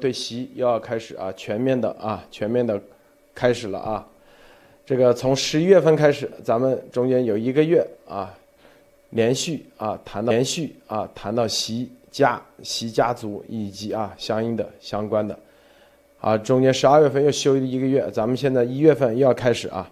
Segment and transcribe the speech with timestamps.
[0.00, 2.80] 对习又要开始啊，全面的啊，全面的
[3.34, 4.06] 开始了啊。
[4.86, 8.34] 这个从十一月份开始，咱们中间有一个月啊，
[9.10, 15.38] 连续啊谈到连续啊谈到习家、习家族以及啊相应的相关的
[16.20, 19.88] 啊，中间十二月份又休一个月，咱们现在一月份又要开始啊。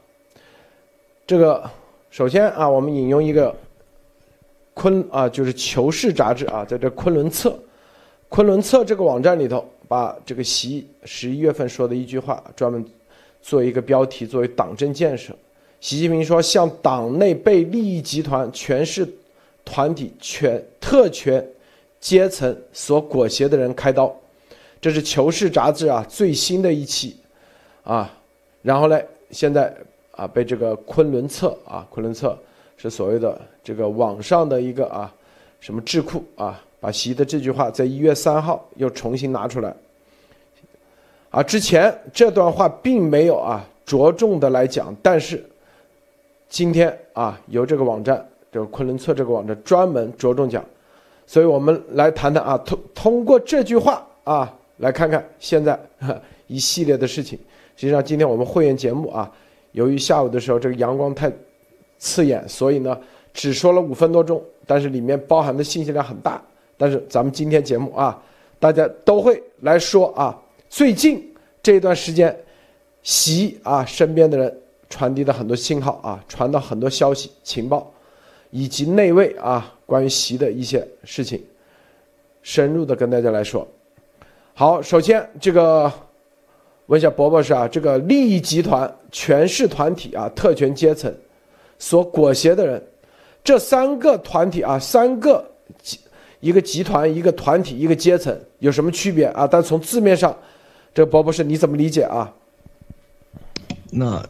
[1.27, 1.71] 这个
[2.11, 3.55] 首先啊，我们引用一个
[4.75, 7.51] 昆啊，就是《求是》杂志啊，在这《昆仑策》。
[8.31, 12.85] 昆仑策这个网站里头，把这个习十一月份说的一句话，专门
[13.41, 15.35] 做一个标题，作为党政建设。
[15.81, 19.09] 习近平说：“向党内被利益集团、权势
[19.65, 21.45] 团体、权特权
[21.99, 24.15] 阶层所裹挟的人开刀。”
[24.81, 27.17] 这是《求是》杂志啊最新的一期
[27.83, 28.13] 啊。
[28.63, 29.75] 然后呢，现在
[30.11, 32.37] 啊被这个昆仑策啊，昆仑策
[32.77, 35.15] 是所谓的这个网上的一个啊
[35.61, 36.63] 什么智库啊。
[36.81, 39.75] 把习的这句话在一月三号又重新拿出来，
[41.31, 45.45] 啊，之前这段话并没有啊着重的来讲，但是
[46.49, 50.65] 今天啊由这个网站，这个昆仑策这个网站专门着重讲，
[51.27, 55.79] 所以我们来谈谈啊通通过这句话啊来看看现在
[56.47, 57.39] 一系列的事情。
[57.77, 59.31] 实际上今天我们会员节目啊，
[59.73, 61.31] 由于下午的时候这个阳光太
[61.99, 62.97] 刺眼，所以呢
[63.33, 66.41] 只说了五分多钟，但是里面包含的信息量很大。
[66.81, 68.23] 但是咱们今天节目啊，
[68.61, 70.41] 大家都会来说啊，
[70.71, 72.35] 最近这段时间，
[73.03, 77.93] 习啊身边的人传递的很多信号啊，传到很多消息情报，
[78.51, 81.45] 以及内卫啊关于习的一些事情，
[82.43, 83.67] 深入的跟大家来说。
[84.55, 85.93] 好，首先这个
[86.87, 91.13] 问一下伯伯是啊，这个利益集团、权势团体啊、特权阶层
[91.77, 92.81] 所裹挟的人，
[93.43, 95.45] 这三个团体啊，三个。
[96.41, 99.47] 一个集团、一个团体、一个阶层有什么区别啊？
[99.47, 100.37] 但从字面上，
[100.95, 102.33] 这个博博士你怎么理解啊？
[103.91, 104.25] 那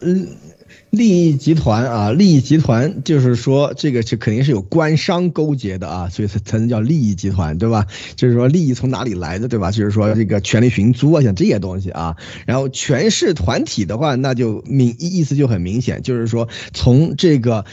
[0.90, 7.86] 利益集团啊，利益集团就是说这个是肯定是有官商勾结的啊，所以才才能叫利益集团，对吧？
[8.16, 9.70] 就是说利益从哪里来的，对吧？
[9.70, 12.16] 就是说这个权力寻租啊，像这些东西啊。
[12.46, 17.64] 然后权势团体的话，那就明意思就很明显，就是说从这个，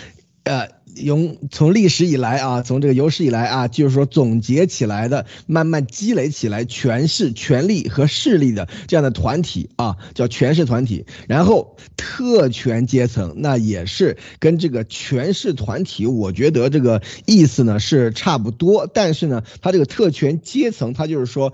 [0.44, 0.75] 呃。
[0.96, 11.06] 从从历史以来啊，从这个有史以来啊，就是说总结起来的，慢慢积累起来权势、权力和势力的这样的团体啊，叫权势团体。
[11.28, 18.90] 然后特权阶层，那也是跟这个权势团体，我觉得这个意思呢是差不多。
[18.92, 21.54] 但是呢，它这个特权阶层，它就是说。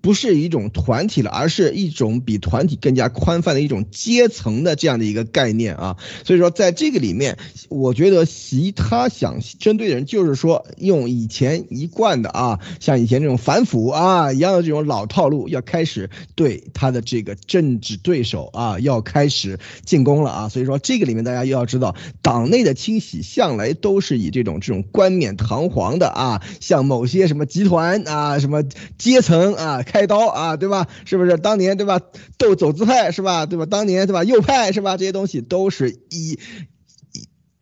[0.00, 5.96] 不是一种团体了，而是一种比团体更加宽泛的一种阶层的这样的一个概念啊。
[6.24, 7.36] 所以说，在这个里面，
[7.68, 20.48] 我觉得习他想针对的人，就是说用以前一贯的啊，像以前这种反腐啊一样的这种老套路，要开始对他的这个政治对手啊，要开始进攻了啊。
[20.48, 28.62] 所以说，这个里面大家又要知道，党内的清洗向来都是以这种这种冠冕堂皇的啊，像某些什么集团啊、什么
[28.96, 29.82] 阶层啊。
[29.88, 30.86] 开开刀啊，对吧？
[31.04, 32.00] 是不是当年对吧？
[32.38, 33.46] 斗走资派是吧？
[33.46, 33.66] 对吧？
[33.66, 34.22] 当年对吧？
[34.22, 34.96] 右派是吧？
[34.96, 36.38] 这些东西都是一。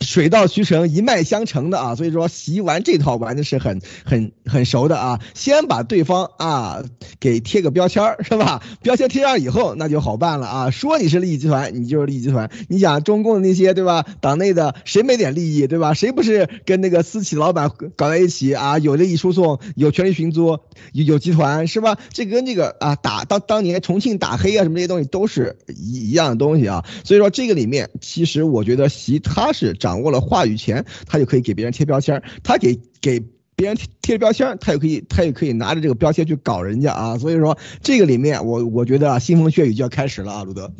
[0.06, 5.21] 水到渠成，一脉相承的啊，所以说习完这套玩的是很很很熟的啊。
[5.34, 6.83] 先把对方啊
[7.19, 8.62] 给贴个标签是吧？
[8.83, 10.71] 标签贴上以后，那就好办了啊。
[10.71, 12.49] 说你是利益集团，你就是利益集团。
[12.69, 14.06] 你想中共的那些对吧？
[14.21, 15.93] 党内的谁没点利益对吧？
[15.93, 18.78] 谁不是跟那个私企老板搞在一起啊？
[18.78, 20.61] 有利益输送，有权力寻租，
[20.93, 21.99] 有集团是吧？
[22.12, 26.84] 这跟这个啊打当当年重庆打黑啊什么这些东西都是一一样的东西啊。
[27.03, 29.96] 所以说这个里面，其实我觉得习他是掌。
[29.97, 33.19] 掌握了话语权，他就可以给别人贴标签他给给
[33.55, 37.17] 别人贴贴标签他也可以，他也可以拿着这个标签去搞人家啊。
[37.17, 40.71] 所以说，这个里面我我觉得啊，腥风血雨就要开始了啊，鲁德。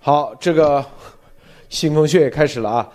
[0.00, 0.84] 好，这个
[1.70, 2.92] 腥风血雨开始了啊。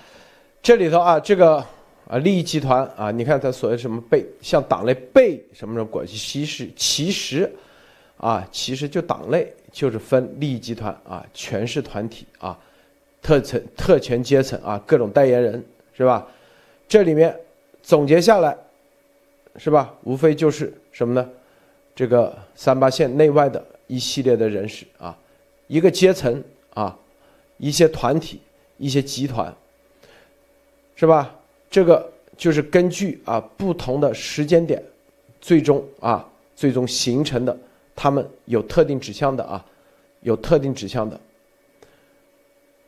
[0.61, 1.65] 这里头啊，这个
[2.05, 7.49] 啊利益集团啊，你看他所谓什么被像党内被什么什么关系，其实其实
[8.17, 12.59] 啊，其实就党内就是分利益集团啊，权势团体啊。
[13.23, 15.63] 特层特权阶层啊，各种代言人
[15.95, 16.27] 是吧？
[16.87, 17.35] 这里面
[17.81, 18.55] 总结下来，
[19.55, 19.95] 是吧？
[20.03, 21.27] 无非就是什么呢？
[21.95, 25.17] 这个三八线内外的一系列的人士啊，
[25.67, 26.43] 一个阶层
[26.73, 26.97] 啊，
[27.57, 28.41] 一些团体、
[28.77, 29.55] 一些集团，
[30.95, 31.33] 是吧？
[31.69, 34.83] 这个就是根据啊不同的时间点，
[35.39, 37.57] 最终啊最终形成的，
[37.95, 39.65] 他们有特定指向的啊，
[40.21, 41.19] 有特定指向的。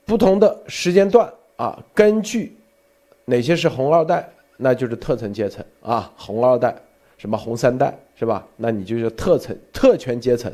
[0.05, 2.55] 不同的时间段啊，根据
[3.25, 6.75] 哪些是红二代，那就是特层阶层啊，红二代。
[7.17, 8.45] 什么红三代是吧？
[8.57, 10.53] 那你就是特层特权阶层，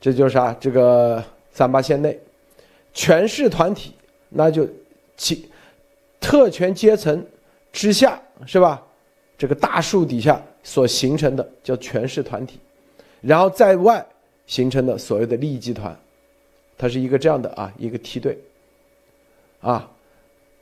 [0.00, 0.56] 这就是啥？
[0.58, 1.22] 这个
[1.52, 2.18] 三八线内，
[2.94, 3.92] 权势团体，
[4.30, 4.66] 那就
[5.16, 5.48] 其
[6.18, 7.24] 特权阶层
[7.70, 8.82] 之下是吧？
[9.36, 12.58] 这个大树底下所形成的叫权势团体，
[13.20, 14.04] 然后在外
[14.46, 15.94] 形成的所谓的利益集团，
[16.78, 18.36] 它是一个这样的啊一个梯队，
[19.60, 19.90] 啊，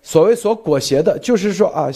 [0.02, 1.90] 所谓所裹挟的，就是说啊，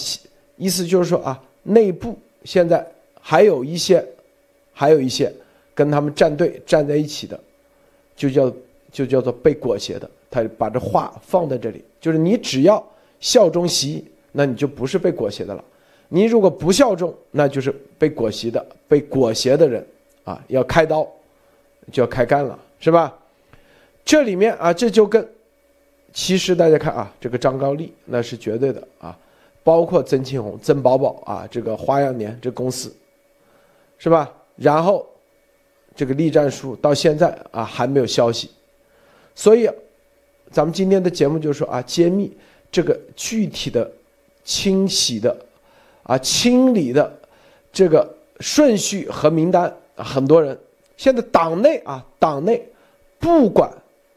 [0.56, 2.86] 意思就是说啊，内部现在
[3.20, 4.04] 还有一些，
[4.72, 5.32] 还有一些
[5.74, 7.38] 跟他们站队站在一起的，
[8.14, 8.52] 就叫
[8.92, 10.08] 就叫做被裹挟的。
[10.30, 12.84] 他把这话放在这里，就是你只要
[13.18, 15.64] 效忠习，那你就不是被裹挟的了。
[16.08, 19.84] 你如果不效忠，那就是被裹挟的、被裹挟的人
[20.24, 21.04] 啊，要开刀，
[21.90, 23.16] 就要开干了，是吧？
[24.04, 25.28] 这里面啊，这就跟
[26.12, 29.16] 其实大家看啊，这个张高丽那是绝对的啊，
[29.62, 32.94] 包括曾庆红、曾宝宝啊，这个花样年这公司，
[33.98, 34.32] 是吧？
[34.56, 35.06] 然后
[35.94, 38.50] 这个栗战书到现在啊还没有消息，
[39.34, 39.68] 所以
[40.50, 42.36] 咱们今天的节目就是说啊，揭秘
[42.70, 43.90] 这个具体的
[44.44, 45.36] 清洗的。
[46.04, 47.20] 啊，清理的
[47.70, 48.08] 这个
[48.40, 50.58] 顺序和名单，很多人
[50.96, 52.66] 现在党内啊，党内
[53.20, 53.70] 不管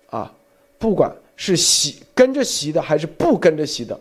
[0.10, 0.34] 啊，
[0.80, 4.00] 不管是习跟着习的还是不跟着习的，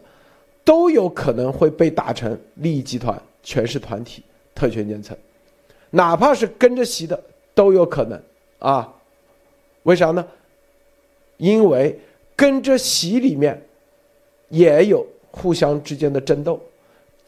[0.64, 4.22] 都有可能会被打成利益集团、权势团体、
[4.54, 5.16] 特权阶层，
[5.90, 7.20] 哪怕是跟着习的
[7.54, 8.20] 都有可能
[8.58, 8.92] 啊。
[9.84, 10.26] 为啥呢？
[11.38, 11.98] 因为
[12.36, 13.60] 跟着习里面
[14.48, 16.60] 也有互相之间的争斗。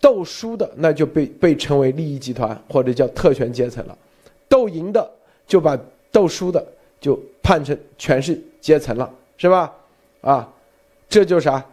[0.00, 3.96] 斗输的那就被被称为利益集团或者叫特权阶层了，
[4.46, 5.10] 斗赢的
[5.46, 5.78] 就把
[6.12, 6.62] 斗输的
[7.00, 9.74] 就判成权势阶层了，是吧？
[10.25, 10.49] 啊，
[11.09, 11.65] 这就是啥？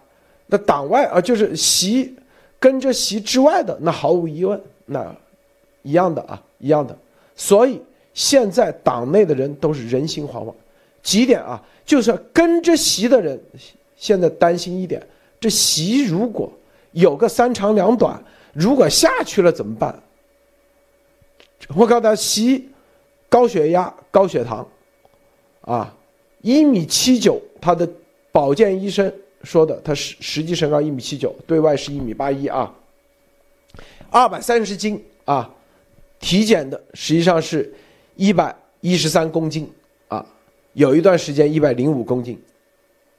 [0.45, 2.13] 那党外啊，就是习
[2.59, 5.15] 跟着习之外的，那毫无疑问，那
[5.81, 6.95] 一样的啊，一样的。
[7.35, 7.81] 所以
[8.13, 10.53] 现在党内的人都是人心惶惶，
[11.01, 11.63] 几点啊？
[11.85, 13.39] 就是跟着习的人
[13.95, 15.01] 现在担心一点，
[15.39, 16.51] 这习如果。
[16.93, 18.21] 有个三长两短，
[18.51, 19.97] 如果下去了怎么办？
[21.73, 22.67] 我告诉他，习
[23.29, 24.67] 高血压、高血糖，
[25.61, 25.95] 啊，
[26.41, 27.89] 一米七九，他的
[28.31, 29.11] 保健医生
[29.43, 32.73] 说的，他实实际身高一米七九，对外是一米八一啊，
[34.09, 35.53] 二百三十斤啊，
[36.19, 37.73] 体检的实际上是
[38.15, 39.69] 一百一十三公斤
[40.07, 40.25] 啊，
[40.73, 42.41] 有一段时间一百零五公斤。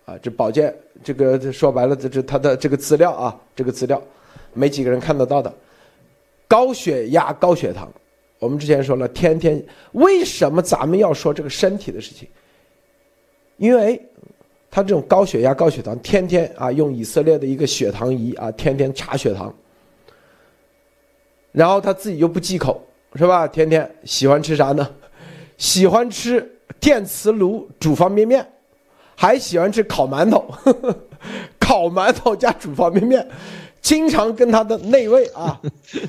[0.04, 0.74] 啊，这保健
[1.04, 4.02] 这个说白了，这这他的这个资料啊，这个资料，
[4.52, 5.54] 没几个人看得到的。
[6.48, 7.88] 高血压、高血糖，
[8.40, 12.28] 我们之前说了，天天为什么咱们要说这个身体的事情？
[13.58, 14.04] 因为
[14.72, 19.54] 他这种高血压、高血糖，天天啊用以色列的一个血糖仪啊，天天查血糖，
[21.52, 22.82] 然后他自己又不忌口，
[23.14, 23.46] 是吧？
[23.46, 24.90] 天天喜欢吃啥呢？
[25.58, 28.44] 喜欢吃电磁炉煮方便面。
[29.14, 30.52] 还喜欢吃烤馒头，
[31.60, 33.24] 烤馒头加煮方便面，
[33.80, 35.60] 经常跟他的内卫啊，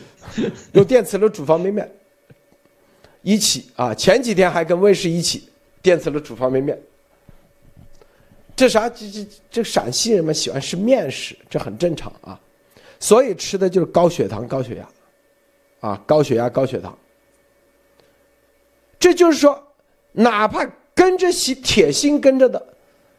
[0.72, 1.88] 用电磁炉煮方便面，
[3.22, 5.48] 一起啊，前几天还跟卫士一起
[5.82, 6.82] 电磁炉煮方便面。
[8.56, 8.88] 这啥？
[8.88, 12.40] 这这这陕西人们喜欢吃面食，这很正常啊，
[13.00, 16.96] 所以吃的就是高血糖、高血压，啊，高血压、高血糖。
[19.00, 19.62] 这就是说，
[20.12, 22.64] 哪怕跟着习铁心跟着的。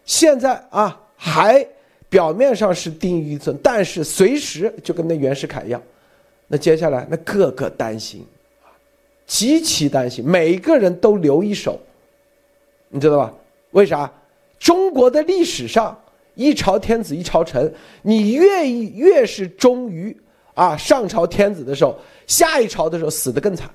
[0.05, 1.67] 现在啊，还
[2.09, 5.83] 表面上是定一寸，但是随时就跟那袁世凯一样，
[6.47, 8.25] 那接下来那个个担心
[8.63, 8.71] 啊，
[9.27, 11.81] 极其担心，每个人都留一手，
[12.89, 13.35] 你知道吧？
[13.73, 14.11] 为啥？
[14.65, 15.95] 中国的历史上
[16.35, 20.17] 一朝天子一朝臣，你越越是忠于
[20.55, 21.95] 啊上朝天子的时候，
[22.27, 23.71] 下一朝的时候死的更惨，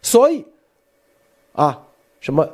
[0.00, 0.44] 所以
[1.50, 1.84] 啊
[2.20, 2.48] 什么？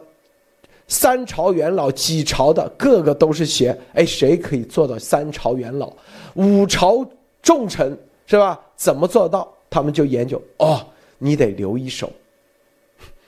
[0.89, 5.93] 三朝元老几朝的个个都是学，哎，谁可以做到三朝元老、
[6.35, 7.07] 五朝
[7.43, 8.59] 重臣是吧？
[8.75, 9.53] 怎么做到？
[9.69, 10.87] 他们就研究哦，
[11.19, 12.11] 你得留一手，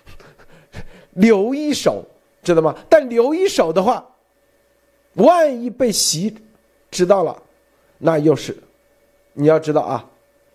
[1.13, 2.03] 留一手，
[2.47, 2.75] 知道吗？
[2.88, 4.07] 但留一手的话，
[5.15, 6.33] 万一被习
[6.91, 7.37] 知道了，
[7.99, 8.57] 那又是
[9.33, 10.09] 你要知道啊。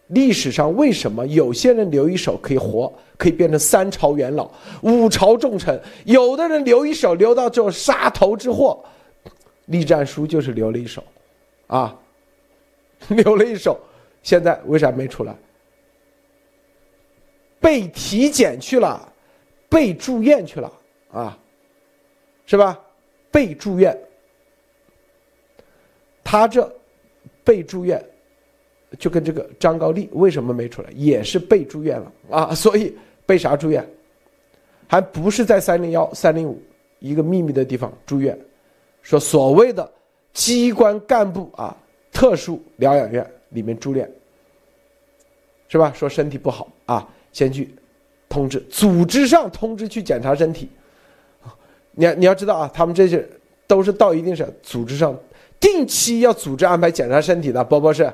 [0.08, 4.50] 历史上为什么有些人留一手可以活，可以变成三朝元老、
[4.82, 5.82] 五朝重臣？
[6.06, 8.84] 有的人留一手，留到最后杀头之祸。
[9.68, 11.02] 栗战书就是留了一手，
[11.68, 11.98] 啊，
[13.10, 13.80] 留了一手，
[14.22, 15.34] 现在为啥没出来？
[17.62, 19.08] 被体检去了，
[19.70, 20.70] 被住院去了
[21.14, 21.38] 啊，
[22.52, 22.78] 是吧？
[23.32, 23.98] 被住院，
[26.22, 26.70] 他这
[27.46, 28.04] 被住院。
[29.00, 32.94] 就跟这个张高丽为什么没出来，也是被住院了啊，所以
[33.26, 33.90] 被啥住院？
[34.86, 36.62] 还不是在三零幺、三零五
[37.00, 38.38] 一个秘密的地方住院，
[39.02, 39.90] 说所谓的
[40.34, 41.74] 机关干部啊，
[42.12, 44.12] 特殊疗养院里面住院，
[45.70, 45.94] 是吧？
[45.96, 47.74] 说身体不好啊，先去
[48.28, 50.68] 通知，组织上通知去检查身体。
[51.92, 53.28] 你你要知道啊，他们这些
[53.68, 55.18] 都是到一定是组织上
[55.60, 58.12] 定期要组织安排检查身体的，波波是，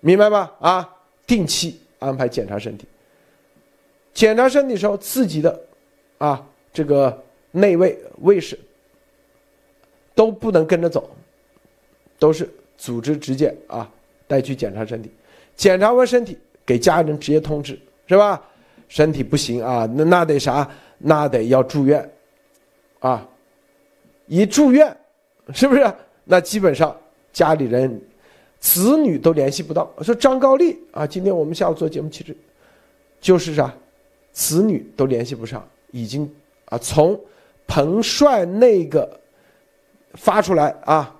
[0.00, 0.50] 明白吗？
[0.60, 0.96] 啊，
[1.26, 2.86] 定期安排检查身体，
[4.14, 5.60] 检查身体时候自己的。
[6.18, 7.16] 啊，这个
[7.52, 8.58] 内卫卫士
[10.16, 11.08] 都不能跟着走，
[12.18, 13.88] 都是组织直接啊
[14.26, 15.12] 带去检查身体，
[15.54, 18.42] 检查完身体给家人直接通知是吧？
[18.88, 20.68] 身体不行啊，那那得啥？
[20.98, 22.10] 那得要住院，
[23.00, 23.26] 啊，
[24.26, 24.96] 一住院
[25.54, 25.92] 是不是？
[26.24, 26.94] 那基本上
[27.32, 28.00] 家里人、
[28.60, 29.90] 子女都联系不到。
[30.02, 32.36] 说张高丽啊，今天我们下午做节目其实
[33.20, 33.72] 就是啥，
[34.32, 35.66] 子女都联系不上。
[35.90, 36.30] 已经
[36.66, 37.18] 啊，从
[37.66, 39.18] 彭帅那个
[40.14, 41.16] 发出来啊，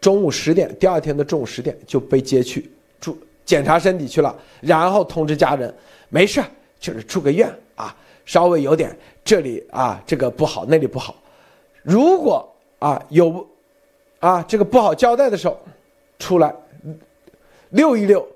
[0.00, 2.70] 中午十点，第二天的中午十点就被接去
[3.00, 5.74] 住检查身体去了，然后通知家人，
[6.10, 6.40] 没事，
[6.78, 7.96] 就是住个院啊，
[8.28, 8.94] 稍微有点
[9.24, 11.14] 这里啊这个不好，那里不好，
[11.82, 12.46] 如果
[12.78, 13.48] 啊有
[14.20, 15.58] 啊这个不好交代的时候，
[16.18, 16.54] 出来
[17.70, 18.28] 遛一遛，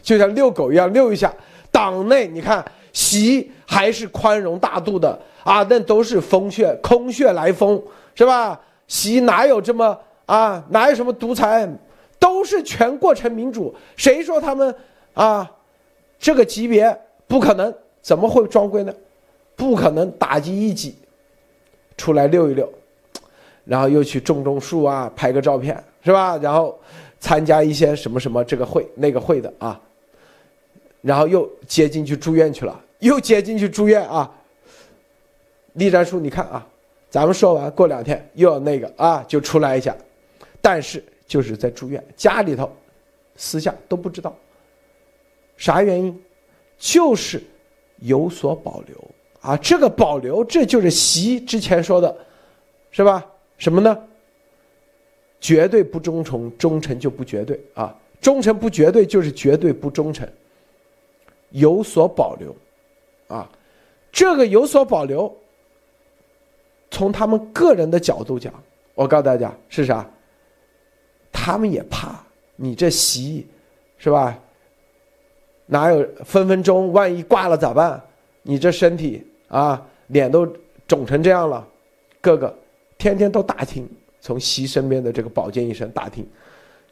[0.00, 1.34] 就像遛狗一样遛一下。
[1.72, 2.64] 党内你看。
[2.92, 7.80] 习还是宽容大度的啊，那都是风穴空穴来风，
[8.16, 8.60] 是吧？
[8.88, 10.60] 习哪有这么啊？
[10.70, 11.68] 哪有什么独裁？
[12.18, 13.72] 都是全过程民主。
[13.94, 14.74] 谁说他们
[15.14, 15.48] 啊？
[16.18, 18.92] 这个级别不可能，怎么会装规呢？
[19.60, 20.94] 不可能打击一己，
[21.94, 22.66] 出来溜一溜，
[23.66, 26.34] 然后又去种种树啊，拍个照片，是吧？
[26.38, 26.80] 然后
[27.18, 29.78] 参加一些什么什么这个会那个会的啊。
[31.02, 34.34] 然后又接进去住院去了，又接进去住院啊。
[35.74, 36.66] 栗战书，你看啊，
[37.10, 39.94] 咱们说完过两天又要那个啊，就出来一下，
[40.62, 42.74] 但是就是在住院，家里头
[43.36, 44.34] 私下都不知道，
[45.58, 46.18] 啥原因？
[46.78, 47.42] 就是
[47.98, 48.96] 有所保留
[49.40, 49.56] 啊。
[49.56, 52.16] 这个保留，这就是习之前说的，
[52.90, 53.24] 是吧？
[53.58, 53.96] 什么呢？
[55.40, 57.94] 绝对不忠诚，忠诚就不绝对啊。
[58.20, 60.28] 忠诚不绝对，就是绝对不忠诚。
[61.50, 62.54] 有所保留，
[63.28, 63.50] 啊，
[64.12, 65.34] 这个有所保留，
[66.90, 68.52] 从他们个人的角度讲，
[68.94, 70.08] 我告诉大家是啥？
[71.32, 72.22] 他们也怕
[72.56, 73.46] 你这习，
[73.98, 74.38] 是吧？
[75.66, 78.00] 哪有分分钟万一挂了咋办？
[78.42, 80.46] 你这身体啊，脸都
[80.88, 81.66] 肿成这样了，
[82.22, 82.58] 个个
[82.96, 83.86] 天天都打听，
[84.20, 86.26] 从习身边的这个保健医生打听，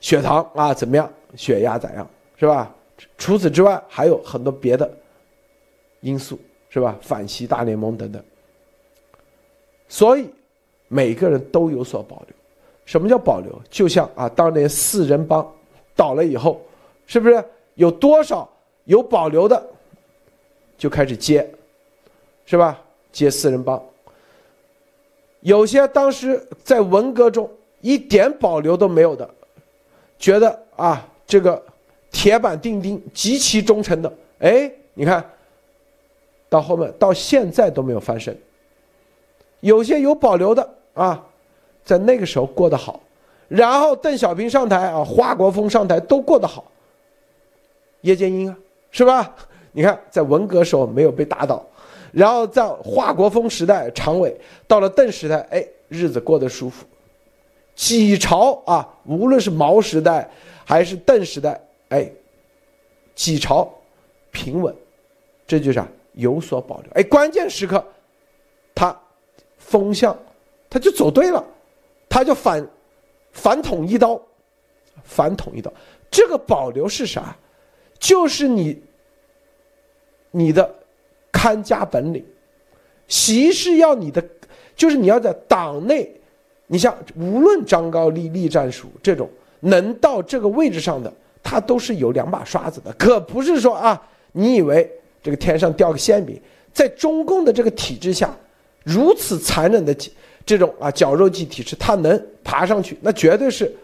[0.00, 1.10] 血糖啊怎么样？
[1.36, 2.06] 血压咋样？
[2.36, 2.74] 是吧？
[3.16, 4.90] 除此之外，还有很多别的
[6.00, 6.38] 因素，
[6.68, 6.98] 是吧？
[7.00, 8.22] 反习大联盟等等，
[9.88, 10.28] 所以
[10.88, 12.34] 每个人都有所保留。
[12.84, 13.52] 什么叫保留？
[13.70, 15.46] 就像啊，当年四人帮
[15.94, 16.60] 倒了以后，
[17.06, 18.48] 是不是有多少
[18.84, 19.64] 有保留的
[20.76, 21.48] 就开始接，
[22.49, 22.81] 是吧？
[23.12, 23.83] 接四人帮。
[25.40, 27.49] 有些当时在文革中
[27.83, 29.28] 一点保留都没有的，
[30.19, 31.62] 觉得啊，这个。
[32.11, 35.23] 铁板钉钉、极其忠诚的，哎，你看
[36.49, 38.37] 到后面到现在都没有翻身。
[39.61, 41.23] 有些有保留的啊，
[41.85, 42.99] 在那个时候过得好，
[43.47, 46.64] 然后邓小平上台啊，华国锋上台都过得好。
[48.00, 48.57] 叶剑英啊，
[48.90, 49.37] 是吧？
[49.73, 51.64] 你看在文革时候没有被打倒，
[52.12, 54.34] 然后在华国锋时代，常委
[54.66, 56.86] 到了邓时代，哎，日子过得舒服。
[57.74, 60.28] 几朝啊，无论是毛时代
[60.64, 61.60] 还是邓时代。
[61.90, 62.10] 哎，
[63.14, 63.72] 几朝
[64.30, 64.74] 平稳，
[65.46, 66.92] 这就是有所保留。
[66.92, 67.82] 哎，关键时刻，
[68.74, 68.94] 他
[69.56, 70.16] 风向
[70.68, 71.42] 他就走对了，
[72.08, 72.68] 他就反
[73.32, 74.20] 反捅一刀，
[75.02, 75.72] 反捅一刀。
[76.10, 77.36] 这个保留是啥？
[77.98, 78.82] 就是你
[80.30, 80.74] 你的
[81.32, 82.25] 看家本领。
[83.06, 84.23] 习是要你的，
[84.76, 86.11] 就是你要在党内，
[86.66, 89.28] 你像无论张高丽、栗战书这种
[89.61, 91.12] 能到这个位置上的。
[91.40, 93.99] 他都是有两把刷子的，可不是说啊，
[94.32, 94.90] 你以为
[95.23, 96.38] 这个天上掉个馅饼，
[96.75, 98.37] 在中共的这个体制下，
[98.85, 99.97] 如此残忍的
[100.44, 103.75] 这种啊绞肉机体制，他能爬上去，那绝对是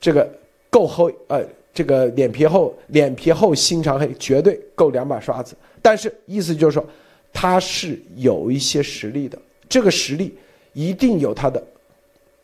[0.00, 0.28] 这个
[0.70, 5.54] 够厚，呃，这个脸皮厚，脸皮厚心肠黑，绝对够两把刷子。
[5.80, 6.86] 但是意思就是说，
[7.32, 9.38] 他是有一些实力的，
[9.68, 10.36] 这个实力
[10.72, 11.64] 一定有他的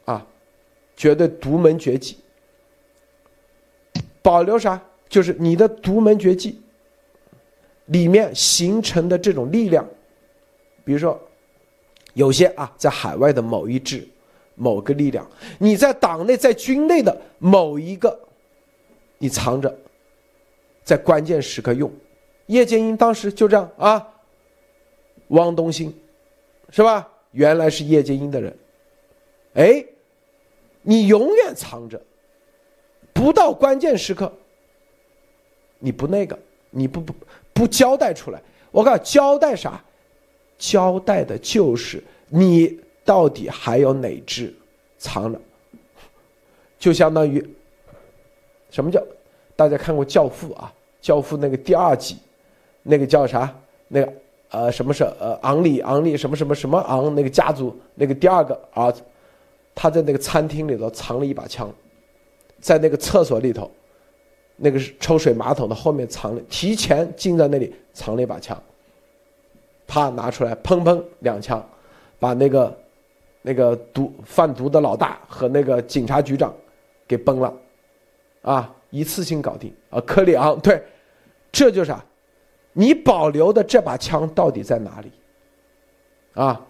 [0.05, 0.27] 啊，
[0.97, 2.17] 绝对独门绝技。
[4.23, 4.83] 保留啥？
[5.09, 6.61] 就是你的独门绝技
[7.87, 9.87] 里面形成的这种力量，
[10.85, 11.19] 比如说
[12.13, 14.07] 有些啊，在海外的某一支、
[14.55, 15.27] 某个力量，
[15.59, 18.19] 你在党内、在军内的某一个，
[19.19, 19.77] 你藏着，
[20.83, 21.93] 在关键时刻用。
[22.47, 24.09] 叶剑英当时就这样啊，
[25.29, 25.95] 汪东兴，
[26.71, 27.07] 是吧？
[27.33, 28.57] 原来是叶剑英的人，
[29.53, 29.85] 哎，
[30.81, 32.01] 你永远藏着，
[33.13, 34.33] 不到关键时刻，
[35.79, 36.39] 你不那个，
[36.71, 37.15] 你不不
[37.53, 38.43] 不交代出来。
[38.71, 39.85] 我告诉你交代啥？
[40.57, 44.53] 交代的就是你到底还有哪只
[44.97, 45.39] 藏着，
[46.79, 47.47] 就相当于
[48.71, 49.03] 什么叫？
[49.57, 50.73] 大家看过《教父》啊，
[51.07, 52.17] 《教父》那个第二集。
[52.85, 53.55] 那个叫啥？
[53.89, 54.13] 那个
[54.51, 57.15] 呃，什么是呃昂里昂里什么什么什么昂？
[57.15, 59.03] 那个家族那个第二个儿子，
[59.75, 61.71] 他在那个餐厅里头藏了一把枪，
[62.61, 63.71] 在那个厕所里头，
[64.57, 68.59] 那个抽水马桶的后面藏了，提前进在那里藏了一把枪，
[69.87, 71.63] 啪拿出来，砰砰两枪，
[72.19, 72.79] 把那个
[73.43, 76.55] 那个毒贩毒的老大和那个警察局长
[77.07, 77.53] 给崩了，
[78.49, 80.01] 啊，一次性搞定啊！
[80.01, 80.83] 科里昂对，
[81.53, 82.03] 这就是啊。
[82.73, 85.13] 你保留的这把枪到底在哪里？
[86.33, 86.67] 啊，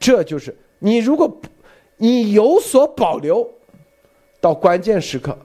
[0.00, 1.40] 这就是你如果
[1.96, 3.48] 你有所保留，
[4.40, 5.38] 到关键时刻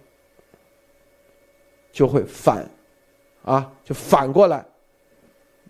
[1.91, 2.67] 就会反，
[3.43, 4.65] 啊，就反过来，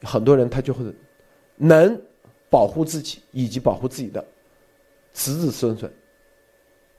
[0.03, 0.86] 很多人他就会
[1.58, 2.00] 能
[2.50, 4.24] 保护自己以及保护自己的
[5.12, 5.91] 子子孙孙。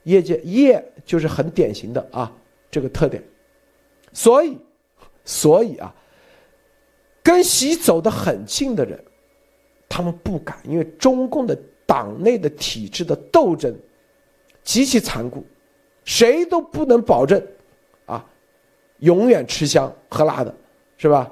[0.02, 2.32] 业界业就是很典型的啊
[2.70, 3.22] 这个特点，
[4.12, 4.58] 所以，
[5.24, 5.94] 所以啊。
[7.22, 8.96] 跟习走得很近的人，
[9.88, 13.76] 他们不敢，因为中共的党内的体制的斗争
[14.62, 15.44] 极其残酷，
[16.04, 17.44] 谁都不能保证
[18.04, 18.24] 啊，
[19.00, 20.54] 永远吃香喝辣的，
[20.96, 21.28] 是吧？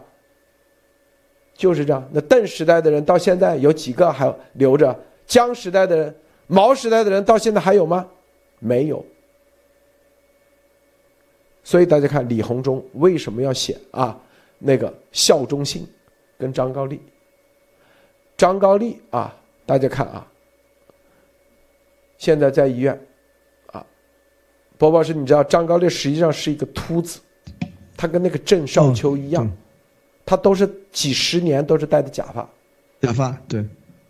[1.54, 2.08] 就是这样。
[2.12, 4.98] 那邓时代的人到现在有几个还留着？
[5.28, 6.16] 江时代的人、
[6.48, 8.04] 毛时代的人到现在还有吗？
[8.58, 9.06] 没有。
[11.64, 14.16] 所以大家看李鸿忠为什么要写啊？
[14.58, 15.86] 那个效忠信，
[16.38, 17.00] 跟张高丽，
[18.36, 19.34] 张高丽啊，
[19.66, 20.26] 大家看啊，
[22.16, 22.98] 现在在医院，
[23.66, 23.84] 啊，
[24.78, 27.18] 波波是你知道张高丽实际上是一个秃子，
[27.96, 29.50] 他跟那个郑少秋一样，
[30.24, 32.48] 他都是几十年都是戴的假发，
[33.02, 33.62] 假发对，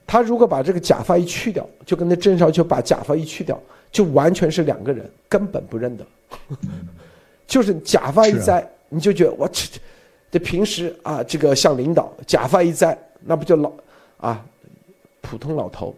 [0.07, 6.07] 他如果把这个假发一去掉，就跟那郑少秋把假发一去掉，就完全是两个人，根本不认得，
[7.47, 9.81] 就是假发一摘，你就觉得我去。
[10.31, 13.73] 这平时啊，这个像领导假发一摘，那不就老
[14.17, 14.45] 啊，
[15.21, 15.95] 普通老头，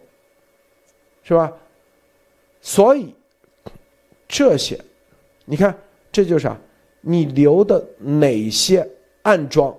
[1.23, 1.51] 是吧？
[2.61, 3.13] 所以
[4.27, 4.79] 这些，
[5.45, 5.75] 你看，
[6.11, 6.55] 这就是啊，
[7.01, 8.87] 你留的哪些
[9.23, 9.75] 暗桩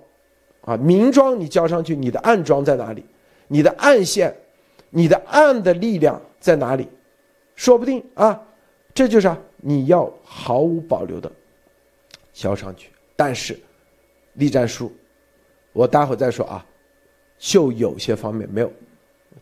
[0.63, 0.77] 啊？
[0.77, 3.05] 明桩你交上去，你的暗桩在哪里？
[3.47, 4.35] 你的暗线，
[4.91, 6.89] 你的暗的力量在哪里？
[7.55, 8.43] 说不定啊，
[8.93, 11.31] 这就是啊，你要毫无保留的
[12.39, 13.59] 交上去，但是。
[14.35, 14.93] 栗战书，
[15.73, 16.65] 我待会再说啊，
[17.39, 18.73] 就有些方面没有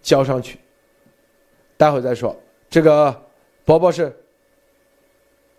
[0.00, 0.58] 交上去，
[1.76, 2.34] 待会再说。
[2.70, 3.14] 这个
[3.62, 4.10] 伯伯是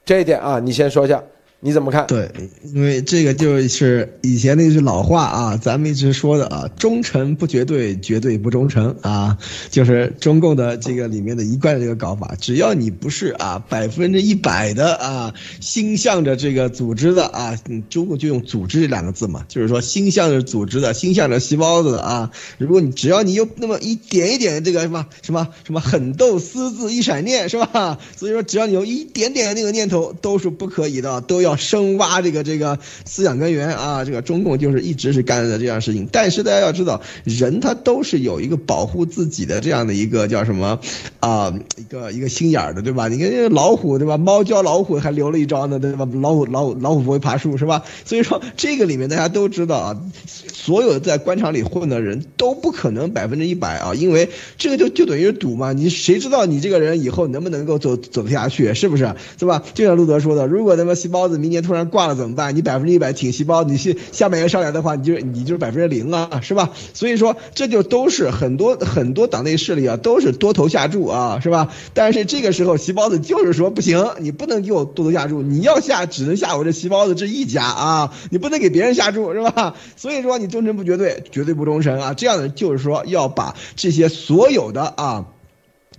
[0.04, 1.23] 这一点啊，你先说一下。
[1.60, 2.06] 你怎么看？
[2.06, 2.30] 对，
[2.72, 9.39] 因为这个就是以前那句老话啊，咱们一直说的啊，忠诚不绝对，绝对不忠诚啊，
[9.72, 12.36] 就是中共的这个里面的一贯的这个搞法。
[12.39, 17.58] 只要你不是啊百分之一百的啊心向着这个组织的啊，
[17.89, 22.32] 中共就用组织这两个字嘛，就是说心向着组织的，心向着细胞子的啊。
[22.60, 27.98] 如果你只要你有那么一点一点的这个什么什么什么狠斗私自一闪念是吧？
[28.15, 31.47] 所以说只要你有一点点的那个念头，都是不可以的，都要。
[31.48, 34.04] 要深挖这个这个思想根源啊！
[34.04, 36.08] 这个中共就是一直是干的这样事情。
[36.12, 40.80] 但是大家要知道，人他都是有一个保护自己的这样的一个叫什么
[41.22, 41.54] 啊？
[41.78, 43.08] 一个一个心眼儿的，对吧？
[43.08, 44.18] 你看老虎，对吧？
[44.18, 46.06] 猫教老虎还留了一招呢，对吧？
[46.22, 47.82] 老虎老虎老虎不会爬树，是吧？
[48.04, 55.72] 所以说这个里面大家都知道啊，所有在官场里混的人都不可能百分之一百啊，因为这个就就等于赌嘛。
[55.72, 58.74] 你谁知道你这个人以后能不能够走走得下去？
[58.74, 59.16] 是不是？
[59.40, 59.64] 是吧？
[59.74, 61.37] 就像路德说的，如果他妈细胞子。
[61.38, 62.56] 明年突然挂了怎么办？
[62.56, 66.71] 你百分之一百挺细胞，你下下半年上来的话，你就你就是百分之零啊，是吧？
[66.93, 71.69] 所以说这就都是很多很多党内势力啊，都是多头下注啊，是吧？
[71.93, 79.76] 但是这个时候细胞子就是说不行，你不能给我多头下注，你要下只能下我这细胞子这一家啊，你不能给别人下注，是吧？
[79.95, 85.26] 所以说你忠诚不绝对，绝对不忠诚啊，这样的就是说要把这些所有的啊。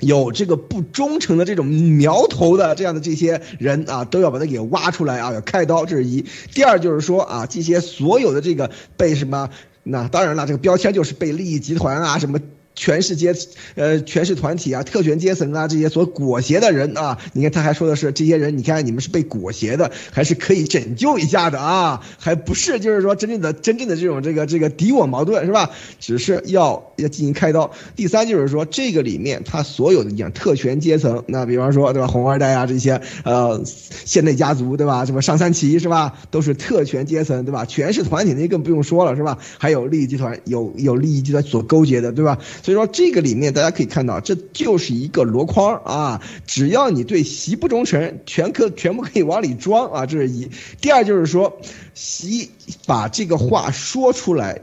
[0.01, 6.25] 有这个不忠诚的这种苗头的这样的这些人啊，都要把他给挖出来啊，要开刀，这是一。
[6.55, 9.51] 第二就是说啊，这些所有的这个被什么，
[9.83, 12.39] 那当然了，这个标签就是被利益集团啊什么。
[12.79, 13.35] 权势阶，
[13.75, 22.01] 呃，权势团体啊，特权阶层啊，这些所裹挟的人啊，你看他还说的是这些人，你看你们是被裹挟的，还是可以拯救一下的啊？
[22.19, 25.71] 还不是就是说真正的真正的这种这个这个敌我矛盾是吧？
[25.99, 27.73] 只是要要进行开刀。
[27.97, 37.65] 第三就是说这个里面他所有的讲特权阶层，那比方说对吧，红二代啊这些呃县内家族对吧，什么上三旗是吧，都是特权阶层对吧？
[37.65, 39.37] 权势团体那更不用说了是吧？
[39.59, 42.39] 还有利益集团有有利益集团所勾结的对吧？
[42.69, 46.21] 所以说这个里面大家可以看到，这就是一个箩筐啊！
[46.47, 50.05] 只要你对习不忠诚，全可全部可以往里装啊！
[50.05, 50.51] 这是一。
[50.79, 51.63] 第二就是说，
[51.95, 52.51] 习
[52.85, 54.61] 把这个话说出来，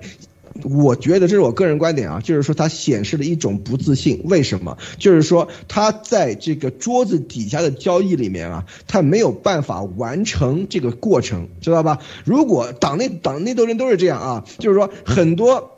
[0.62, 4.22] 我觉得这是我个人观点啊，就是说他显示了一种不自信。
[4.26, 4.78] 为什么？
[5.00, 11.98] 就是说他在这个桌子底下的交易里面啊，他没有办法完成这个过程，知道吧？
[12.24, 15.76] 如果党内党内斗争都是这样啊，就是说很多。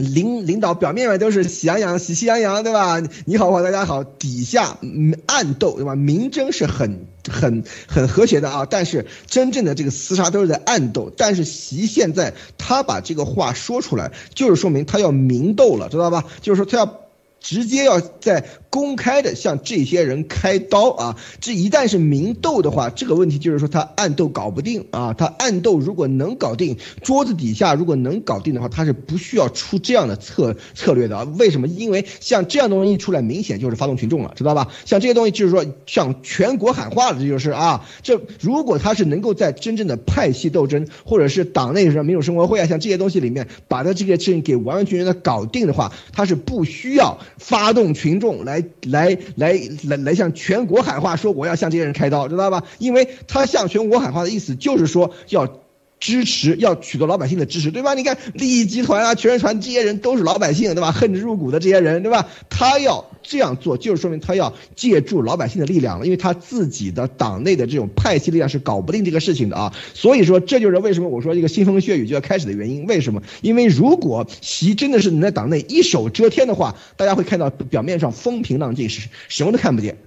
[0.00, 3.00] 领领导表面上都是喜洋洋、喜气洋洋，对吧？
[3.26, 4.78] 你好，我大家好，底下
[5.26, 5.94] 暗斗，对吧？
[5.94, 11.12] 明争是很很很和谐的啊，但是真正的这个厮杀都是在暗斗。
[11.16, 16.24] 但是习现在他把这个话说出来，就是说明他要明斗了，知道吧？
[16.40, 17.09] 就是说他要。
[17.40, 21.16] 直接要在公开的向这些人开刀啊！
[21.40, 25.12] 这一旦是明斗的话，这个问题就是说他暗斗搞不定啊！
[25.14, 31.26] 他暗斗如果能搞定，桌子底下如果能搞定的话，他是不需要出这样的策策略的啊！
[31.38, 31.66] 为什么？
[31.66, 34.68] 因为像这样东西一出来，明显就是发动群众了，知道吧？
[34.84, 37.84] 像这些东西就是说向全国喊话了，这就是啊！
[38.02, 47.18] 这如果他是能够在真正的派系斗争或者是党内什么民主生活会啊，像这些东西里面把他这个事情给完完全全的搞定的话，他是不需要。
[47.40, 52.62] 发动群众来来来来来向全国喊话，说我要向这些人开刀，知道吧？
[52.78, 55.60] 因为他向全国喊话的意思就是说要。
[56.00, 57.92] 支持要取得老百姓的支持，对吧？
[57.94, 60.90] 你看利益集团啊、权人团这些人都是老百姓，对吧？
[60.90, 62.26] 恨之入骨的这些人，对吧？
[62.48, 69.74] 他要这样做，就是说明他要借助老百姓的力量了，因为他自己的党内的这种派系力量是搞不定这个事情的啊。
[69.92, 72.86] 所以说，这就是为什么我说这个腥风血雨就要开始的原因。
[72.86, 73.22] 为什么？
[73.42, 79.98] 因为如果习真的是能在党内一手遮天的话，大家会看到表面上风平浪静，是什么都看不见。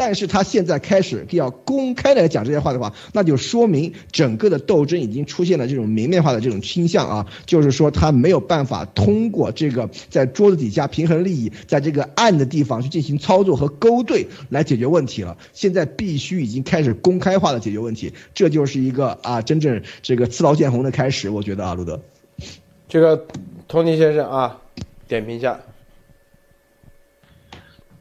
[0.00, 15.36] 但是他现在开始要公开来讲这些话的话，那就说明整个的斗争已经出现了这种明面化的这种倾向啊，就是说他没有办法通过这个在桌子底下平衡利益，在这个暗的地方去进行操作和勾兑来解决问题了。
[15.52, 21.28] 现在必须已经开始公开化的解决问题，这就是一个啊真正这个刺刀见红的开始。
[21.28, 22.00] 我觉得啊，路德，
[22.88, 23.26] 这个
[23.66, 24.58] 托尼先生啊，
[25.08, 25.58] 点评一下。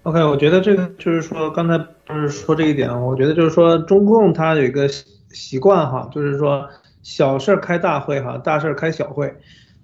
[0.07, 6.69] OK，我觉得这个就是说，刚才不是说这一点，我觉得就是说，中共它有一个习惯哈，就是说
[7.03, 9.35] 小事开大会哈，大事开小会。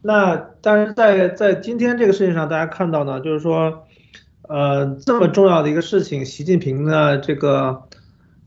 [0.01, 3.83] 那但是在在今天这个事情上，大家看到呢，就是说，
[4.47, 7.81] 呃，这么重要的一个事情，习近平呢，这个，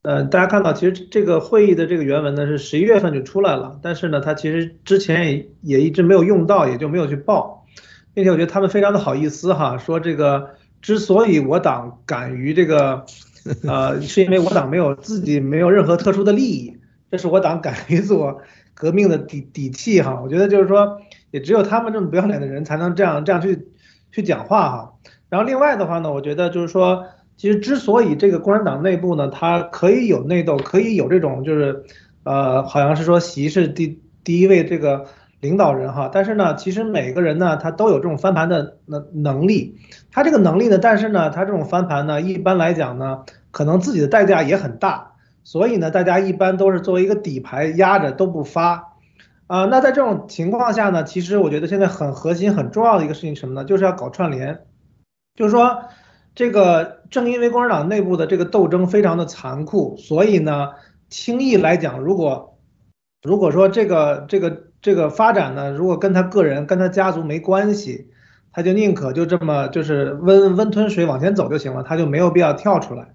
[0.00, 7.66] 呃，大家看到其实这个会议的这个原文呢是十一月份就出来了，但是呢，他其实之前也也一直没有用到，也就没有去报，
[8.14, 10.52] 并且我觉得他们非常的好意思哈，说这个。
[10.82, 13.04] 之所以我党敢于这个，
[13.66, 16.76] 呃，是因为我党没有自己没有任何特殊的利益，
[17.10, 18.40] 这是我党敢于做
[18.74, 20.20] 革命的底底气哈。
[20.22, 21.00] 我觉得就是说，
[21.32, 23.66] 也只有他们这么不要脸的人才能这样这样去
[24.12, 24.94] 去讲话哈。
[25.28, 27.04] 然后另外的话呢，我觉得就是说，
[27.36, 31.84] 其实之所以这个共产党内部呢，它可以有内斗，可以有这种就是，
[32.22, 35.06] 呃，好像是说习是第第一位这个。
[35.40, 39.78] 领导人哈，但是呢，其实每个人呢，他都有这种翻盘的能能力。
[40.10, 45.12] 他这个能力呢，但是呢，他这种翻盘呢，一般来讲呢，可能自己的代价也很大。
[45.44, 48.94] 所以呢，大家一般都是作为一个底牌压着都不发。
[49.46, 53.64] 啊，那在这种情况下呢，其实我觉得现在很核心、很重要的一个事情什么呢？
[53.64, 54.64] 就是要搞串联。
[55.34, 55.82] 就是说，
[56.34, 60.70] 这个正因为共产党内部的这个斗争非常的残酷，所以呢，
[61.10, 62.58] 轻易来讲，如果
[63.22, 64.64] 如果说这个这个。
[64.86, 68.06] 这个发展呢，如果跟他个人、跟他家族没关系，
[68.52, 73.08] 他就宁可就这么就是温温吞水往前走就行了，他就没有必要跳出来。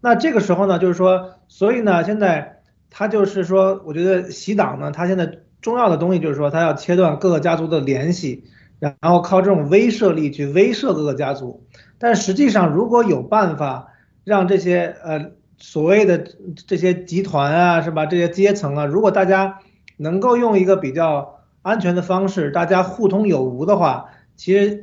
[0.00, 8.44] 那这个时候呢，就是说，所以呢，现在他就是说，我觉得习党呢，他现在重要的东西就是说，他要切断各个家族的联系，
[8.78, 11.66] 然后靠这种威慑力去威慑各个家族。
[11.98, 13.88] 但实际上，如果有办法
[14.24, 16.24] 让这些呃所谓的
[16.66, 19.58] 这些集团啊，是吧，这些阶层啊，如果大家。
[20.02, 24.82] 能够用一个比较安全的方式，大家互通有无的话，其实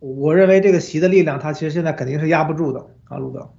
[0.00, 3.50] 我认为这个习的力量，他其实现在肯定是压不住的啊，路德。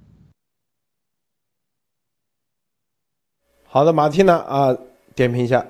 [3.68, 4.76] 好的，马蒂娜啊，
[5.14, 5.68] 点评一下。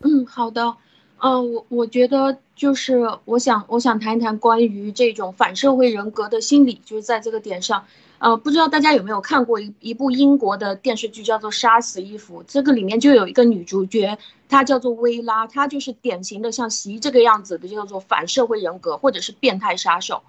[0.00, 0.74] 嗯，好的。
[1.18, 7.84] 呃，我我觉得就是我想我想谈一谈关于这种反社会人格的心理，就是在这个点上，
[8.22, 14.16] 呃，不知道大家有没有看过一一部英国的电视剧，叫做《杀死伊芙》，这个里面就有一个女主角，
[14.48, 20.22] 她叫做薇拉，她就是典型的像席这个样子的，叫做反社会人格或者是变态杀手，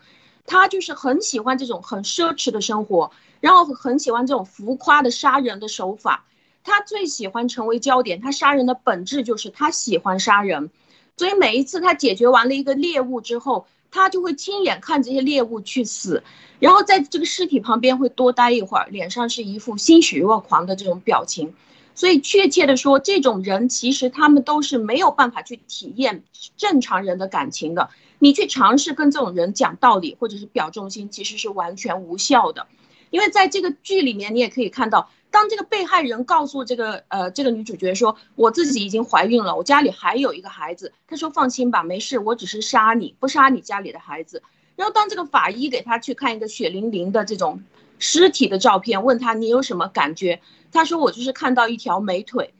[0.47, 6.25] 她就是很喜欢这种很奢侈的生活，然后很喜欢这种浮夸的杀人的手法，
[6.63, 10.71] 她最喜欢成为焦点，她杀人的本质就是她喜欢杀人。
[11.15, 16.23] 所以每一次她解决完了一个猎物之后，他就会亲眼看这些猎物去死，
[16.59, 21.53] 然后在这个尸体旁边会多待一会儿，脸上是一副欣喜若狂的这种表情。
[21.93, 26.23] 所以确切的说，这种人其实他们都是没有办法去体验
[26.57, 27.91] 正常人的感情的。
[28.17, 32.65] 你去尝试跟这种人讲道理或者是表忠心，其实是完全无效的。
[33.11, 35.09] 因为在这个剧里面，你也可以看到。
[35.33, 44.43] 当这个被害人告诉这个呃这个女主角说我自己已经怀孕了，我家里还有一个孩子，她说放心吧，没事，我只是杀你不杀你家里的孩子。
[44.75, 47.63] 然后当这个法医给她去看一个血淋淋的这种
[47.97, 50.39] 尸体的照片，问她你有什么感觉？
[50.71, 52.53] 她说我就是看到一条美腿。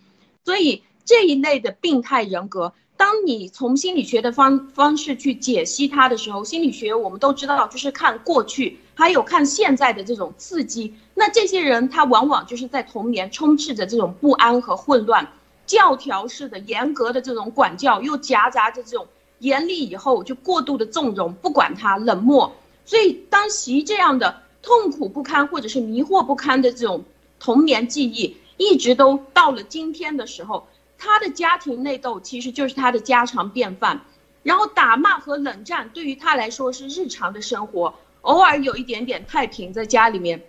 [0.43, 8.79] 所以这一类的病态人格，当你从心理学的方方式去解析它的时候，心理学我们都知道就是看过去。
[8.95, 15.27] 还有看现在的这种刺激，那这些人他往往就是在童年充斥着这种不安和混乱，
[15.65, 19.07] 教条式的严格的这种管教，又夹杂着这种
[19.39, 22.53] 严厉以后就过度的纵容，不管他冷漠。
[22.85, 27.03] 所以当习这样的痛苦不堪或者是迷惑不堪的这种
[27.39, 34.01] 童年记忆，一直都到了今天的时候，他的家庭内斗其实就是他的家常便饭，
[34.43, 37.95] 然后打骂和冷战对于他来说是日常的生活。
[38.23, 40.41] 偶尔有一点点太平，在家里面，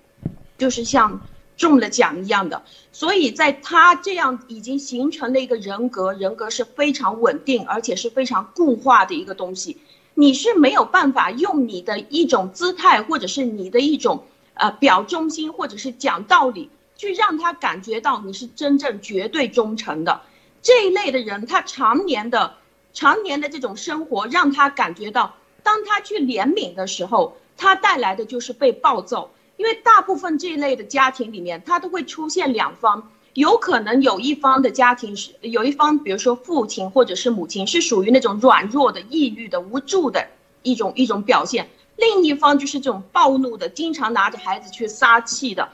[0.57, 1.21] 就是像
[1.57, 2.63] 中了奖一样的。
[2.93, 9.77] 所以在他这样已经形成了一个人格，人格是非常稳定，而且是非常固化的一个东西。
[10.15, 14.23] 你是没有办法用你的一种姿态，或者是你的一种
[14.55, 20.23] 呃表忠心，或者是讲道理，去让他感觉到你是真正绝对忠诚的。
[20.63, 22.55] 这一类的人，他常年的、
[22.93, 25.35] 常年的这种生活，让他感觉到，
[25.65, 27.37] 当他去怜悯的时候。
[27.57, 40.29] 它带来的就是被暴揍，因为大部分这一类的家庭里面，它都会出现两方，有可能有一方的家庭是有一方，比如说父亲或者是母亲是属于那种软弱的、抑郁的、无助的
[40.63, 45.69] 一种一种表现，另一方就是这种暴怒的，经常拿着孩子去撒气的。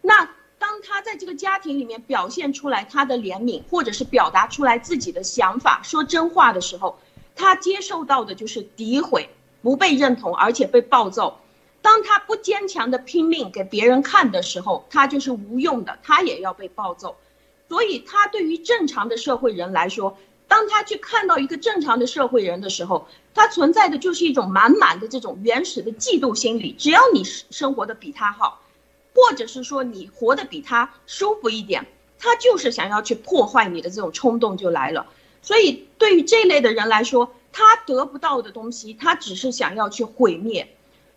[0.00, 6.98] 那当他在这个家庭里面表现出来他的怜悯，或者是表达出来自己的想法、说真话的时候，
[7.34, 9.28] 他接受到的就是诋毁。
[9.66, 11.40] 不被认同，而且被暴揍。
[11.82, 17.16] 当他不坚强的拼命给别人看的时候，他就是无用的，他也要被暴揍。
[17.68, 26.70] 所以，他对于正常的社会人来说，当他去看到一个正常的社会人的时候，他存在的就是一种满满的这种原始的嫉妒心理。
[26.78, 28.60] 只要你生活的比他好，
[29.16, 31.84] 或者是说你活得比他舒服一点，
[32.20, 35.06] 他就是想要去破坏你的这种冲动就来了。
[35.46, 40.68] 所以，对于这类的人来说，他得不到的东西，他只是想要去毁灭。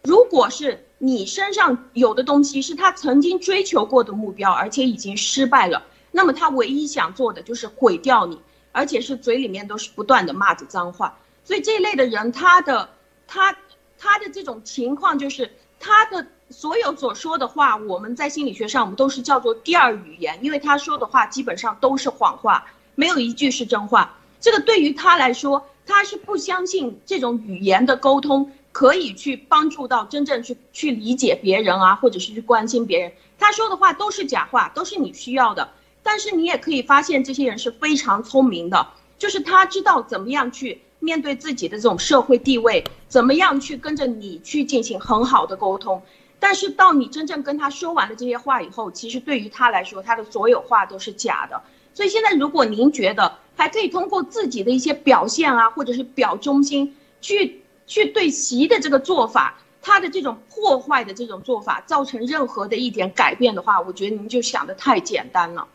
[0.04, 8.39] 如果是你身上有的东西是他曾经追求过的目标，而且已经失败了，那么他唯一想做的就是毁掉你，
[8.72, 11.18] 而且是嘴里面都是不断的骂着脏话。
[11.44, 12.88] 所以这一类的人，他的
[13.26, 13.58] 他
[13.98, 24.15] 他的这种情况就是他的所有所说的话，我们在心理学上我们都是叫做第二语言，因为他说的话基本上都是谎话，没有一句是真话。
[24.39, 25.65] 这个对于他来说。
[25.91, 33.12] 他是不相信这种语言的沟通可以去帮助到真正去去理解别人啊，或者是去关心别人。
[33.39, 35.67] 他说的话都是假话，都是你需要的。
[36.04, 38.86] 但是你也可以发现，这些人是非常聪明的，
[39.17, 46.04] 就是他知道怎么样去面对自己的这种社会地位，怎么样去跟着你去进行很好的沟通。
[46.39, 51.60] 但是到你真正跟他说完了这些话以后，其实对于他来说，他的所有话都是假的。
[51.99, 65.67] 所以现在，如果您觉得还可以通过自己的一些表现啊，或者是表忠心，去去对习的这个做法，他的这种破坏的这种做法，造成任何的一点改变的话，我觉得您就想的太简单了，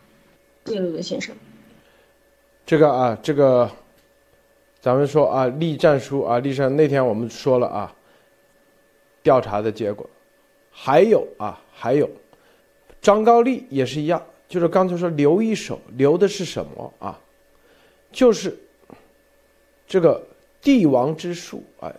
[0.64, 1.36] 谢陆先生。
[2.64, 3.70] 这个啊，这个，
[4.80, 7.94] 咱们说啊，立战书啊，立战那天我们说了啊，
[9.22, 10.08] 调查的结果，
[10.70, 12.08] 还有啊，还有，
[13.02, 14.22] 张高丽也是一样。
[14.48, 17.18] 就是刚才说留一手，留的是什么啊？
[18.12, 18.56] 就是
[19.86, 20.22] 这个
[20.60, 21.92] 帝王之术哎，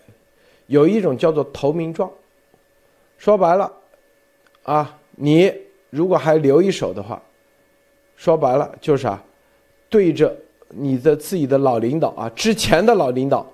[0.68, 2.10] 有一种叫做投名状。
[3.18, 3.72] 说白了，
[4.64, 5.54] 啊，你
[5.90, 7.22] 如果还留一手的话，
[8.16, 9.24] 说白了就是啊，
[9.90, 10.36] 对着
[10.70, 13.46] 你的自己的老领导啊，之前的老领导，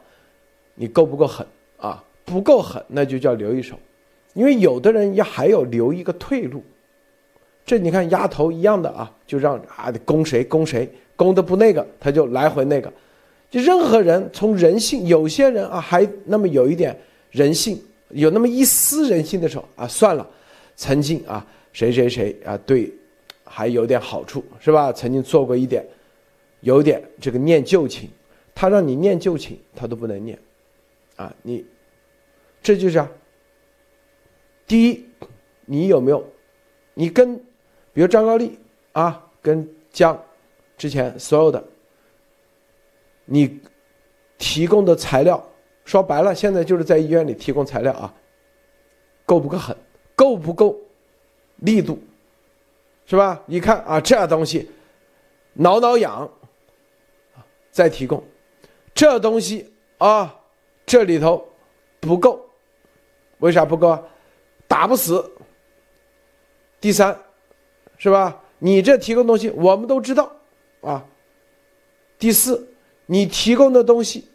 [0.76, 1.46] 你够不够狠
[1.78, 2.04] 啊？
[2.24, 3.78] 不够狠，那就叫留一手。
[4.34, 6.64] 因为有的人也还有留一个退路，
[7.66, 12.92] 这你看丫头一样的啊，就让啊攻谁攻谁，攻的不那个，他就来回那个。
[13.50, 16.98] 就任何人从人性，有些人啊还那么有一点
[17.32, 20.28] 人性，有那么一丝人性的时候啊，算了，
[20.76, 22.92] 曾经啊谁谁谁啊对，
[23.44, 24.92] 还有点好处是吧？
[24.92, 25.86] 曾经做过一点，
[26.62, 28.10] 有点这个念旧情，
[28.56, 30.38] 他让你念旧情，他都不能念，
[31.18, 31.66] 啊你，
[32.64, 33.10] 这就是啊。
[34.66, 35.06] 第一，
[35.66, 36.26] 你有没有？
[36.94, 37.38] 你跟，
[37.94, 38.58] 比如张高丽
[38.94, 40.18] 啊，跟江
[40.78, 41.64] 之前所有的，
[43.26, 43.60] 你
[44.38, 45.44] 提供的材料，
[45.86, 48.14] 说白了，现在就是在医院里提供材料啊，
[49.26, 49.76] 够不够狠？
[50.16, 50.78] 够不够
[51.58, 52.00] 力度？
[53.06, 53.42] 是吧？
[53.46, 54.70] 你看啊，这东西
[55.54, 56.32] 挠挠痒，
[57.72, 58.24] 再提供，
[58.94, 60.40] 这东西啊，
[60.86, 61.46] 这里头
[62.00, 62.40] 不够，
[63.40, 64.02] 为啥不够啊？
[64.68, 65.30] 打不死。
[66.80, 67.18] 第三，
[68.02, 68.42] 是吧？
[68.58, 70.36] 你这提供东西我们都知道，
[70.82, 71.06] 啊。
[72.18, 72.68] 第四，
[73.06, 74.28] 你提供的东西，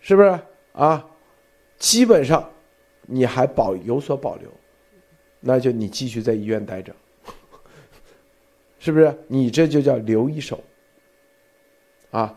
[0.00, 0.40] 是不是
[0.72, 1.06] 啊？
[1.76, 2.50] 基本上，
[3.02, 4.50] 你还保有所保留，
[5.40, 6.90] 那就你继续在医院待着，
[8.80, 9.14] 是不是？
[9.28, 10.64] 你这就叫留一手，
[12.12, 12.34] 啊。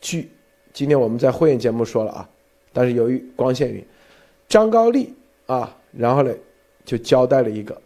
[0.00, 0.30] 据
[0.72, 2.30] 今天我们在会员节目说了啊，
[2.72, 3.86] 但是由于光线原因。
[4.48, 5.14] 张高丽
[5.44, 6.34] 啊，然后呢，
[6.82, 7.78] 就交代了一个，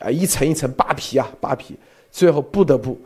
[0.00, 1.76] 啊，一层一层扒皮啊，扒皮，
[2.10, 3.00] 最后不得不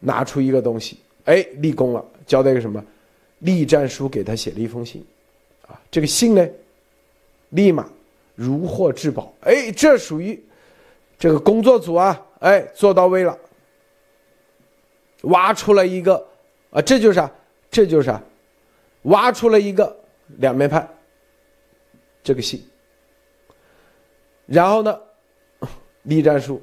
[0.00, 2.84] 拿出一个东西，哎，立功了，交代个什么？
[3.38, 5.04] 立战书给他写了一封信，
[5.68, 6.48] 啊，这个信呢，
[7.50, 7.88] 立马
[8.34, 10.42] 如获至宝，哎，这属于
[11.18, 13.38] 这个工作组啊，哎，做到位了，
[15.22, 16.26] 挖出了一个，
[16.70, 17.30] 啊，这就是啥？
[17.70, 18.22] 这就是啊？
[19.02, 19.96] 挖出了一个
[20.38, 20.86] 两面派。
[22.22, 22.62] 这个信，
[24.44, 25.00] 然后呢，
[26.04, 26.60] 立战书，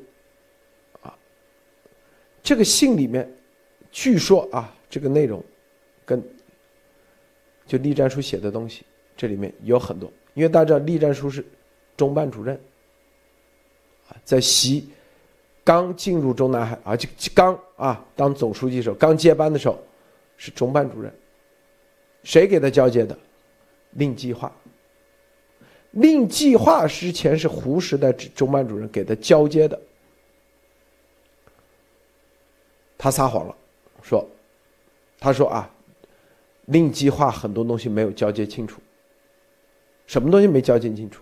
[1.01, 1.15] 啊，
[2.41, 3.29] 这个信里面，
[3.91, 5.43] 据说啊，这个内容，
[6.05, 6.23] 跟
[7.65, 8.83] 就立战书写的东西，
[9.15, 11.45] 这里面有很多，因为大家知道立战书是
[11.95, 12.59] 中办主任，
[14.09, 14.89] 啊，在习
[15.63, 19.77] 刚进入中南海啊，就刚啊当总书记的时候，刚接班的时候，
[20.37, 21.13] 是中办主任，
[22.23, 23.17] 谁给他交接的？
[23.91, 24.51] 令计划。
[25.91, 29.79] 令计划之前是胡时代中办主任给他交接的，
[32.97, 33.55] 他撒谎了，
[34.03, 34.27] 说，
[35.19, 35.69] 他说啊，
[36.65, 38.79] 令计划很多东西没有交接清楚，
[40.05, 41.21] 什么东西没交接清楚？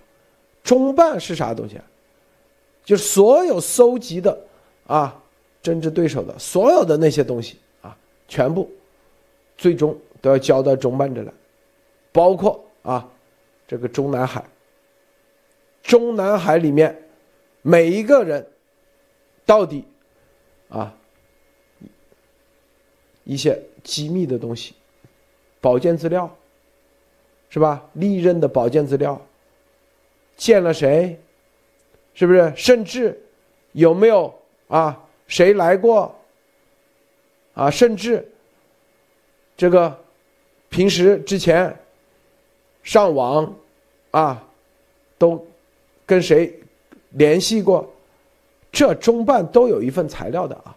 [0.64, 1.86] 中办是啥东西啊？
[2.84, 4.38] 就所有搜集的
[4.88, 5.22] 啊，
[5.62, 7.96] 政治对手的所有的那些东西啊，
[8.28, 8.70] 全部
[9.58, 11.32] 最终都要交到中办这来，
[12.12, 13.08] 包括啊，
[13.68, 14.44] 这个中南海。
[15.86, 17.04] 中南海里面
[17.62, 18.46] 每一个人
[19.46, 19.86] 到底
[20.68, 20.92] 啊
[23.24, 24.74] 一些机密的东西，
[25.62, 26.36] 保健资料
[27.50, 27.88] 是吧？
[27.94, 29.20] 历任的保健资料，
[30.36, 31.20] 见了谁？
[32.16, 32.52] 是不是？
[32.56, 33.22] 甚至
[33.74, 34.34] 有没有
[34.68, 35.08] 啊？
[35.28, 36.16] 谁来过？
[37.54, 37.70] 啊？
[37.70, 38.28] 甚至
[39.56, 40.04] 这个
[40.70, 41.78] 平时之前
[42.82, 43.56] 上网
[44.10, 44.48] 啊
[45.20, 45.48] 都。
[46.06, 46.58] 跟谁
[47.12, 47.92] 联系过？
[48.72, 50.76] 这中办都有一份材料的啊。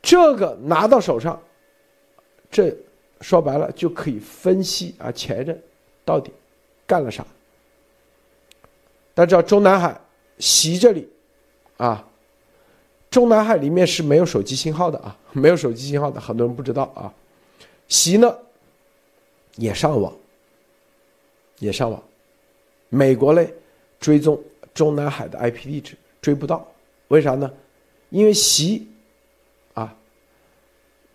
[0.00, 1.40] 这个拿到手上，
[2.48, 2.72] 这
[3.20, 5.60] 说白了就可以分析啊前任
[6.04, 6.32] 到底
[6.86, 7.26] 干了啥。
[9.14, 10.00] 大家知道中南海
[10.38, 11.08] 习这里
[11.76, 12.06] 啊，
[13.10, 17.12] 中南海里面是没有手机信号的啊， 没有手机信号的，很多人不知道啊。
[17.88, 18.38] 习呢
[19.56, 20.14] 也上网，
[21.58, 22.00] 也上网。
[22.90, 23.54] 美国嘞，
[23.98, 24.38] 追踪
[24.74, 26.66] 中南海的 IP 地址追不到，
[27.08, 27.50] 为啥呢？
[28.10, 28.86] 因为习，
[29.74, 29.96] 啊，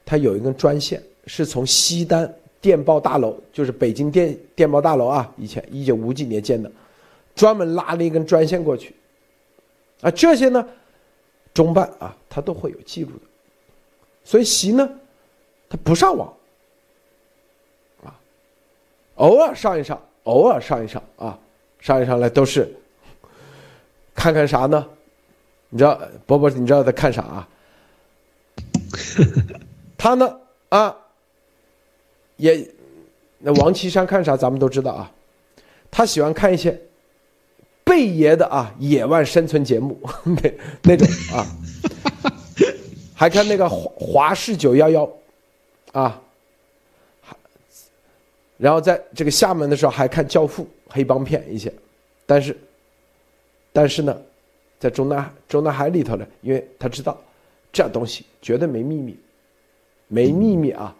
[0.06, 6.72] 它有一根专线是从西单电报大楼，就是北京电电报大楼啊，以前一九五几年建的，
[7.36, 8.95] 专门拉了一根专线过去，
[9.99, 10.66] 啊，这些呢，
[11.54, 13.24] 中办啊，他都会有记录的，
[14.24, 14.89] 所以习呢，
[15.68, 16.34] 他不上网，
[18.06, 18.18] 啊，
[19.16, 21.38] 偶尔上一上，偶尔上一上啊。
[21.86, 22.68] 上一上来都是。
[24.16, 24.84] 看看啥呢？
[25.70, 27.22] 你知道，伯伯，你知道在看啥？
[27.22, 27.48] 啊？
[29.96, 30.40] 他呢？
[30.70, 30.96] 啊，
[32.38, 32.68] 也
[33.38, 35.12] 那王岐山看啥咱们都知道啊，
[35.92, 36.76] 他喜欢看一些
[37.84, 41.08] 贝爷的啊野外生存节目 那那种
[41.38, 41.46] 啊，
[43.14, 45.08] 还看那个华华氏九幺幺
[45.92, 46.20] 啊，
[48.58, 51.72] 然后在这个厦门的时候还看教父黑帮片一些，
[52.26, 52.58] 但是
[53.74, 54.18] 但是呢，
[54.80, 57.22] 在中南中南海里头呢，因为他知道
[57.74, 59.16] 这东西绝对没秘密。
[60.08, 60.96] 没秘密啊，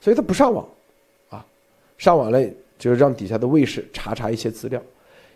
[0.00, 0.64] 所以他不上网，
[1.30, 1.44] 啊，
[1.98, 2.40] 上网了
[2.78, 4.80] 就让底下的卫士查查一些资料，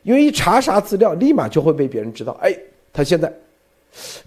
[0.04, 2.38] 因为一查啥资料，立马就会被别人知道。
[2.40, 2.56] 哎，
[2.92, 3.32] 他现在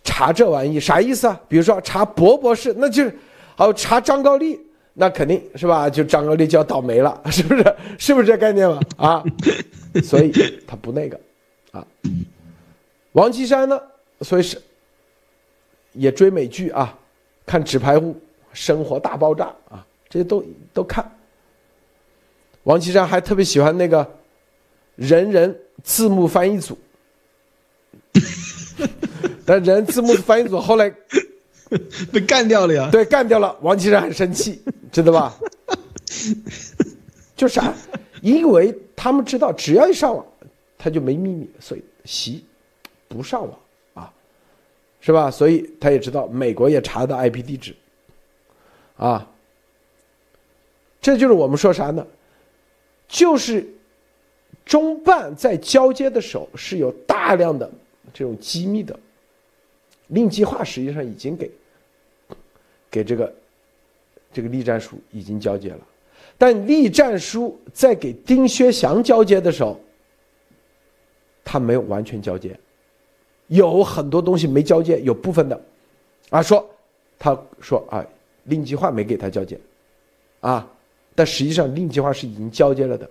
[0.03, 1.41] 查这玩意啥意思啊？
[1.47, 3.18] 比如说查博博士，那就是
[3.55, 4.60] 好查张高丽，
[5.00, 5.88] 那肯定是吧？
[5.88, 7.76] 就张高丽就要倒霉了， 是不是？
[8.00, 8.80] 是不是这概念嘛？
[8.98, 9.24] 啊，
[10.04, 10.32] 所以
[10.66, 11.20] 他不那个
[11.72, 11.86] 啊。
[13.12, 13.80] 王岐山呢，
[14.22, 14.60] 所以是
[15.93, 16.98] 也追美剧啊，
[17.45, 18.16] 看纸牌屋。
[18.54, 20.43] 生活大爆炸啊，这些都
[20.74, 21.06] 都看。
[22.64, 24.16] 王岐山还特别喜欢那个
[24.95, 26.76] 人人字幕翻译组，
[29.45, 30.91] 但人字幕翻译组后来
[32.11, 32.89] 被干掉了呀。
[32.91, 33.55] 对，干掉了。
[33.61, 34.61] 王岐山很生气，
[34.91, 35.38] 知道吧？
[37.36, 37.74] 就啥？
[38.22, 40.26] 因为他们知道，只要一上网，
[40.78, 42.43] 他就没秘密，所以习
[43.07, 43.59] 不上网
[43.93, 44.13] 啊，
[44.99, 45.30] 是吧？
[45.30, 47.76] 所以他也知道，美国也查到 IP 地址。
[48.97, 49.28] 啊，
[50.99, 52.05] 这就是我们说啥呢？
[53.07, 53.65] 就是
[54.65, 57.72] 中办在交接的时候是有大量的
[58.13, 58.99] 这种机密的，
[60.08, 61.51] 令计划实际上已经给
[62.89, 63.34] 给这个
[64.32, 65.80] 这个栗战书已经交接了，
[66.38, 69.80] 但栗战书在给丁薛祥交接的时候，
[71.43, 72.60] 他没有完全交接，
[73.47, 75.62] 有很多东西没交接，有部分的。
[76.30, 76.70] 啊说
[77.18, 78.05] 他说啊。
[78.47, 79.60] 令计划没给他交接，
[80.39, 80.66] 啊，
[81.14, 83.10] 但实际上令计划是已经交接了的，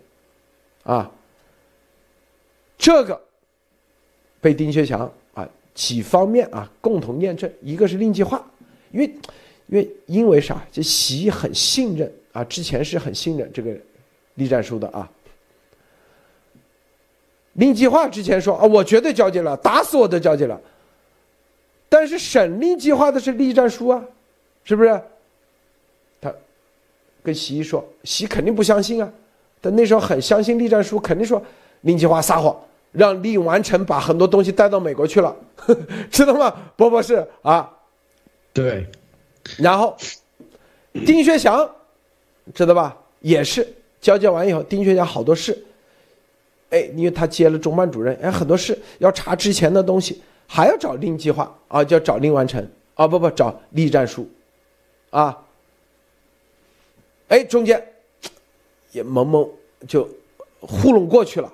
[0.83, 1.13] 啊，
[2.79, 3.21] 这个
[4.41, 5.13] 被丁薛祥
[5.77, 8.45] 几方面啊共同验证，一个是令计划，
[8.91, 9.07] 因为
[9.69, 10.67] 因为因为啥？
[10.73, 13.77] 这习很信任啊，之前是很信任这个
[14.35, 15.09] 栗战书的啊。
[17.53, 20.61] 令计划之前说啊，我绝对交接了，打死我都交接了，
[21.89, 24.03] 但是审令计划的是栗战书啊，
[24.65, 25.01] 是不是？
[26.21, 26.33] 他
[27.23, 29.13] 跟习说，习肯定不相信啊，
[29.61, 31.43] 但那时候很相信栗战书，肯定说
[31.83, 32.55] 令计划撒谎，
[32.97, 35.37] 让令完成把很多东西带到美国去了，
[36.11, 36.55] 知道吗？
[36.77, 37.71] 波博士啊，
[38.53, 38.87] 对，
[39.59, 39.97] 然后
[41.05, 41.71] 丁薛祥，
[42.55, 42.97] 知道吧？
[43.21, 43.67] 也是
[44.01, 45.67] 交接完以后，丁薛祥好多事，
[46.71, 54.29] 哎，因为他接了中办主任，哎，很多事要查之前的东西，还要找令计划啊，就要找令完成啊，不不找栗战书，
[55.11, 55.37] 啊。
[57.29, 57.85] 哎，中间
[58.93, 59.51] 也蒙蒙
[59.89, 60.09] 就
[60.61, 61.53] 糊弄过去了。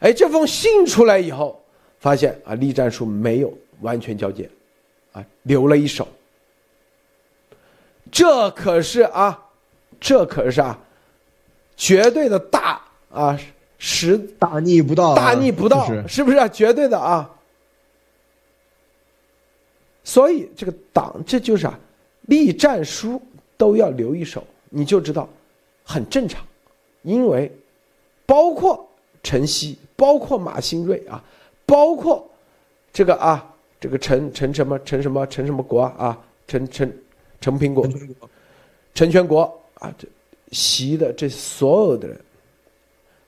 [0.00, 1.60] 哎，这封信出来以后，
[1.98, 4.48] 发现啊，栗战书没有完全交接，
[5.12, 6.06] 啊，留了一手。
[8.10, 9.46] 这可是啊，
[10.00, 10.78] 这可是啊，
[11.76, 12.80] 绝对的大
[13.10, 13.38] 啊，
[13.78, 16.48] 实大逆不道，大逆不道，是不是啊？
[16.48, 17.30] 绝对的啊。
[20.04, 21.78] 所以这个党，这就是啊，
[22.22, 23.20] 栗战书
[23.56, 24.42] 都要留一手。
[24.70, 25.28] 你就知道，
[25.82, 26.44] 很正常，
[27.02, 27.50] 因为
[28.24, 28.86] 包括
[29.22, 31.22] 陈曦，包括马新瑞啊，
[31.66, 32.24] 包括
[32.92, 36.96] 这个啊，这个陈陈什么陈什么陈什么国啊，陈陈
[37.40, 37.84] 陈苹果，
[38.94, 39.42] 陈全国
[39.74, 40.06] 啊，这
[40.52, 42.20] 习的这所有的人，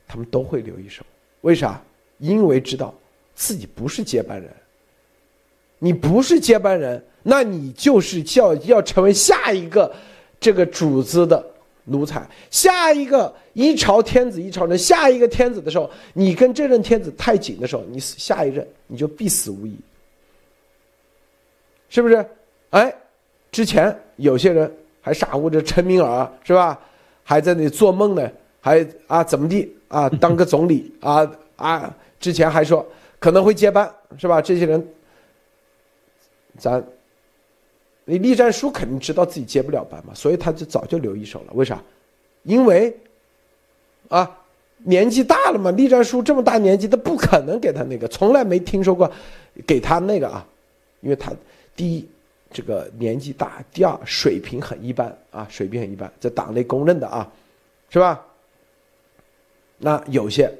[0.06, 1.04] 他们都会留一手。
[1.40, 1.82] 为啥？
[2.18, 2.94] 因为知道
[3.34, 4.48] 自己不是接班人，
[5.80, 9.92] 你不是接班人，那你就是叫要成为下一个。
[10.42, 11.44] 这个主子的
[11.84, 19.76] 奴才，下一个一朝天子一朝臣，下一个天子的时候，你跟这任天子太紧的时候，你下一任你就必死无疑，
[21.88, 22.24] 是不是？
[22.70, 22.94] 哎，
[23.50, 26.78] 之前有些人还傻乎着陈明尔是吧？
[27.24, 30.08] 还在那做梦呢，还啊怎么地啊？
[30.08, 31.96] 当个总理啊啊！
[32.18, 32.86] 之前还说
[33.18, 34.40] 可能会接班是吧？
[34.42, 34.88] 这些人，
[36.58, 36.84] 咱。
[38.10, 41.52] 你栗战书肯定知道自己接不了班嘛，所以他就早就留一手了。
[41.52, 41.80] 为啥？
[42.42, 42.92] 因为
[44.08, 44.28] 啊，
[44.78, 45.70] 年纪大了嘛。
[45.70, 49.08] 栗战书这么大年纪，他不可能给他那个，从来没听说过
[49.64, 50.44] 给他那个啊。
[51.02, 51.32] 因为他
[51.76, 52.08] 第一，
[52.50, 57.30] 这个年纪大；第二，水平很一般啊，水平很一般，在党内公认的啊，
[57.90, 58.20] 是吧？
[59.78, 60.52] 那有些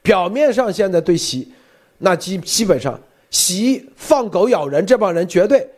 [0.00, 1.52] 表面上现在对习，
[1.98, 2.98] 那基基本上
[3.30, 5.68] 习放狗咬人，这帮人绝对。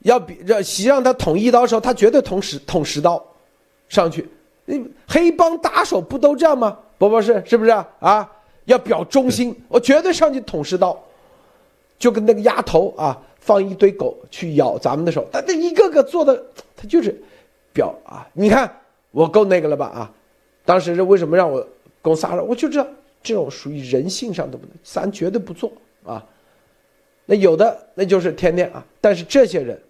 [0.00, 3.22] 要比让习让他捅一刀的时候，他绝对捅十捅十刀
[3.88, 4.28] 上去。
[4.64, 4.76] 那
[5.06, 6.78] 黑帮打手不都这样吗？
[6.98, 8.30] 不，不是是不是啊？
[8.66, 10.96] 要表忠心，我绝对上去捅十刀，
[11.98, 16.40] 就跟那个丫头啊，放一堆狗去咬咱们的手，他这一个个做的，
[16.76, 17.20] 他就是
[17.72, 18.28] 表啊。
[18.32, 18.72] 你看
[19.10, 20.12] 我够那个了吧啊？
[20.64, 21.66] 当时是为什么让我
[22.00, 22.46] 攻仨人？
[22.46, 22.86] 我就知道
[23.22, 25.72] 这种属于人性上的不能，咱绝对不做
[26.04, 26.24] 啊。
[27.24, 29.80] 那有的那就是天天啊，但是这些人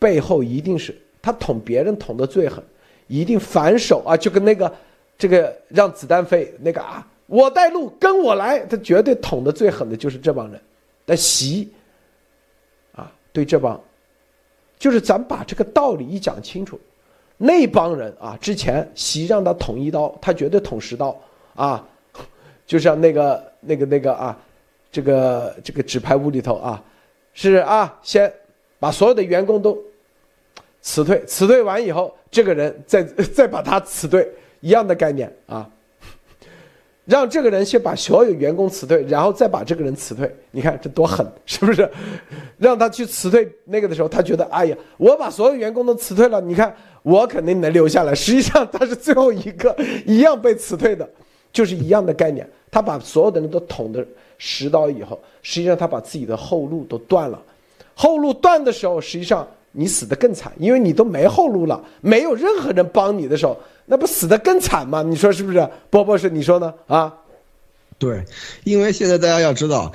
[0.00, 0.92] 背后一定是
[1.22, 2.60] 他捅别人捅的最狠。
[3.06, 4.72] 一定反手啊，就跟那个，
[5.18, 10.60] 这个让子弹飞那个啊，我带路跟我来，他绝对捅的最狠的就是这帮人。
[11.04, 11.68] 但习，
[12.94, 13.80] 啊，对这帮，
[14.78, 16.78] 就是咱把这个道理一讲清楚，
[17.36, 21.20] 那帮人啊，之前习让他捅一刀，他绝对捅十刀
[21.56, 21.84] 啊，
[22.64, 24.38] 就像那个那个那个啊，
[24.92, 26.80] 这个这个纸牌屋里头啊，
[27.34, 28.32] 是啊，先
[28.78, 29.76] 把所有的员工都。
[30.82, 33.02] 辞退，辞退完以后，这个人再
[33.34, 34.28] 再把他辞退，
[34.60, 35.68] 一样的概念啊。
[37.06, 40.32] 让这个人先把所有员工辞退，然后再把这个人辞退。
[40.52, 41.90] 你看这多狠， 是不是？
[42.56, 46.72] 让他去辞退那个的时候，他觉得哎呀，我把所有员工都辞退了，你看
[47.02, 48.14] 我肯定能留下来。
[48.14, 49.74] 实际上他是最后一个，
[50.06, 51.08] 一样被辞退的，
[51.52, 52.48] 就是一样的概念。
[52.70, 54.06] 他把所有的人都捅的
[54.38, 57.42] 十刀以后，实际上他把自己的后路都断了。
[57.94, 59.46] 后路断的时候，实际上。
[59.72, 65.02] 你死的更惨，因为你都没后路了，没有任何人帮你的时候，那不死的更惨吗？
[65.02, 65.68] 你说是不是？
[65.90, 66.74] 波波是你说呢？
[66.86, 67.14] 啊，
[67.98, 68.24] 对，
[68.64, 69.92] 因为现在大家要知道，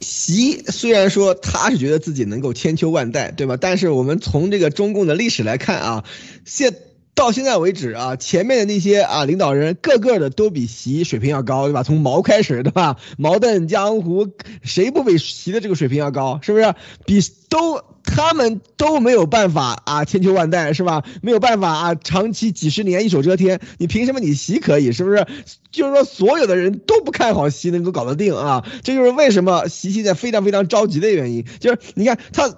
[0.00, 3.58] 习虽然说他是觉得自己能够千秋万代，对吧？
[3.60, 6.04] 但是我们从这个中共的历史来看啊，
[6.44, 6.74] 现
[7.18, 11.82] 到现在为止啊，前面的那些啊领导人个个的都比习水平要高，对吧？
[11.82, 12.96] 从毛开始，对吧？
[13.18, 14.28] 毛邓江湖，
[14.62, 16.38] 谁不比习的这个水平要高？
[16.40, 16.74] 是不是？
[17.04, 17.82] 比都。
[18.10, 21.04] 他们都没有办法啊，千秋万代是吧？
[21.20, 23.60] 没有办法啊，长期几十年一手遮天。
[23.76, 24.92] 你凭什么你习可以？
[24.92, 25.26] 是不是？
[25.70, 28.64] 就是说，所有的人都不看好习能够搞得定啊。
[28.82, 31.44] 这就是为什么习现在非常非常着急的原因。
[31.60, 32.54] 就是你看他。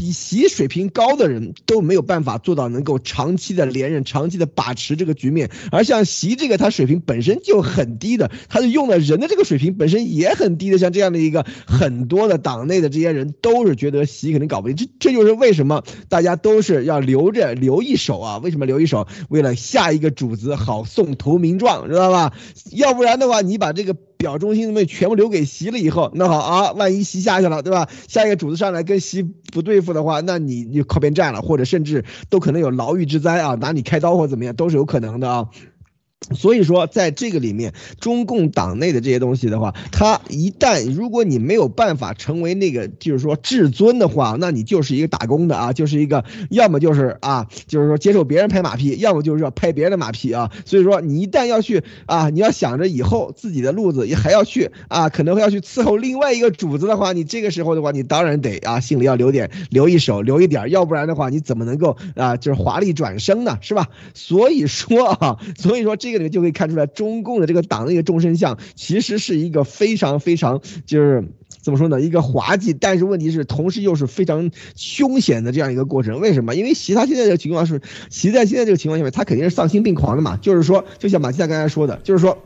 [0.00, 18.38] 比习水平高的人都没有办法做到能够长期的连任、长期的把持这个局面，而像习这个，他水平本身就很低的，他是用的人的这个水平本身也很低的，像这样的一个很多的党内的这些人都是觉得习肯定搞不定，这这就是为什么大家都是要留着留一手啊？
[18.38, 19.06] 为什么留一手？
[19.28, 22.32] 为了下一个主子好送投名状，知道吧？
[22.72, 23.94] 要不然的话，你把这个。
[24.20, 27.88] 表忠心的东西全部留给习了以后，那好啊，万一习下去了，对吧？
[28.06, 35.48] 下一个主子上来跟习不对付的话，那你就靠边站了，或者甚至都可能有牢狱之灾啊，拿你开刀或怎么样，都是有可能的啊。
[36.34, 50.50] 所以说，在这个里面，中共党内的这些东西的话，他一旦如果你没有办法成为那个就是说至尊的话，那你就是一个打工的啊，就是一个要么就是啊，就是说接受别人拍马屁，要么就是要拍别人的马屁啊。
[50.66, 63.88] 所以说，你一旦要去啊，你要想着以后自己的路子也还要去啊，可能会要去伺候另外一个主子的话，你这个时候的话，你当然得啊，心里要留点留一手，留一点，要不然的话，你怎么能够啊，就是华丽转生呢，是吧？
[64.12, 66.09] 所以说啊，所以说这。
[66.10, 71.24] 这个里面就可以看出来，中共的这个党的一个众生相，其实是一个非常非常就是
[71.62, 72.00] 怎么说呢？
[72.00, 76.20] 一个滑稽，但是问题是同时又是非常凶险的这样一个过程。
[76.20, 76.56] 为什么？
[76.56, 77.80] 因为习他现在这个情况是，
[78.10, 80.36] 习在现在这个情况下面，他肯定是丧心病狂的嘛。
[80.42, 82.36] 就是说，就像马季亚刚才说的，就是说。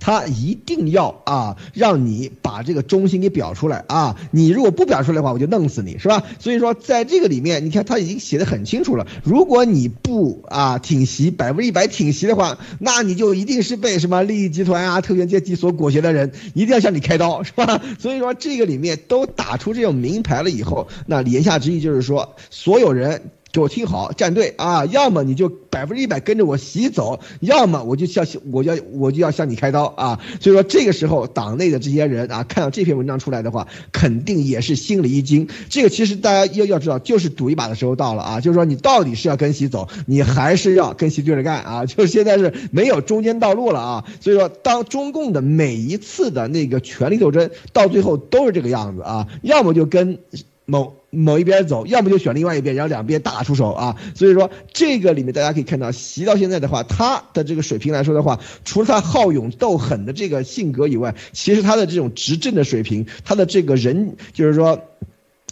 [0.00, 4.16] 他一定要啊，让你把这个忠心给表出来啊！
[4.30, 6.22] 你如果不表出来的话，我就弄死你，是吧？
[6.38, 9.06] 所以说，在这个里面，你看他已经写的很清楚了。
[9.24, 17.80] 如果你不啊挺袭百分之一百挺袭的话，那你就一定是被什么利益集团啊、特权阶级所裹挟的人，一定要向你开刀，是吧？
[17.98, 23.30] 所以说，这个里面都打出这种名牌了以后，那言下之意就是说，所有人。
[23.56, 24.84] 给我听好，站队啊！
[24.84, 30.20] 要么你就百分之一百跟着我洗走，要么我就向我要我就要向你开刀啊！
[30.42, 35.48] 所以说这个时候党内的这些人啊，看到这篇文章出来的话，肯定也是心里一惊。
[35.70, 38.40] 这个其实大家要要知道，就是赌一把的时候到了啊！
[38.40, 41.86] 就是说你到底是要跟习走，你还是要跟习对着干啊？
[41.86, 44.04] 就是现在是没有中间道路了啊！
[44.20, 50.18] 所以说，当中共的每一次的那个权力斗争到最后都是这个样子啊，要么就跟
[50.66, 50.96] 某。
[51.10, 53.96] 某一边走，要么就选另外一边，然后两边大打出手啊。
[54.14, 64.78] 所以说这个里面大家可以看到，习到现在的话，他的这个水平来说的话，除了他好勇斗狠的这个性格以外，其实他的这种执政的水平，他的这个人就是说，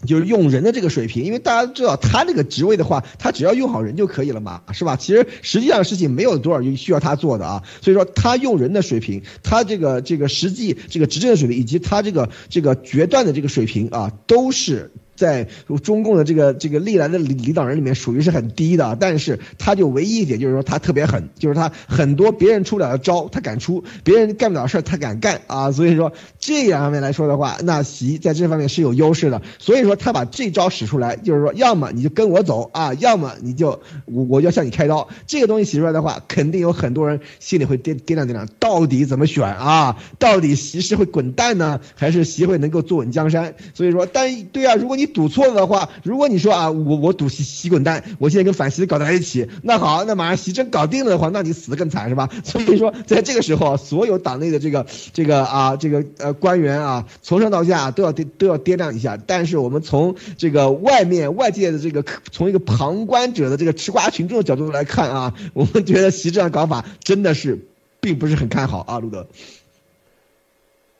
[0.04, 4.96] 就是用人的这个水平，因为大家知道他这个职位的话，他只要用好人就可以了嘛，是吧？
[4.96, 7.62] 其实实际上事情没有多少需要他做的啊。
[7.80, 14.92] 所以说他用人的水平，他这个这个实际这个执政的水平，以及他这个这个决断的这个水平啊，都是。
[15.16, 15.46] 在
[15.82, 39.96] 中共的这个这个历来的领领导人里面属于是很低的，但是他就唯一一点就是说他特别狠，就是他很多别人出不了的招他敢出，别人干不了事他敢干啊，所以说这两方面来说的话，那习在这方面是有优势的，所以说他把这招使出来，就是说要么你就跟我走啊，要么你就我我就要向你开刀，这个东西洗出来的话，肯定有很多人心里会掂掂量掂量，到底怎么选啊？
[40.18, 43.54] 到底习是会滚蛋呢，还是习会能够坐稳江山？
[43.74, 45.03] 所以说，但对啊，如果你。
[45.04, 52.30] 你赌错了的话，如果你说啊，我我赌习习滚蛋，我现在跟反习搞在一起，那好，那马上习真搞定了的话，那你死的更惨是吧？
[52.42, 59.18] 所以说，在这个时候，所有党内的这个这个啊，这个呃官员啊，从上到下都要都要掂量一下。
[59.26, 62.02] 但是我们从这个外面外界的这个
[62.32, 67.66] 从一个旁观者的这个吃瓜群众的角度来看啊，我们觉得习这样搞法真的是
[68.00, 69.26] 并不是很看好啊，路德。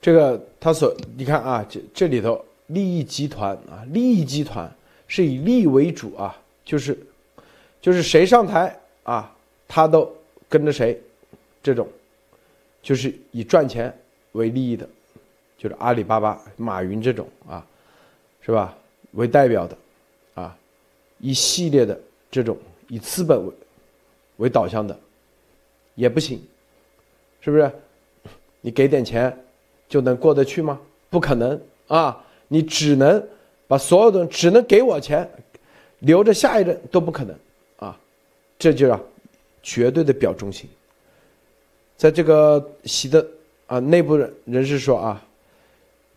[0.01, 2.45] 这个他所你看啊，这这里头。
[2.67, 4.69] 利益集团啊，利益集团
[5.07, 6.97] 是以利为主啊，就是，
[7.79, 9.35] 就是谁上台啊，
[9.67, 10.11] 他都
[10.49, 10.99] 跟着谁，
[11.61, 11.87] 这种，
[12.81, 13.95] 就是以赚钱
[14.31, 14.87] 为利益的，
[15.57, 17.65] 就是阿里巴巴、马云这种啊，
[18.41, 18.75] 是吧？
[19.11, 19.77] 为代表的，
[20.33, 20.57] 啊，
[21.19, 21.97] 一系列的
[22.31, 22.57] 这种
[22.87, 23.53] 以资本为
[24.37, 24.99] 为导向的，
[25.93, 26.43] 也不行，
[27.41, 27.71] 是不是？
[28.61, 29.45] 你给点钱
[29.87, 30.81] 就能过得去吗？
[31.11, 32.24] 不可能啊！
[32.47, 33.27] 你只能
[33.67, 35.27] 把所有的只能给我钱，
[35.99, 37.35] 留着下一任都不可能
[37.77, 37.97] 啊！
[38.59, 38.99] 这就啊，
[39.63, 40.69] 绝对的表忠心。
[41.97, 43.25] 在这个习的
[43.65, 45.21] 啊内部人人士说啊，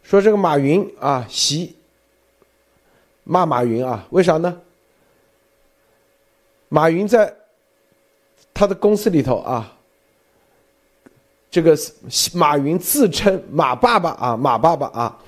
[0.02, 1.74] 说这个马云啊习
[3.24, 4.60] 骂马云啊，为啥呢？
[6.68, 7.34] 马云在
[8.52, 9.74] 他的公司里头啊，
[11.50, 11.74] 这个
[12.34, 15.18] 马云自称马爸爸啊，马爸爸啊。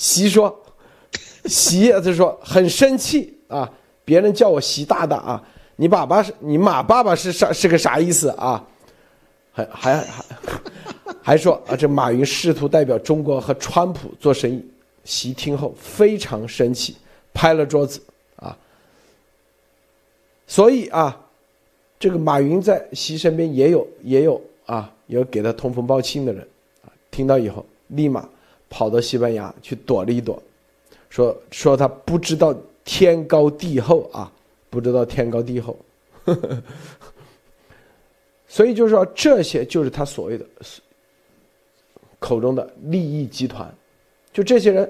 [0.00, 0.58] 习说，
[1.44, 3.70] 习就说很生气啊！
[4.02, 5.44] 别人叫我习大大啊，
[5.76, 8.66] 你爸爸是你马爸爸是啥是个啥意思啊？
[9.52, 10.24] 还还还
[11.22, 14.64] 还说啊，这马云试图代表中国和川普做生意。
[15.04, 16.96] 习听后非常生气，
[17.34, 18.00] 拍了桌子
[18.36, 18.56] 啊！
[20.46, 21.14] 所以啊，
[21.98, 26.48] 这个马云在习身边也有也有啊，有给他通风报信的人，
[27.10, 28.26] 听到以后立马。
[28.70, 30.40] 跑到西班牙去躲了一躲，
[31.10, 32.54] 说说他不知道
[32.84, 34.32] 天高地厚啊，
[34.70, 35.76] 不知道天高地厚，
[38.46, 40.46] 所以就是说这些就是他所谓的
[42.20, 43.68] 口中的利益集团，
[44.32, 44.88] 就这些人，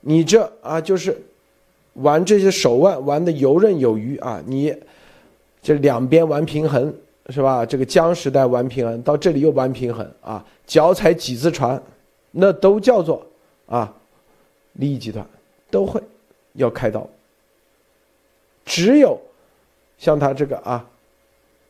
[0.00, 1.16] 你这啊就是
[1.94, 4.74] 玩这些手腕玩的游刃有余啊，你
[5.62, 6.92] 这两边玩平衡
[7.28, 7.64] 是吧？
[7.64, 11.80] 这个江时代玩平衡，到这里又玩平衡啊，脚踩几只船。
[12.36, 13.24] 那都叫做
[13.66, 13.94] 啊，
[14.72, 15.24] 利益集团
[15.70, 16.02] 都会
[16.54, 17.08] 要开刀。
[18.64, 19.20] 只有
[19.98, 20.84] 像他这个啊，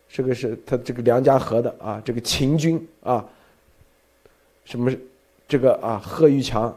[0.08, 3.28] 这个是他这个梁家河的啊，这个秦军啊，
[4.64, 4.90] 什么
[5.46, 6.74] 这个啊，贺玉强、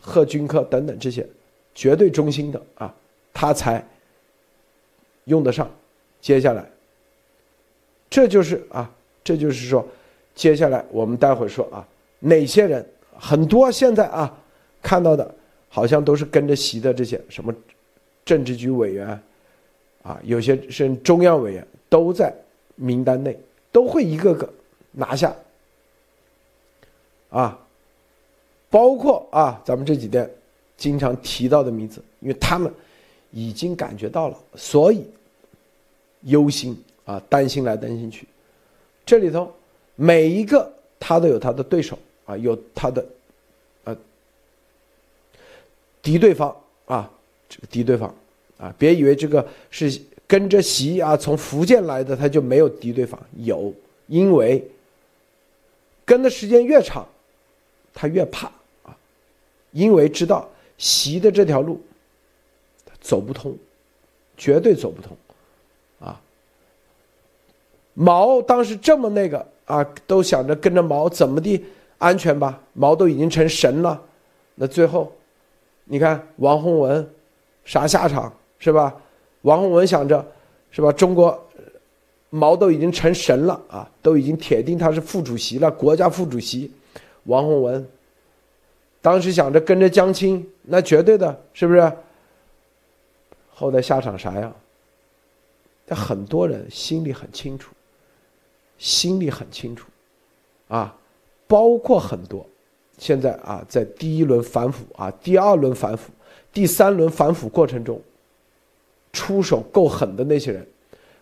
[0.00, 1.28] 贺军科等等这些
[1.74, 2.94] 绝对忠心的啊，
[3.34, 3.86] 他才
[5.24, 5.70] 用得上。
[6.22, 6.64] 接下来，
[8.08, 8.90] 这就是啊，
[9.22, 9.86] 这就是说，
[10.34, 11.86] 接下来我们待会儿说啊，
[12.18, 12.84] 哪些人。
[13.18, 14.32] 很多现在啊，
[14.82, 15.34] 看到的，
[15.68, 17.54] 好像都是跟着习的这些什么
[18.24, 19.20] 政治局委员，
[20.02, 22.34] 啊，有些是中央委员都在
[22.74, 23.38] 名单内，
[23.72, 24.48] 都会一个个
[24.92, 25.34] 拿下。
[27.30, 27.58] 啊，
[28.70, 30.30] 包括啊，咱们这几天
[30.76, 32.72] 经常提到的名字，因为他们
[33.30, 35.04] 已经感觉到了，所以
[36.22, 38.26] 忧心啊，担心来担心去，
[39.04, 39.52] 这里头
[39.96, 41.98] 每一个他都有他的对手。
[42.26, 43.06] 啊，有他的，
[43.84, 43.96] 呃，
[46.02, 46.54] 敌对方
[46.86, 47.08] 啊，
[47.48, 48.12] 这个敌对方
[48.58, 53.72] 啊，别以为这个是跟着习啊，从福建来的他就没有敌对方，有，
[54.08, 54.68] 因为
[56.04, 57.06] 跟的时间越长，
[57.94, 58.48] 他越怕
[58.82, 58.96] 啊，
[59.70, 60.48] 因为知道
[60.78, 61.80] 习的这条路
[63.00, 63.56] 走不通，
[64.36, 65.16] 绝对走不通，
[66.00, 66.20] 啊，
[67.94, 71.64] 毛当时这么那个啊，都想着跟着毛怎么的。
[71.98, 74.00] 安全吧，毛都已经成神了，
[74.54, 75.12] 那最后，
[75.84, 77.08] 你看王洪文，
[77.64, 78.94] 啥下场是吧？
[79.42, 80.24] 王洪文想着，
[80.70, 80.92] 是吧？
[80.92, 81.42] 中国，
[82.30, 86.70] 毛都已经成神了啊，都已经铁定他是副主席了，国家副主席。
[87.24, 87.88] 王洪文，
[89.00, 91.92] 当时想着跟着江青，那绝对的，是不是？
[93.50, 94.54] 后来下场啥样？
[95.86, 97.72] 但很多人心里很清楚，
[98.76, 99.88] 心里很清楚，
[100.68, 100.94] 啊。
[101.46, 102.44] 包括很多，
[102.98, 106.10] 现在啊，在第一轮反腐啊，第二轮反腐，
[106.52, 108.00] 第三轮反腐过程中
[109.12, 110.66] 出手够狠的那些人，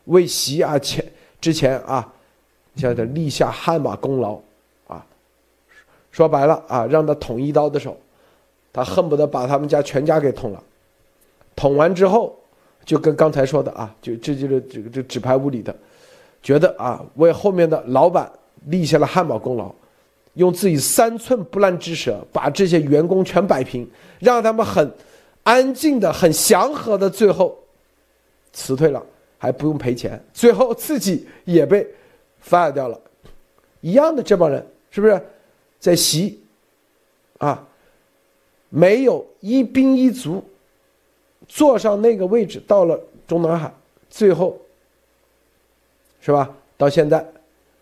[0.07, 1.05] 为习啊前
[1.41, 2.13] 之前啊，
[2.75, 4.41] 叫做立下汗马功劳
[4.87, 5.05] 啊，
[6.11, 7.97] 说白了啊，让他捅一刀的时候，
[8.73, 10.63] 他恨不得把他们家全家给捅了。
[11.55, 12.37] 捅完之后，
[12.85, 15.75] 就跟刚才说的啊，就这就是这个这纸牌屋里的，
[16.43, 18.31] 觉得啊，为后面的老板
[18.67, 19.73] 立下了汗马功劳，
[20.35, 23.89] 用自己三寸不烂之舌把这些员工全摆平，
[24.21, 24.93] 让他们很
[25.43, 27.59] 安静的、很祥和的，最后
[28.53, 29.05] 辞退了，
[29.39, 31.87] 还不用赔钱，最后自己也被
[32.47, 33.01] fire 掉了，
[33.81, 35.21] 一样的这帮人是不是
[35.79, 36.41] 在习
[37.39, 37.67] 啊？
[38.69, 40.45] 没有一兵一卒。
[41.47, 43.71] 坐上那个位置，到了中南海，
[44.09, 44.59] 最后，
[46.19, 46.51] 是吧？
[46.79, 47.23] 到现在，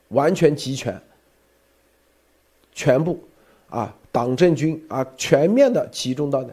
[0.08, 1.00] 完全集权，
[2.72, 3.18] 全部，
[3.68, 6.48] 啊，党政军啊，全面的集中到那，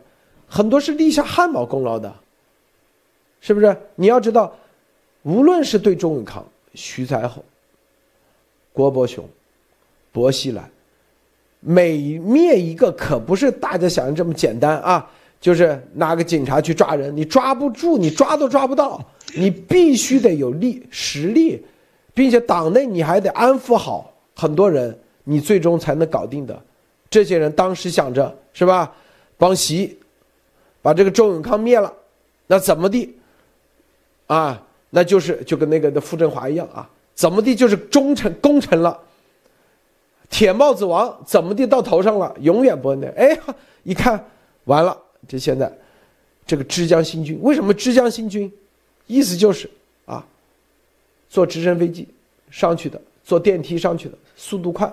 [0.47, 2.13] 很多是立下汗马功劳的，
[3.41, 3.75] 是不是？
[3.95, 4.53] 你要知道，
[5.23, 7.43] 无论是对周永康、徐才厚、
[8.73, 9.27] 郭伯雄、
[10.11, 10.69] 薄熙来，
[11.59, 15.09] 每灭一个可不是大家想的这么简单啊。
[15.41, 19.01] 就是拿个警察去抓人，你抓不住，你抓都抓不到，
[19.37, 21.65] 你必须得有力实力，
[22.13, 24.99] 并且党内你还得安抚好很多人，
[25.29, 26.59] 你最终才能搞定的。
[27.07, 28.91] 这些人当时想着是吧，
[29.37, 29.95] 帮习
[30.81, 31.93] 把这个周永康灭了，
[32.47, 33.15] 那怎么地
[34.25, 34.65] 啊？
[34.89, 38.99] 那就是就跟那个的傅政华一样啊，怎么地就是忠臣功臣了，
[40.31, 43.39] 铁帽子王怎么地到头上了，永远不那哎，
[43.83, 44.25] 一看
[44.63, 44.97] 完了。
[45.27, 45.71] 这现在，
[46.47, 48.51] 这个枝江新军为什么枝江新军？
[49.05, 49.69] 意思就是
[50.05, 50.25] 啊，
[51.29, 52.07] 坐直升飞机
[52.49, 54.91] 上去的，坐电梯上去的，速度快。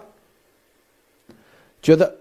[1.86, 2.12] 觉得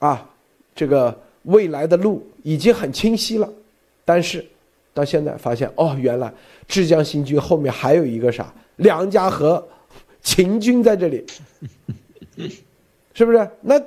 [0.00, 0.28] 啊，
[0.74, 3.50] 这个未来的路已经很清晰了，
[4.04, 4.44] 但是
[4.92, 6.30] 到现在发现哦，原来
[6.68, 9.66] 浙江新军后面还有一个啥梁家河
[10.20, 11.24] 秦军在这里，
[13.14, 13.48] 是不是？
[13.62, 13.80] 那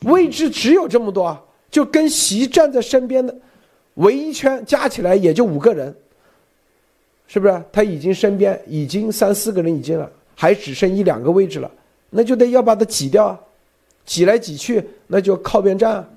[0.00, 1.40] 位置只有这么多啊。
[1.70, 3.32] 就跟习站在身边的
[3.94, 5.94] 围一圈，加起来也就五个人，
[7.28, 7.62] 是不是？
[7.70, 11.70] 他已经身边已经三四个人已经了，还只剩一两个位置了，
[12.10, 13.40] 那就得要把他挤掉啊，
[14.06, 16.08] 挤来挤去，那就靠边站，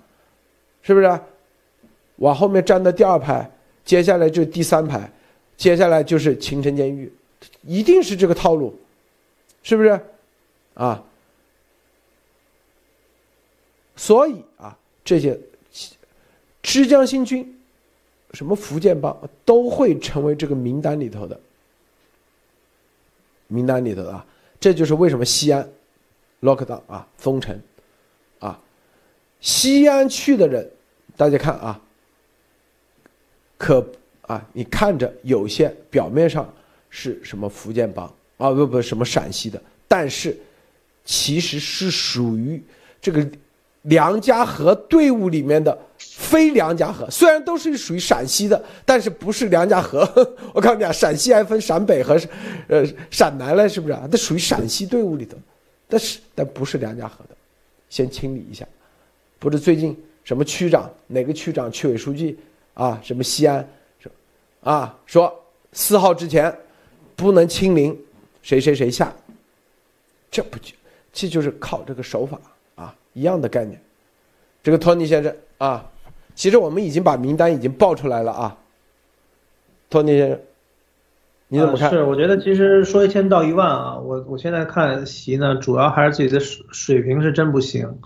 [0.82, 1.20] 是不是？
[2.16, 3.52] 往后面站的第二排，
[3.84, 5.12] 接下来就第三排，
[5.58, 7.12] 接下来就是秦城监狱，
[7.64, 8.80] 一定是这个套路，
[9.64, 10.00] 是不是？
[10.76, 11.04] 啊，
[13.98, 14.78] 所以啊。
[15.02, 15.36] 这些
[16.62, 17.60] 枝江新军、
[18.34, 21.40] 什么福建帮都会成为这个名单里头的
[23.48, 24.24] 名单里头的啊，
[24.60, 25.68] 这就是为什么西安
[26.42, 27.60] lock down 啊封城，
[29.40, 30.70] 西安去的人，
[31.16, 31.82] 大家看啊，
[33.58, 33.86] 可
[34.22, 36.52] 啊，你看着有些表面上
[36.90, 38.06] 是什么福建帮
[38.38, 40.38] 啊不不什么陕西的，但是
[41.04, 42.64] 其实是属于
[43.02, 43.28] 这个。
[43.84, 50.02] 梁家河队伍里面的非梁家河，虽然都是属于陕西的，但是不是梁家河。
[50.54, 52.20] 我告诉你啊，陕西还分陕北和
[52.68, 54.06] 呃陕南了，是不是啊？
[54.12, 55.38] 那属于陕西队伍里头，
[55.88, 57.36] 但是但不是梁家河的，
[57.90, 58.68] 先清理一下。
[59.40, 62.38] 不是最近什么区长，哪个区长、区委书记
[62.74, 63.68] 啊，什么西安，
[64.62, 65.34] 啊，说
[65.72, 66.56] 四号之前
[67.16, 67.98] 不能清零，
[68.42, 69.14] 谁谁谁下，
[70.30, 70.74] 这不就
[71.12, 72.40] 这就是靠这个手法
[72.76, 72.94] 啊。
[73.14, 73.82] 一样的概念，
[74.62, 75.90] 这个托尼先生啊，
[76.36, 78.58] 其实我们已经把名单已经报出来了啊。
[79.90, 80.40] 托尼先生，
[81.48, 81.90] 你怎么看？
[81.90, 88.00] 是，我觉得其实说一千道一万啊，我我现在看习呢，主要还是自己的水水平是真不行，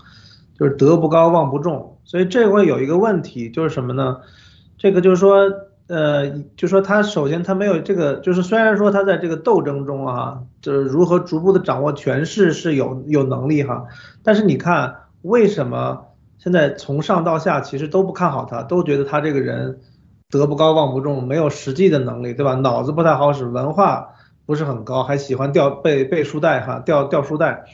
[0.58, 4.18] 就是德不高望不重，所以这会有一个问题，就是什么呢？
[4.78, 5.50] 这个就是说，
[5.86, 13.86] 呃，就说他首先他没有这个，就是虽然说他在这个斗争中啊，就是如何逐步的掌握权势是有有能力哈，
[14.22, 14.96] 但是你看。
[15.24, 19.80] 为什么现在从上到下其实都不看好他，都觉得他这个人
[20.28, 22.52] 德不高望不重，没有实际的能力，对吧？
[22.56, 24.10] 脑子不太好使，文化
[24.44, 27.64] 不是很高，还喜欢掉背背书袋哈，掉掉书袋，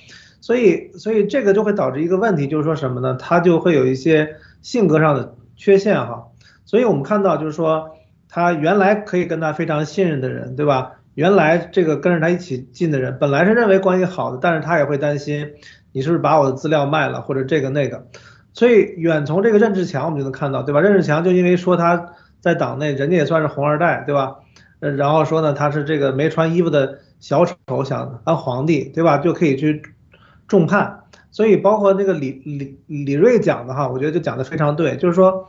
[0.41, 3.15] 所以所以这个就会导致一个问题，就是说什么呢？
[3.15, 6.29] 他就会有一些性格上的缺陷哈。
[6.65, 7.91] 所以我们看到就是说，
[8.29, 10.93] 他原来可以跟他非常信任的人，对吧？
[11.15, 15.51] 原来这个跟着他一起进的人，本来是认为关系好的，但是他也会担心。
[15.93, 18.07] 你是不是把我的资料卖了，或者这个那个？
[18.53, 20.81] 所以远从这个任志强，我们就能看到，对吧？
[20.81, 24.37] 任志强就因为说他在党内，人家也算是红二代，对吧？
[24.79, 29.19] 然后说呢，他是这个没穿衣服的小丑，想当皇帝，对吧？
[29.19, 29.83] 就可以去
[30.51, 31.05] 重判。
[31.31, 35.49] 所以包括那个李李李瑞讲的哈，我觉得就讲的非常对，就是说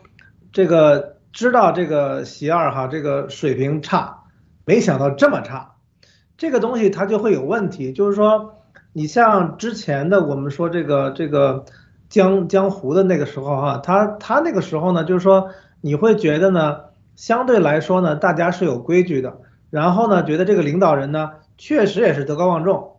[0.51, 4.25] 这个知道这个习二哈这个水平差，
[4.63, 5.71] 没想到这么差，
[6.37, 7.93] 这个东西它就会有问题。
[7.93, 8.61] 就是说，
[8.93, 11.65] 你像之前的我们说这个这个
[12.09, 15.49] 江江湖的那个时候哈，他他那个时候呢，就是说
[15.81, 16.81] 你会觉得呢，
[17.15, 19.39] 相对来说呢，大家是有规矩的，
[19.71, 22.97] 然后呢，觉得这个领导人呢，确实也是德高望重，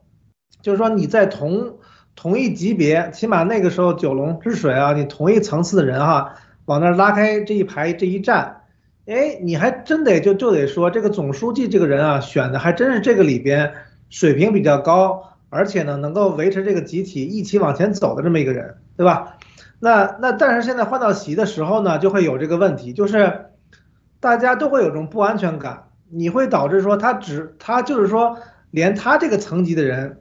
[0.63, 1.77] 就是说你在同
[2.15, 6.35] 同一级别，起码那个时候九龙治水啊，你同一层次的人哈。
[6.67, 8.63] 往那拉开这一排这一站，
[9.07, 13.73] 哎，你还真得就就得说这个总书记这个人啊，选的还真是这个里边
[14.11, 19.39] 水平比较高，而且呢能够维持这个集体一起往前走的这么一个人，对吧？
[19.81, 23.47] 那那但是现在换到习的时候呢，就会有这个问题，就是
[24.21, 28.39] 大家都会有种不安全感，你会导致说他只他就是说
[28.71, 30.21] 连他这个层级的人，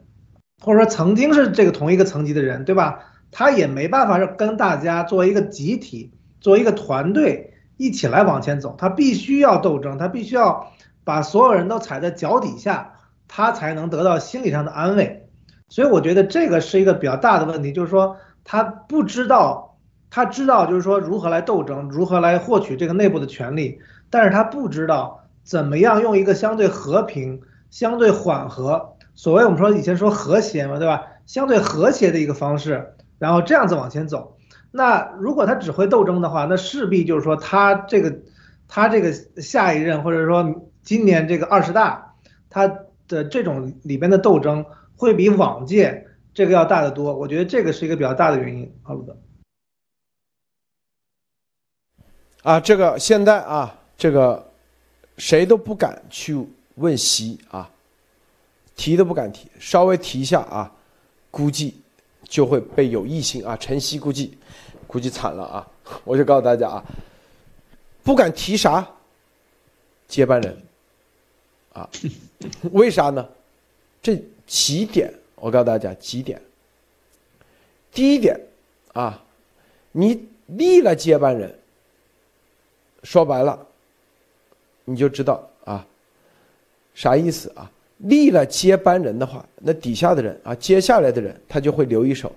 [0.62, 3.00] 或者说曾经是这个同一个层级的人，对吧？
[3.30, 6.12] 他也没办法跟大家作为一个集体。
[6.40, 10.72] 作为一个团队一起来往前走，他必须要斗争，他必须要
[11.04, 12.94] 把所有人都踩在脚底下，
[13.28, 15.28] 他才能得到心理上的安慰。
[15.68, 19.78] 所以我觉得这个是一个比较大的问题，就是说他不知道，
[20.10, 23.78] 他知道就是说如何来斗争，如何来获取这个内部的权利，
[24.10, 27.40] 但是他不知道怎么样用一个相对和平、
[27.70, 31.06] 相对缓和，所谓我们说以前说和谐嘛，对吧？
[31.26, 34.36] 相对和谐的一个方式，然后这样子往前走。
[34.70, 38.18] 那如果他只会斗争的话，那势必就是说他这个，
[38.66, 42.14] 他这个下一任或者说今年这个二十大，
[42.50, 42.66] 他
[43.06, 44.64] 的这种里边的斗争
[44.96, 47.14] 会比往届这个要大得多。
[47.14, 48.74] 我觉得这个是一个比较大的原因。
[48.82, 49.16] 好的。
[52.42, 54.50] 啊，这个现在啊，这个
[55.18, 56.44] 谁都不敢去
[56.76, 57.70] 问习啊，
[58.82, 60.68] 提都不敢提，稍微提一下啊，
[61.30, 61.80] 估计
[62.24, 64.36] 就会被有异性啊，晨曦估计。
[64.88, 65.68] 估计惨了啊！
[66.04, 66.84] 我就告诉大家啊，
[68.02, 68.86] 不敢提啥
[70.08, 70.62] 接班人
[71.72, 71.88] 啊？
[72.72, 73.26] 为啥呢？
[74.02, 76.42] 这几点，我告诉大家几点。
[77.92, 78.38] 第一点
[78.94, 79.22] 啊，
[79.92, 81.56] 你立了接班人，
[83.04, 83.64] 说白了，
[84.84, 85.86] 你就知道啊，
[86.94, 87.70] 啥意思啊？
[88.02, 92.30] 立了接班人的话，那底下的人啊，接下来的人他就会留一手。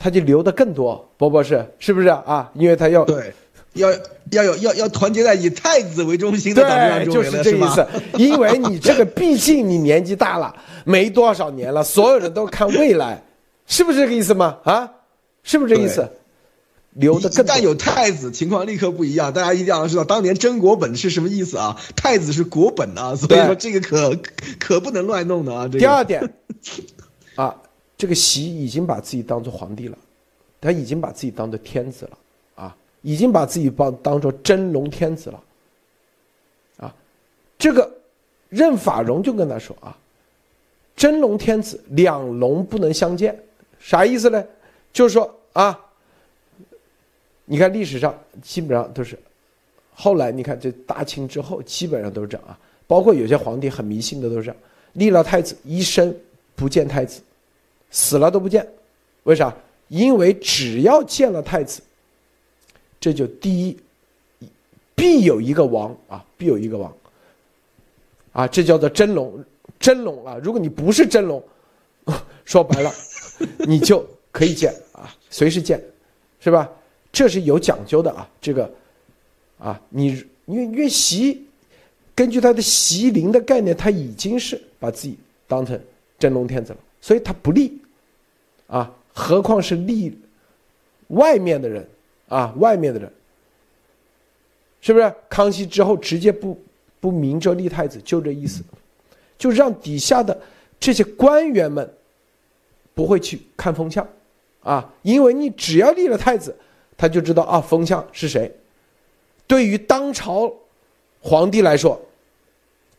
[0.00, 2.48] 他就留的更多，波博士是不是啊？
[2.54, 3.32] 因为他要对，
[3.72, 3.90] 要
[4.30, 7.84] 要有要要团结在以太子为中心的党中央周围就是这意思。
[8.16, 10.54] 因为你这个 毕竟你年纪大了，
[10.84, 13.20] 没多少年了，所有人都看未来，
[13.66, 14.58] 是不是这个意思吗？
[14.62, 14.88] 啊，
[15.42, 16.08] 是不是这意思？
[16.90, 19.32] 留的更但有太子，情况立刻不一样。
[19.32, 21.80] 大家一定要知道，当年真国本是什么意思啊？
[21.96, 24.18] 太子是国本啊，所以说这个可
[24.58, 25.68] 可不能乱弄的啊。
[25.68, 26.34] 第二点，
[27.34, 27.56] 啊。
[27.98, 29.98] 这个习已经把自己当做皇帝了，
[30.60, 32.18] 他已经把自己当做天子了，
[32.54, 35.42] 啊，已经把自己当当做真龙天子了，
[36.76, 36.94] 啊，
[37.58, 37.92] 这个
[38.48, 39.98] 任法荣就跟他说啊，
[40.94, 43.36] 真龙天子两龙不能相见，
[43.80, 44.44] 啥意思呢？
[44.92, 45.76] 就是说啊，
[47.48, 49.18] 你看历史上基本上都是，
[49.94, 54.56] 后来你看这大清之后基本上都是这样啊，包括有些皇帝很迷信的都是这样，
[54.92, 56.14] 立了太子一生
[56.54, 57.22] 不见太子。
[57.90, 58.68] 死了都不见，
[59.22, 59.50] 为啥？
[59.88, 61.80] 因为只要见了太子，
[63.00, 63.78] 这就第一，
[64.94, 66.94] 必有一个王啊，必有一个王，
[68.32, 69.42] 啊，这叫做真龙，
[69.80, 70.38] 真龙啊！
[70.42, 71.42] 如果你不是真龙，
[72.44, 72.92] 说白了，
[73.60, 75.82] 你就可以见啊，随时见，
[76.40, 76.70] 是吧？
[77.10, 78.70] 这是有讲究的啊，这个，
[79.58, 81.44] 啊，你因为因为习，
[82.14, 85.78] 根据他的习灵的概念，他已经是把自己当成
[86.18, 86.78] 真龙天子了。
[87.00, 87.80] 所以他不立，
[88.66, 90.18] 啊，何况是立
[91.08, 91.88] 外面的人
[92.28, 93.10] 啊，外面的人，
[94.80, 95.14] 是不是？
[95.28, 96.60] 康熙之后直接不
[97.00, 98.62] 不明着立太子，就这意思，
[99.38, 100.38] 就让底下的
[100.80, 101.88] 这些官员们
[102.94, 104.06] 不会去看风向，
[104.62, 106.54] 啊，因为你只要立了太子，
[106.98, 108.54] 他就知道啊，风向是谁。
[109.46, 110.52] 对于当朝
[111.22, 111.98] 皇帝来说，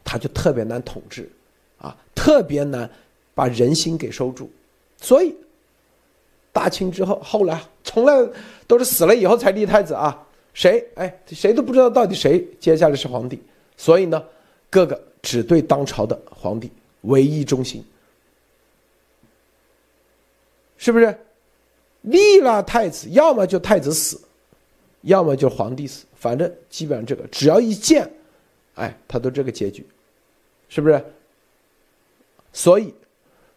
[0.04, 1.30] 他就特别难统治，
[1.78, 2.90] 啊，特别难。
[3.36, 4.50] 把人心给收住，
[5.00, 5.34] 所以
[6.52, 8.14] 大清之后，后来从来
[8.68, 10.28] 都是死了以后才立太子啊。
[10.54, 13.42] 谁哎，谁都不知道到底谁接下来是皇帝。
[13.78, 14.22] 所以呢，
[14.70, 16.70] 各个只对当朝的皇帝
[17.04, 17.82] 唯一忠心，
[20.78, 21.18] 是不是？
[22.02, 24.20] 立了太子，要么就太子死，
[25.02, 28.10] 要么就皇帝死，反正基本上这个只要一见，
[28.76, 29.86] 哎，他都这个结局，
[30.68, 31.04] 是不是？
[32.54, 32.94] 所以。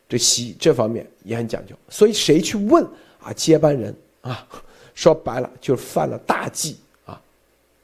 [0.08, 2.86] 这习这方面也很讲究，所以谁去问
[3.18, 4.46] 啊接班人啊，
[4.94, 6.76] 说白了就是犯了大忌
[7.06, 7.18] 啊，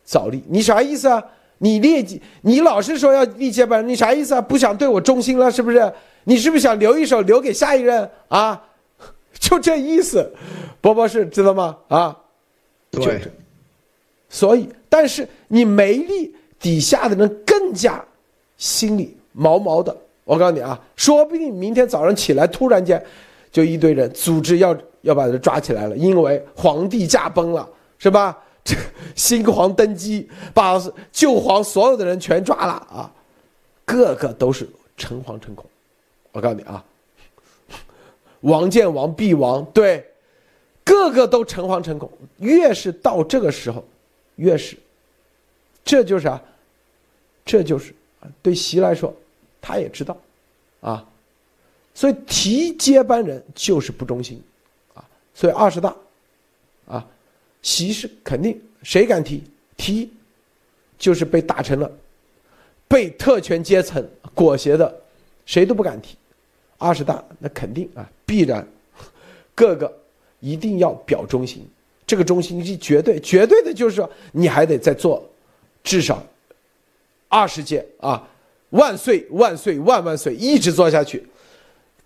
[0.05, 1.25] 早立，你啥意思啊？
[1.57, 4.43] 你立，你老是说要立接班人，你啥意思啊？
[4.43, 5.91] 不想对我忠心了是不是？
[6.25, 8.63] 你是不是想留一手留给下一任啊？
[9.39, 10.31] 就这意思，
[10.81, 11.77] 波波是知道吗？
[11.89, 12.17] 啊，
[12.91, 13.21] 对。
[14.29, 18.05] 所以，但是你没力，底下的人更加
[18.57, 19.97] 心里毛毛的。
[20.25, 23.03] 我告诉你啊，说不定明天早上起来，突然间
[23.51, 27.67] 就一堆人组织要要把他抓起来了，因为皇帝驾崩了，
[27.99, 28.37] 是吧？
[28.63, 28.77] 这
[29.17, 30.79] 新皇登基，把
[31.11, 33.11] 旧皇所有的人全抓了啊，
[33.87, 34.69] 个个都是
[34.99, 35.65] 诚惶诚恐。
[36.33, 36.85] 我告诉你啊，
[38.41, 40.07] 王见王必亡，对，
[40.85, 42.11] 个个都诚惶诚恐。
[42.39, 43.85] 越是到这个时候，
[44.37, 44.77] 越是，
[45.85, 46.43] 这就是啊，
[47.45, 49.15] 这就是啊，对习来说，
[49.61, 50.17] 他也知道，
[50.81, 51.05] 啊，
[51.95, 54.43] 所以提接班人就是不忠心，
[54.95, 55.97] 啊，所以二十大，
[56.87, 57.07] 啊，
[57.63, 59.43] 习是肯定谁敢提
[59.77, 60.13] 提，
[60.97, 61.91] 就是被打成了
[62.87, 65.03] 被特权阶层裹挟的，
[65.45, 66.17] 谁都不敢提。
[66.79, 68.69] 二十大那肯定啊，必然，
[69.55, 69.91] 各个
[70.41, 71.67] 一定要表忠心，
[72.07, 75.27] 这个忠心是绝对绝对的，就是说你还得再做
[75.83, 76.23] 至少
[77.27, 78.23] 二十届啊，
[78.69, 81.27] 万岁万岁万万岁，一直做下去。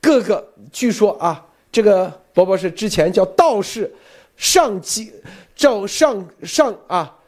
[0.01, 3.93] 各个据说啊，这个伯伯是之前叫道士
[4.37, 5.13] 上级
[5.57, 7.19] 叫上上啊，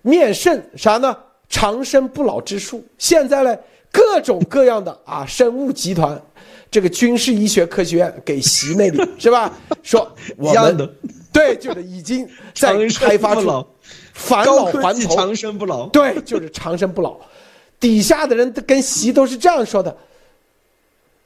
[0.00, 1.14] 面圣啥呢？
[1.50, 2.82] 长生不老之术。
[2.96, 3.54] 现在呢，
[3.92, 6.18] 各种各样的啊，生物集团。
[6.70, 9.52] 这个军事医学科学院给习那里 是吧？
[9.82, 10.96] 说我们
[11.32, 13.66] 对，就是已经在开发出
[14.12, 15.86] 返老还童、长生不老。
[15.88, 17.16] 对，就是长生不老。
[17.78, 19.96] 底下的人跟习都是这样说的。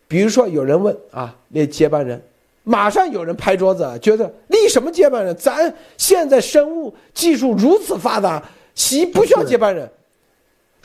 [0.07, 2.23] 比如说有人问啊，那接班人，
[2.63, 5.35] 马上有人拍桌子，觉得立什么接班人？
[5.37, 8.43] 咱现在生物技术如此发达，
[8.75, 9.91] 习不需要接班人。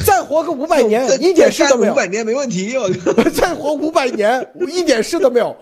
[0.05, 1.93] 再活个五百年，一点事都没有。
[1.93, 2.89] 五百年没问题，我
[3.29, 5.55] 再活五百年，一点事都没有，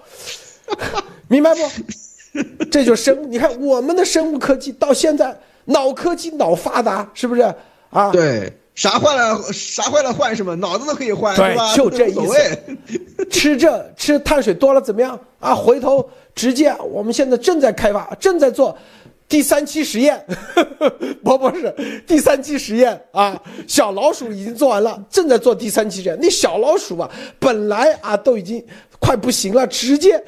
[1.27, 1.61] 明白不？
[2.69, 5.35] 这就生，你看我们的生物科技到现在，
[5.65, 7.41] 脑科技脑发达，是不是
[7.89, 8.11] 啊？
[8.11, 12.59] 对，啥坏了啥坏了换什么，脑子都可以换，对吧，就这意思。
[13.31, 15.55] 吃这吃碳水多了怎么样啊？
[15.55, 18.77] 回头直接，我们现在正在开发，正在做。
[19.29, 20.25] 第三期实验，
[21.23, 21.73] 不不是
[22.07, 26.17] 第三期实验啊，小老鼠已经做完了，正在做第三期实验。
[26.21, 28.65] 那小老鼠啊，本来啊都已经
[28.99, 30.23] 快不行了，直接，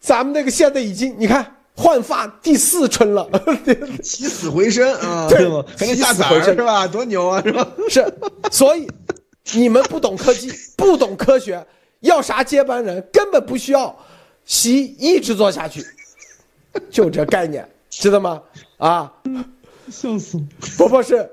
[0.00, 3.28] 咱们那个现在已经你看焕发第四春了，
[4.02, 5.48] 起死回生啊，对
[5.78, 6.88] 还能下崽是吧？
[6.88, 7.68] 多牛啊，是吧？
[7.88, 8.14] 是，
[8.50, 8.88] 所以
[9.52, 11.64] 你们不懂科技，不懂科学，
[12.00, 13.00] 要啥接班人？
[13.12, 13.96] 根本不需要，
[14.44, 15.84] 习一直做下去，
[16.90, 17.64] 就这概念。
[17.90, 18.42] 知道吗？
[18.78, 19.12] 啊，
[19.90, 20.40] 笑死！
[20.78, 21.30] 不不是，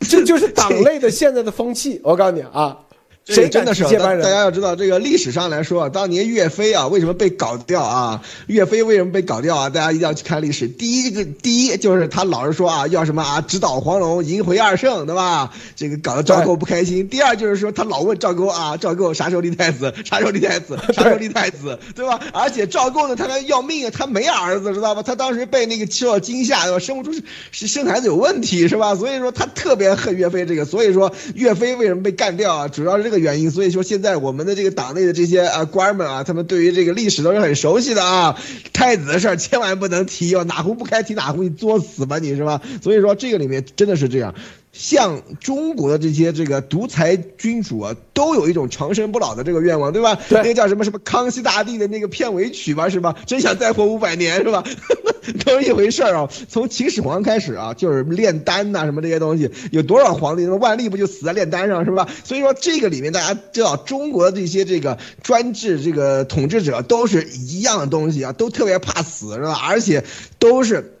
[0.00, 2.00] 这就是党内的现在的风气。
[2.04, 2.78] 我告诉你啊。
[3.26, 4.24] 谁真的是接班人？
[4.24, 8.22] 大家要知道，这个历史上来说，当年岳飞啊，为什么被搞掉啊？
[8.46, 9.68] 岳飞为什么被搞掉啊？
[9.68, 10.68] 大家一定要去看历史。
[10.68, 15.52] 第一个，第一就是他老是说啊，要什么啊，直捣黄龙，迎回二圣，对吧？
[15.74, 17.08] 这个搞得赵构不开心。
[17.08, 19.92] 第二就是说，他老问赵构啊，赵构啥时候立太子？
[20.04, 20.78] 啥时候立太子？
[20.94, 21.76] 啥时候立太子？
[21.96, 22.20] 对吧？
[22.32, 25.02] 而且赵构呢，他还要命啊，他没儿子，知道吧？
[25.02, 26.78] 他当时被那个受到惊吓，对吧？
[26.78, 27.20] 生不出
[27.50, 28.94] 是生孩子有问题，是吧？
[28.94, 30.64] 所以说他特别恨岳飞这个。
[30.64, 32.68] 所以说岳飞为什么被干掉啊？
[32.68, 33.15] 主要是这个。
[33.18, 38.38] 原因，所以说现在我们的这个党内的这些啊官儿们啊，他们对于这个历史都是很熟悉的啊。
[38.72, 42.60] 太子的事儿千万不能提，要哪壶不开提哪壶，你作死吧你是吧？
[42.82, 44.34] 所以说这个里面真的是这样。
[44.78, 50.14] 像中国的这些这个独裁君主啊，都有一种长生不老的这个愿望，对吧？
[50.28, 50.42] 对。
[50.42, 53.16] 那个叫什么什么康熙大帝的那个片尾曲吧，是吧？
[53.26, 54.62] 真想再活五百年，是吧？
[55.44, 56.28] 都是一回事儿啊。
[56.48, 60.44] 从秦始皇开始啊，就是炼丹呐，什么这些东西，有多少皇帝？
[60.44, 62.06] 那万历不就死在炼丹上，是吧？
[62.24, 69.58] 所以说这个里面大家知道，中国的这些这个专制这个统治者都是一样的东西啊，都特别怕死，是吧？
[69.66, 70.04] 而且
[70.38, 70.92] 都是。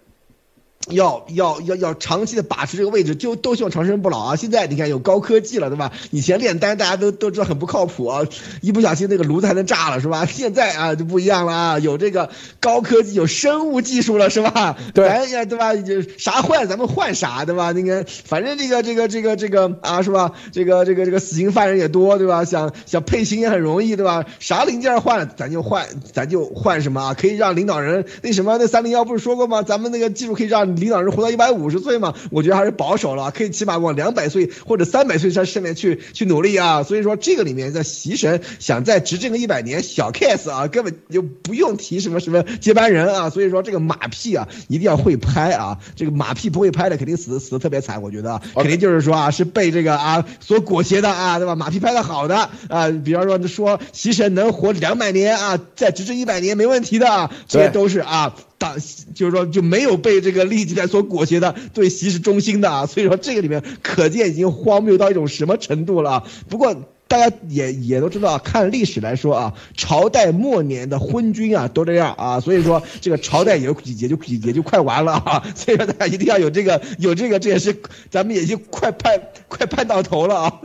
[0.88, 4.36] 要要要要长期的把持这个位置，就都希望长生不老啊！
[4.36, 5.90] 现在你看有高科技了，对吧？
[6.12, 8.22] 以前炼丹大家都都知道很不靠谱啊，
[8.60, 10.26] 一不小心那个炉子还能炸了，是吧？
[10.30, 14.76] 现在啊就不一样了啊，有这个高科技，有生物技术了，是吧？
[14.94, 15.74] 对，呀，对吧？
[15.74, 17.72] 就啥坏咱们换啥，对吧？
[17.72, 20.30] 那个反正这个这个这个这个啊，是吧？
[20.52, 22.44] 这个这个这个死刑犯人也多，对吧？
[22.44, 24.24] 想想配型也很容易，对吧？
[24.38, 27.14] 啥零件换了咱就换，咱就换什么啊？
[27.14, 28.56] 可以让领导人那什么？
[28.58, 29.62] 那三零幺不是说过吗？
[29.64, 30.65] 咱们那个技术可以让。
[30.66, 32.14] 让领导人活到一百五十岁嘛？
[32.30, 36.82] 我觉得还是保守了，可以起码往两百岁或者三百岁上上面去去努力啊。
[36.82, 43.30] 所以说这个里面在习神想再执政个一百年小 case 啊，根本就不用提什么什么接班人啊。
[43.30, 51.54] 所以说这个马屁啊一定要会拍啊，这个马屁不会拍的肯定死死的特别惨，我觉得肯定就是说啊是被这个啊所裹挟的啊，对吧？
[51.54, 58.34] 马屁拍的好的啊，比方说说习神能活两百年啊，再执政一百年没问题的，这些都是啊。
[58.58, 58.76] 党
[59.14, 66.10] 就是说就没有被这个利益集团所裹挟的，对习是忠心的啊，所以说这个里面可见已经荒谬到一种什么程度了。
[66.10, 66.74] 啊不过
[67.08, 77.80] 大家也也都知道，看历史来说啊，朝代末年的昏君啊都这样啊，所以说这个朝代也也就也就快完了啊，所以说大家一定要有这个有这个，这也是
[78.10, 80.60] 咱们也就快盼快盼到头了啊。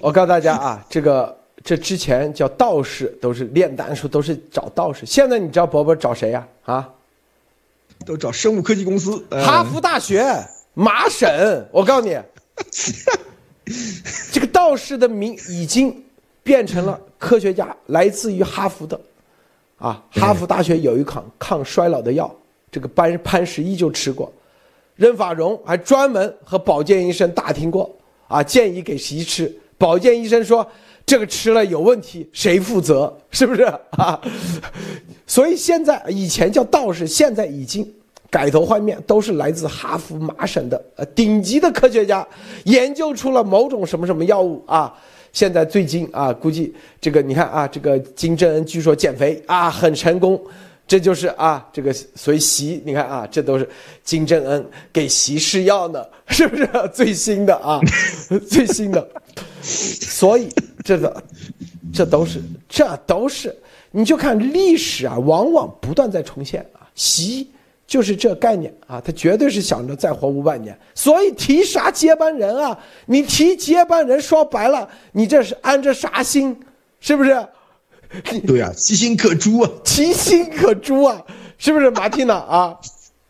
[0.00, 5.04] 我告诉大家啊，这个这之前叫道士，都是炼丹术，都是找道士。
[5.04, 6.46] 现在你知道伯伯找谁呀？
[6.64, 6.88] 啊，
[8.06, 10.24] 都找生物科技公司，哈佛大学
[10.74, 11.28] 麻省。
[11.72, 12.16] 我告诉你，
[14.30, 16.04] 这个道士的名已经
[16.44, 19.00] 变成了科学家，来自于哈佛的。
[19.78, 22.32] 啊，哈佛大学有一款抗衰老的药，
[22.70, 24.32] 这个潘潘石屹就吃过，
[24.94, 27.92] 任法荣还专门和保健医生打听过，
[28.28, 29.52] 啊，建议给谁吃。
[29.76, 30.64] 保健医生说。
[31.06, 33.16] 这个吃了有问题，谁负责？
[33.30, 33.62] 是不是
[33.96, 34.20] 啊？
[35.24, 37.88] 所以现在以前叫道士，现在已经
[38.28, 42.26] 改头换面，都是来自哈佛、麻省的呃顶级的科学家，
[42.64, 44.92] 研究出了某种什么什么药物啊。
[45.32, 50.42] 现在最近啊，估计这个你看啊，这个金正恩据说减肥啊很成功，
[50.86, 53.68] 这就是啊这个所以习你看啊，这都是
[54.04, 57.80] 金正恩给习试药呢， 是不是 最新的啊？
[58.48, 59.08] 最新的，
[59.62, 60.48] 所以。
[60.84, 61.20] 这个，
[61.92, 63.52] 这都是，这都是，
[63.90, 66.86] 你就看历史啊，往往不断在重现啊。
[66.94, 67.50] 习
[67.88, 70.78] 就是这概念啊，他绝对是想着再活五百年。
[70.94, 72.78] 所以提啥接班人啊？
[73.06, 76.56] 你提接班人，说白了，你这是安着啥心？
[77.00, 77.44] 是不是？
[78.46, 81.24] 对啊，其心可诛啊，其心可诛啊，
[81.58, 82.78] 是不是马蒂娜啊？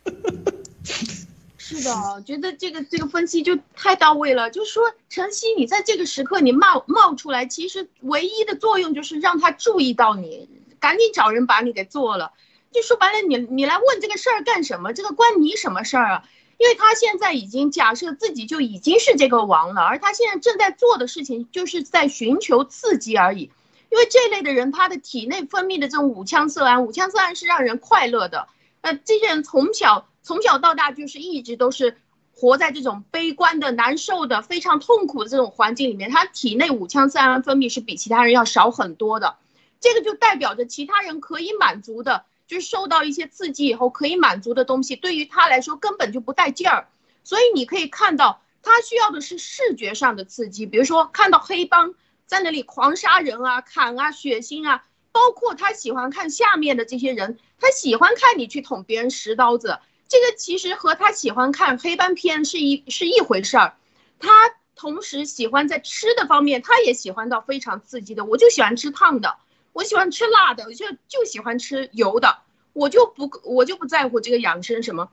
[1.59, 4.51] 是的，觉得这个这个分析就太到位了。
[4.51, 12.30] 就是说，晨曦，你在这个时刻你冒冒出来，其实唯一的作用就是让他注意到你，赶紧找人把你给做了。
[12.72, 14.93] 就说白了，你你来问这个事儿干什么？
[14.93, 16.22] 这个关你什么事儿啊？
[16.59, 23.51] 因为他现在已经假设自己就已经是这个王了，而他现在正在做的事情就是在寻求刺激而已。
[23.91, 28.49] 因为这类的人，他的体内分泌的这种五羟色胺，五羟色胺是让人快乐的。
[28.80, 30.09] 呃，这些人从小。
[30.22, 31.99] 从小到大就是一直都是
[32.32, 39.37] 活在这种悲观的、难受的、非常痛苦的这种环境里面，他体内五羟色胺分泌是比其他人要少很多的，
[39.78, 46.89] 这个就代表着其他人可以满足的，就是受到一些刺激以后可以满足的东西，对于他来说根本就不带劲儿。
[47.22, 51.95] 所以你可以看到，他需要的是视觉上的刺激，比如说看到黑帮
[52.27, 59.79] 在那里狂杀人啊、砍啊、血腥啊，包括他喜欢看下面的这些人，他喜欢看你去捅别人十刀子。
[60.09, 63.77] 这个其实和他喜欢看黑斑片是一是一回事儿，
[64.18, 64.31] 他
[64.77, 68.24] 同时喜欢在吃的方面，他也喜欢到非常刺激的。
[68.24, 69.37] 我就喜欢吃烫的，
[69.72, 72.39] 我喜欢吃辣的，我就就喜欢吃油的，
[72.72, 75.11] 我就不我就不在乎这个养生什么，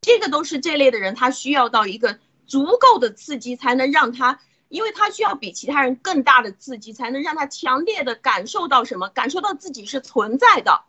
[0.00, 4.38] 这个都是这类的人，他需要到一个足够的刺激，才能让他，
[4.68, 10.82] 因为他需要比其他人更大的刺激，才能让他强烈的感受到什么，感受到自己是存在的，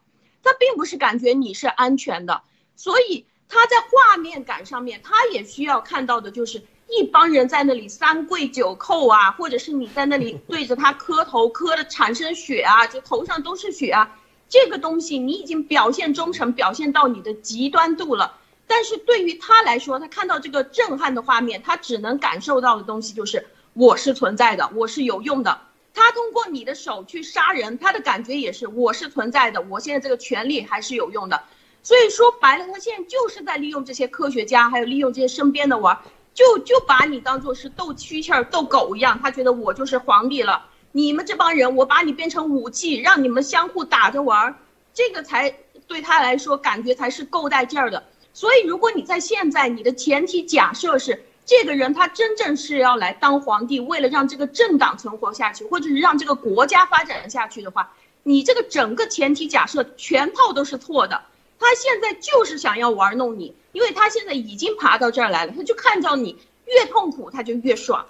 [0.43, 2.41] 他并不是感觉你是安全的。
[2.75, 14.19] 所以他在画面感上面，他也需要看到的就是一帮人在那里三跪九叩啊，或者是你在那里对着他磕头，磕的产生血啊，就头上都是血啊。
[14.47, 18.37] 这个东西你已经表现忠诚，表现到你的极端度了。
[18.67, 25.59] 但是对于他来说，他看到这个震撼的画面，他只能感受到的东西就是我是存在的，我是有用的。
[25.93, 31.43] 他通过你的手去杀人，他的感觉也是我是存在的，我现在这个权利还是有用的。
[31.83, 35.99] 所以说白了，他现在就是在利用这些科学家，还有利用这些身边的玩，
[36.33, 39.19] 就就把你当做是斗蛐蛐儿、斗狗一样。
[39.21, 44.55] 他觉得我就是皇帝了，你们这帮人，我把你变成武器，让你们相互打着玩儿，
[44.93, 45.53] 这个才
[45.85, 48.05] 对他来说感觉才是够带劲儿的。
[48.31, 57.93] 所以，如果你在现在，你的前提假设是这个人他真正是要来当皇帝，为了让这个政党存活下去，或者是让这个国家发展下去的话，
[58.23, 61.21] 你这个整个前提假设全套都是错的。
[61.59, 68.05] 他现在就是想要玩弄你，因为他现在已经爬到这儿来了，他就看到你越痛苦，他就越爽。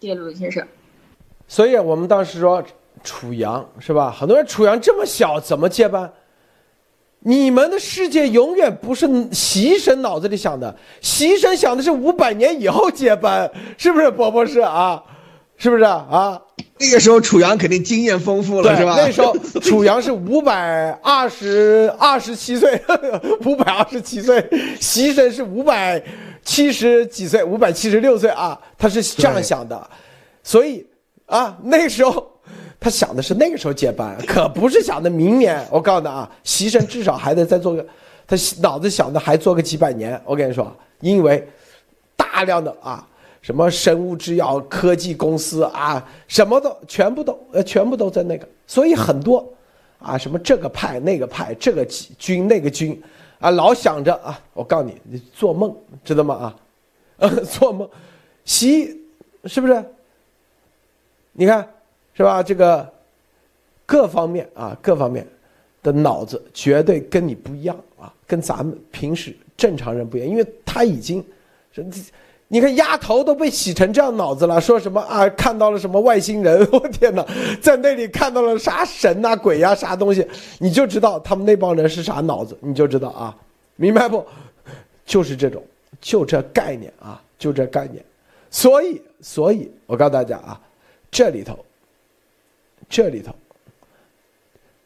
[0.00, 0.66] 谢谢陆先生。
[1.48, 2.62] 所以我们当时说
[3.04, 4.10] 楚阳是吧？
[4.10, 6.12] 很多人楚阳这么小怎么接班？
[7.24, 15.02] 你们的世界永远不是习神脑子里想的，习神想的是五百年以后接班，是不是，伯伯是啊？
[15.56, 16.40] 是不是啊？
[16.78, 18.94] 那个时候楚阳肯定经验丰富了，是吧？
[18.96, 22.80] 那时候楚阳是五百二十二十七岁，
[23.46, 24.44] 五百二十七岁，
[24.80, 26.02] 习神是五百
[26.42, 29.88] 七十几岁，五百七十六岁啊，他是这样想的，
[30.42, 30.84] 所以
[31.26, 32.31] 啊，那时候
[32.82, 35.64] 他想的是那个时候接班， 可不是想的明年。
[35.70, 37.86] 我告诉你啊，习神至少还得再做个，
[38.26, 40.20] 他脑子想的还做个几百年。
[40.24, 41.48] 我跟你说，因为
[42.16, 43.06] 大量的啊。
[43.40, 49.44] 什么生物制药科技公司啊，什么都全部都呃全部都在那个，所以很多
[49.98, 53.02] 啊什么这个派那个派这个军那个军
[53.40, 56.56] 啊，老想着啊，我告诉你，你做梦知道吗啊？
[57.16, 57.90] 呃， 做梦，
[58.44, 58.96] 习
[59.46, 59.84] 是不是？
[61.32, 61.68] 你看
[62.14, 62.42] 是吧？
[62.42, 62.88] 这个
[63.86, 65.26] 各方面啊，各方面
[65.82, 71.24] 的脑子绝对跟你不一样啊，跟咱们平时正常人不一样，因为他已经。
[72.48, 75.26] 你看丫头都被洗成这样脑子了，说什么啊？
[75.38, 76.68] 看到了什么外星人？
[76.70, 77.26] 我天哪，
[77.62, 80.26] 在那里看到了啥神呐、鬼呀、啥东西？
[80.58, 83.34] 你就知道他们那帮人是啥脑子，你就知道啊，
[83.76, 84.22] 明白不？
[85.06, 85.64] 就是这种，
[85.98, 88.04] 就这概念啊，就这概念。
[88.50, 90.60] 所以，所以我告诉大家啊，
[91.10, 91.58] 这里头，
[92.92, 93.34] 这里头，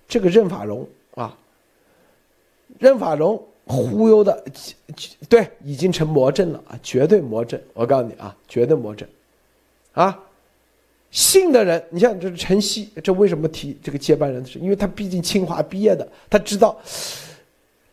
[0.07, 1.37] 这个任法荣啊，
[2.79, 3.43] 任法荣。
[3.69, 4.45] 忽悠的，
[5.29, 6.79] 对，已经成魔怔了啊！
[6.85, 9.05] 绝对魔怔，我告诉你啊，绝对魔怔，
[9.93, 10.17] 啊，
[11.11, 14.61] 信的人，你像这是陈曦，这为什么提这个接班人的事？
[14.61, 16.79] 因为他毕竟清华毕业的，他知道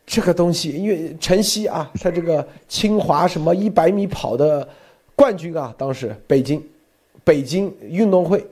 [0.05, 0.69] 这个东西。
[0.69, 4.69] 因为陈曦啊，他这个清华什么一百米跑的
[5.15, 6.63] 冠军啊，当时北京，
[7.23, 8.45] 北京运动会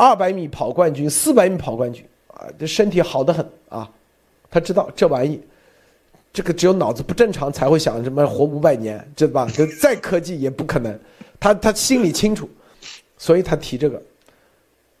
[0.00, 3.86] 二百米跑冠军，四百米跑冠军啊，这身体好的很啊，
[4.50, 5.38] 他知道这玩意。
[6.32, 9.52] 这个只有脑子不正常才会想什么活五百年，知道吧？
[9.52, 10.98] 就再科技也不可能。
[11.38, 12.48] 他他心里清楚，
[13.18, 14.00] 所以他提这个。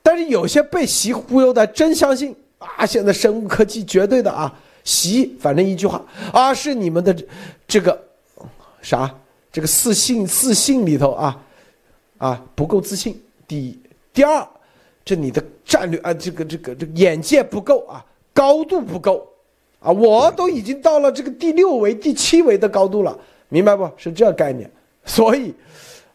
[0.02, 2.84] 但是有些被习忽悠的真相信啊！
[2.84, 4.54] 现在生物科技绝对的啊，
[4.84, 7.16] 习反正一句话啊，是你们的
[7.66, 7.98] 这个
[8.82, 9.14] 啥？
[9.50, 11.42] 这个自信自信里头啊
[12.18, 13.18] 啊不够自信。
[13.48, 13.78] 第一，
[14.12, 14.46] 第二，
[15.04, 19.26] 这你的战略啊，这个这个这眼界不够啊，高度不够。
[19.80, 23.18] 啊，我都已经到了这个第六维、第七维的高度了，
[23.48, 23.90] 明白不？
[23.96, 24.70] 是这概念。
[25.06, 25.54] 所以，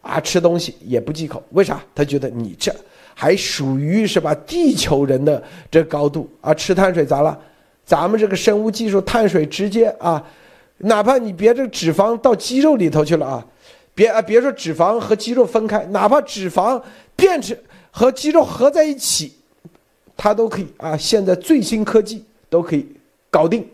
[0.02, 1.84] 啊，吃东西也不忌口，为啥？
[1.96, 2.72] 他觉得你这
[3.16, 4.36] 还属于是吧？
[4.46, 5.42] 地球人的
[5.72, 7.36] 这高度啊，吃碳水咋了？
[7.84, 10.24] 咱们这个生物技术，碳水直接啊，
[10.78, 13.48] 哪怕你别这脂肪到肌肉里头去了啊，
[13.96, 16.80] 别啊，别说脂肪和肌肉分开，哪怕脂肪
[17.16, 17.58] 变成
[17.96, 19.34] 和肌肉合在一起，
[20.18, 20.98] 它都可以啊。
[20.98, 22.86] 现在最新科技都可以。
[23.32, 23.66] 搞定，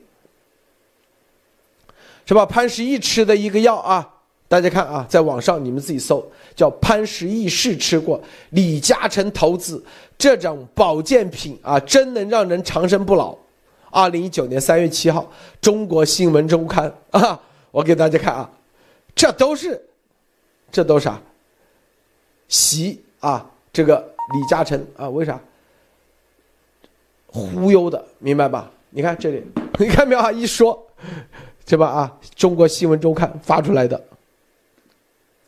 [2.25, 2.45] 是吧？
[2.45, 4.07] 潘石屹吃的一个药啊，
[4.47, 6.23] 大家看啊，在网上你们自己搜，
[6.55, 8.19] 叫潘石屹试吃过
[8.51, 9.83] 李嘉诚投资
[10.17, 13.35] 这种保健品啊，真能让人长生不老。
[13.91, 15.21] 二零一九年三月七号，
[15.59, 17.39] 《中国新闻周刊》啊，
[17.71, 18.49] 我给大家看啊，
[19.13, 19.79] 这都是，
[20.71, 21.21] 这都啥？
[22.47, 25.39] 习啊，这个李嘉诚啊，为啥
[27.27, 28.03] 忽悠的？
[28.19, 28.69] 明白吧？
[28.89, 29.43] 你看这里，
[29.79, 30.31] 你看没有啊？
[30.31, 30.85] 一说，
[31.65, 31.87] 对吧？
[31.87, 34.01] 啊，中国新闻周刊发出来的，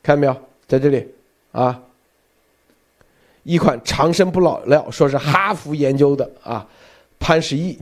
[0.01, 0.35] 看到没有？
[0.67, 1.07] 在这里，
[1.51, 1.81] 啊，
[3.43, 6.67] 一款长生不老药，说是哈佛研究的啊。
[7.19, 7.77] 潘石屹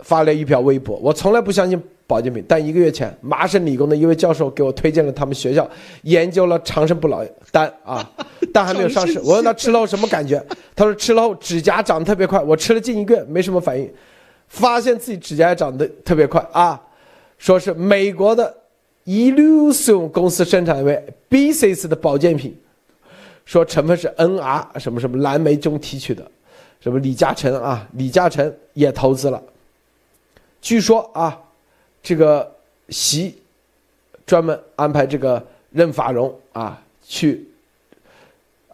[0.00, 5.68] 发了一条微博，我从来不相信保健品，但一个月前，麻省理工的一位教授给我推荐了他们学校
[6.02, 8.08] 研究了长生不老丹啊，
[8.52, 9.18] 但还没有上市。
[9.20, 10.44] 我问他吃了后什么感觉，
[10.76, 13.90] 他说吃了后指甲长得特别快，我吃了近一个月没什么反应。
[14.46, 16.80] 发现自己指甲长得特别快啊，
[17.38, 18.54] 说是美国的
[19.06, 22.56] Illusion 公司生产的为 BCS 的保健品，
[23.44, 26.30] 说成分是 NR 什么什么蓝莓中提取的，
[26.78, 29.42] 什么李嘉诚啊，李嘉诚也投资了。
[30.60, 31.36] 据说啊，
[32.04, 32.48] 这个
[32.90, 33.34] 习
[34.24, 37.44] 专门安排这个任法荣啊去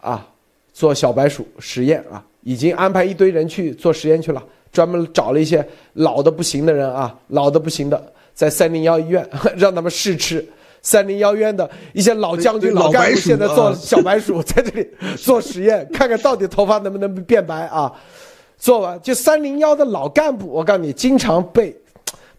[0.01, 0.28] 啊
[0.74, 4.44] 做小白鼠实验啊，已经安排一堆人去做实验去了。
[4.73, 10.44] 专门找了一些老的不行的人啊，老的不行的，在三零幺医院 让他们试吃。
[10.82, 17.93] 三零幺院的一些老将军、老干部现在做 小白鼠，在这里做实验，看看到底头发能不能变白啊？
[18.57, 21.77] 做完就三零幺的老干部，我告诉你，经常被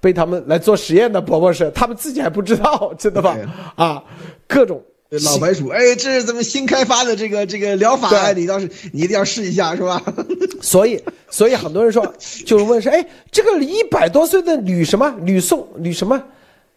[0.02, 3.38] 被他们来做实验的伯伯是，他们自己还不知道， 知道吧？
[3.76, 4.03] 啊，
[4.48, 4.84] 各种。
[5.26, 10.02] 老白鼠，哎，这是咱们新开发的这个这个疗法，你倒是你一定要试一下，是吧？
[10.64, 12.02] 所以所以很多人说，
[12.48, 16.23] 就是问说，哎，这个一百多岁的吕什么吕宋吕什么，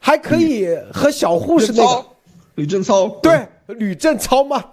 [0.01, 2.05] 还可以和小护士那个
[2.57, 4.65] 吕正操，对吕正操嘛，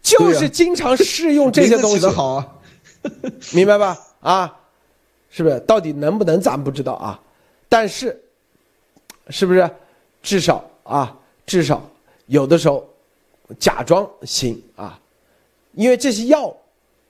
[0.00, 2.46] 就是经常试用这些东西，好啊，
[3.52, 3.98] 明白吧？
[4.20, 4.54] 啊，
[5.30, 5.58] 是不是？
[5.66, 7.18] 到底能不能咱不知道啊？
[7.74, 8.16] 但是，
[9.30, 9.68] 是不是？
[10.22, 11.12] 至少啊，
[11.44, 11.84] 至少
[12.26, 12.88] 有的时候
[13.58, 14.96] 假装行啊，
[15.72, 16.56] 因为这些药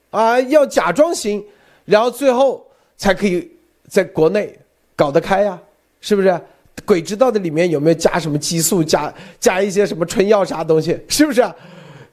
[0.08, 1.44] 啊要假装行，
[1.84, 2.66] 然后最后
[2.96, 3.52] 才可以
[3.88, 4.58] 在国内
[4.96, 5.60] 搞得开呀，
[6.00, 6.40] 是不是？
[6.86, 11.44] 鬼知道的里面有没有加什么激素，加加一些什么春药啥东西，是不是？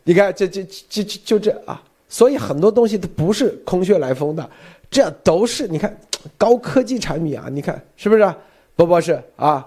[0.04, 4.50] 你看这这这这就这啊，所以很多东西它不是空穴来风的。
[4.92, 5.98] 这都是你看
[6.38, 8.36] 高科技产品啊，你看是不是，
[8.76, 9.66] 波波是啊？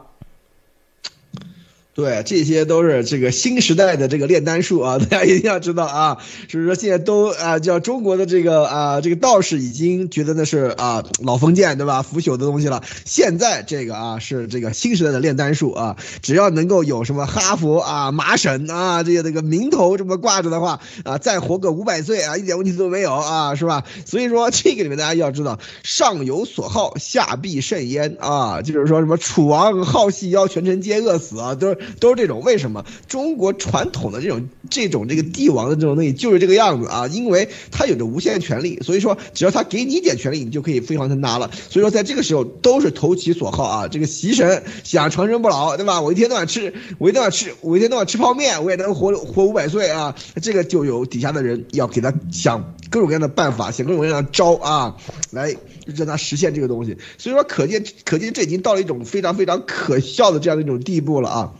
[1.95, 6.19] 对，这些都是这个新时代的这个炼丹术啊， 大家一定要知道啊。
[6.51, 12.03] 所以说现在都啊，叫中国的这个啊，这个道士已经觉得那是啊老封建对吧？
[12.03, 12.83] 腐朽的东西了。
[13.05, 23.85] 现在这个啊是这个新时代的炼丹术啊，只要能够有什么哈佛啊、麻省啊这些这个名头这么挂着的话啊，再活个五百岁啊，一点问题都没有啊，是吧？
[24.05, 28.63] 所以说这个里面大家要知道，上有所好，下必甚焉啊。
[28.63, 31.79] 就是说什么楚王好细腰，群臣皆饿死啊，都是。
[32.01, 37.07] 都是这种，为什么中国传统的这种这种这个帝王的这种东西就是这个样子啊？
[37.09, 41.51] 因为他有着无限权力，所以说只要他给你一点权力，你就可以飞黄腾达了。
[41.71, 43.89] 所以说在这个时候都是投其所好啊。
[43.89, 46.01] 这个习神想长生不老，对吧？
[46.01, 50.15] 我一天到晚吃，我一天到晚吃，我一天到晚吃泡面，我也能活活五百岁啊。
[50.43, 54.97] 这个就有底下的人要给他想各种各样的办法，想各种各样的招啊，
[55.31, 55.55] 来
[55.87, 56.97] 让他实现这个东西。
[57.19, 61.53] 所以说可见可见这已经到了一种非常非常可笑的这样的一种地步了啊。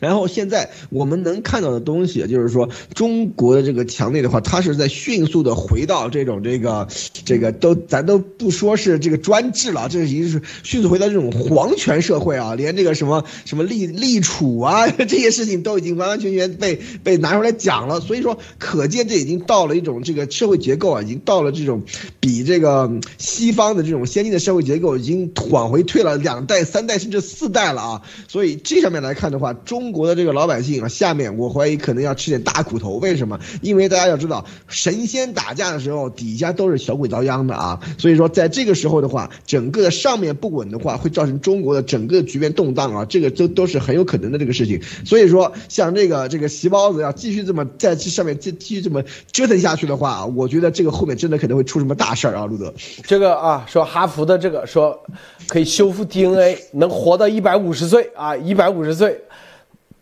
[0.00, 6.86] 然后现在我们能看到的东西，就是说中国的这个墙内的话，它是在迅速的回到这种这个
[7.24, 18.00] 这个都咱都不说是这个专制了，这已经是迅速回到这种皇权社会啊，连这个什么什么立立储啊 这些事情都已经完完全全被被拿出来讲了。
[18.00, 21.82] 所以说，可见这已经到了一种这个社会结构啊，已经到了这种
[22.20, 28.02] 比这个西方的这种先进的社会结构已经往回退了两代、三代甚至四代了啊。
[28.28, 29.54] 所以这上面来看的话。
[29.64, 32.94] 中中国的这个老百姓啊，下面我怀疑可能要吃点大苦头。
[32.94, 33.38] 为什么？
[33.60, 37.78] 因为大家要知道，神仙打架的时候，底下都是小鬼遭殃的啊。
[37.98, 43.04] 所以说，在这个时候的话，整个上面不稳的话，会造成中国的整个局面动荡啊。
[43.04, 44.80] 这个都都是很有可能的这个事情。
[45.04, 52.72] 所以说，像这个这个席包子要继续这么在这上面继继续这么折腾下去的话，我觉得这个后面真的可能会出什么大事儿啊，路德。
[53.06, 54.98] 这个啊，说哈佛的这个说
[55.46, 59.20] 可以修复 DNA，能活到一百五十岁啊，一百五十岁。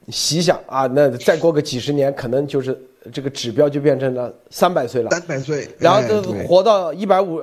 [0.09, 2.78] 细想啊，那再过个几十年，可能就是
[3.12, 5.10] 这个指标就变成了三百岁了。
[5.10, 7.43] 三百岁，然后都活到一百五，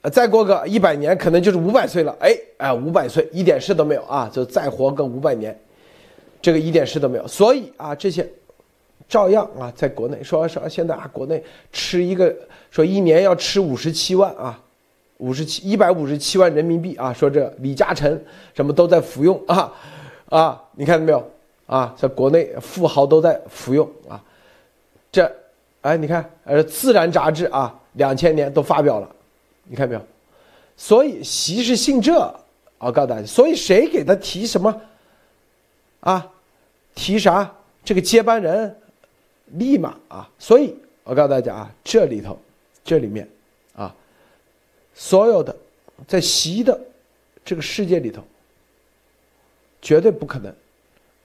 [0.00, 2.16] 呃，再过个一百年，可能就是五百岁了。
[2.18, 5.56] 哎哎，五百岁一点事都没有啊，就再活个五百年，
[6.42, 7.26] 这个一点事都没有。
[7.28, 8.28] 所以啊，这些
[9.08, 11.42] 照样啊，在国内说说现在啊，国内
[11.72, 12.34] 吃一个
[12.70, 14.60] 说一年要吃五十七万啊，
[15.18, 18.20] 五十七一百五十七万人民币啊，说这李嘉诚
[18.52, 19.72] 什么都在服用啊
[20.28, 21.30] 啊，你看到没有？
[21.66, 24.22] 啊，在国内富豪都在服用啊，
[25.10, 25.30] 这，
[25.80, 29.10] 哎，你看，呃，《自然》杂志啊，两千年都发表了，
[29.64, 30.00] 你看没有？
[30.76, 32.12] 所以习是信这，
[32.78, 34.80] 我告诉大家，所以谁给他提什么？
[36.00, 36.30] 啊，
[36.94, 37.50] 提啥？
[37.84, 38.76] 这个接班人，
[39.52, 40.28] 立马啊！
[40.38, 42.38] 所以我告诉大家啊，这里头，
[42.82, 43.28] 这里面，
[43.74, 43.94] 啊，
[44.94, 45.54] 所有的
[46.08, 46.78] 在习的
[47.44, 48.22] 这个世界里头，
[49.82, 50.54] 绝对不可能。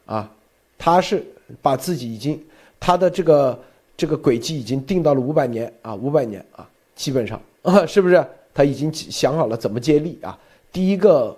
[0.09, 0.27] 啊，
[0.75, 1.23] 他是
[1.61, 2.43] 把自己已经
[2.79, 3.59] 他的这个
[3.95, 8.25] 这个轨迹已经定到了五百年啊，五百年啊，基本上啊， 是不是？
[8.51, 10.35] 他已经想好了怎么接力啊？
[10.71, 11.37] 第一个，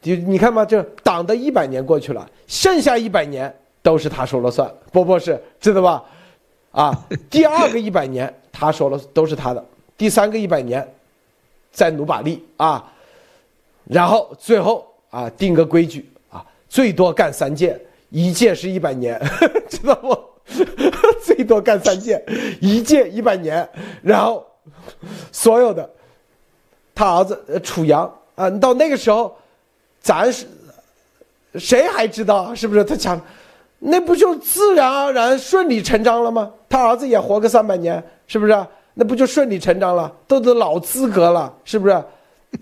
[0.00, 3.52] 就你看嘛，这党的一百年过去了，剩下一百年
[3.82, 6.04] 都是他说了算，波波是知道吧？
[6.70, 9.66] 啊， 第二个一百年他说了都是他的，
[9.96, 10.86] 第三个一百年
[11.72, 12.92] 再努把力啊，
[13.84, 16.08] 然后最后啊定个规矩。
[16.68, 17.80] 最多干三届，
[18.10, 19.20] 一届是一百年，
[19.68, 20.18] 知道不？
[21.22, 22.24] 最多干三届，
[22.60, 23.68] 一届一百年。
[24.02, 24.46] 然后，
[25.30, 25.88] 所有的
[26.94, 29.36] 他儿子楚阳啊，到那个时候，
[30.00, 30.46] 咱是
[31.54, 32.82] 谁还知道是不是？
[32.84, 33.20] 他讲，
[33.78, 36.50] 那不就自然而然顺理成章了吗？
[36.68, 38.66] 他儿子也活个三百年，是不是？
[38.94, 40.10] 那不就顺理成章了？
[40.26, 42.04] 都都老资格了，是不是？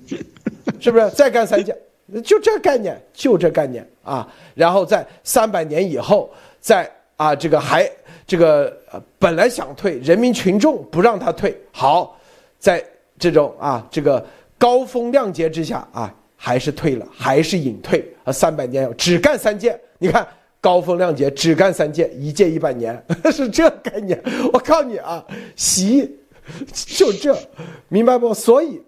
[0.80, 1.08] 是不是？
[1.10, 1.76] 再干三届。
[2.22, 4.26] 就这概念，就这概念啊！
[4.54, 7.90] 然后在三百年以后，在啊这个还
[8.26, 8.72] 这个
[9.18, 12.16] 本来想退，人民群众不让他退，好，
[12.58, 12.84] 在
[13.18, 14.24] 这种啊，这个
[14.56, 20.26] 高风亮节之下啊，还是退了，还是隐退啊，三百年只干三届，你看
[20.60, 23.02] 高风亮节只干三届，一届一百年
[23.32, 24.22] 是这概念。
[24.52, 25.24] 我告诉你啊，
[25.56, 26.18] 习
[26.72, 27.36] 就这，
[27.88, 28.32] 明白不？
[28.32, 28.80] 所以，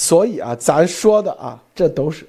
[0.00, 2.26] 所以啊，咱说的啊，这都是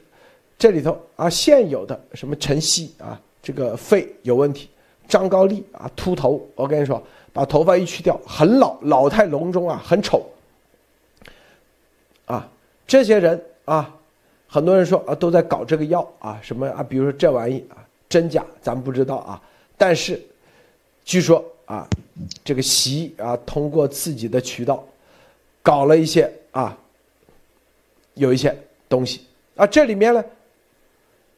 [0.60, 4.68] 这里头啊现有的什么陈曦啊，这个肺有问题，
[5.07, 10.22] 张高丽啊秃头，我跟你说，把头发一去掉，很老，老态龙钟啊，很丑。
[12.26, 12.45] 啊，
[12.85, 13.95] 这些人啊，
[14.49, 17.80] 很多人说啊，都在搞这个药啊，什么啊，比如说这玩意啊，
[18.10, 19.41] 真假咱不知道啊，
[19.77, 20.22] 但是
[21.06, 21.88] 据说啊，
[22.43, 24.84] 这个习啊，通过自己的渠道
[25.64, 26.77] 搞了一些啊，
[28.22, 28.56] 有一些
[28.88, 29.22] 东西
[29.56, 30.23] 啊，这里面呢，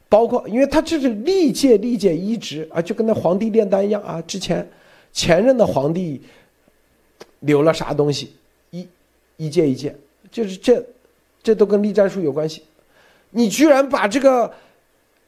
[0.06, 4.68] 包括因为他这是历届历届一直啊，就跟那皇帝炼丹一样啊，之前
[5.10, 6.20] 前任的皇帝
[7.40, 8.36] 留了啥东西，
[8.70, 8.86] 一
[9.38, 9.96] 一届一届。
[10.30, 10.84] 就是这，
[11.42, 12.62] 这都跟立战术有关系。
[13.30, 14.52] 你居然把这个，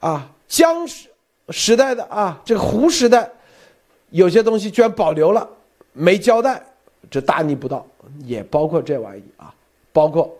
[0.00, 1.08] 啊江时
[1.50, 3.30] 时代的啊这个胡时代，
[4.10, 5.48] 有些东西居然保留了，
[5.92, 6.62] 没交代，
[7.10, 7.86] 这大逆不道。
[8.24, 9.54] 也包括这玩意啊，
[9.92, 10.36] 包括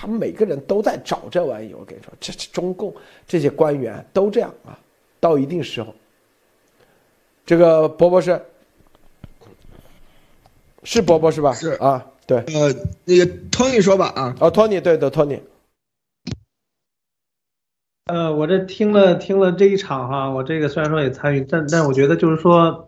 [0.00, 1.74] 他们每个人都在找这玩意。
[1.74, 2.94] 我跟你说，这中共
[3.26, 4.78] 这些官员都这样啊。
[5.18, 5.92] 到一定时候，
[7.44, 8.40] 这个伯伯是
[10.84, 11.52] 是伯伯是吧？
[11.52, 12.06] 是啊。
[12.28, 12.72] 对，呃，
[13.04, 15.42] 那个托尼说吧啊，哦，托尼，对的，托尼。
[18.04, 22.87] 呃，我这听了听了这一场哈，我这个虽然说也参与，但但我觉得就是说，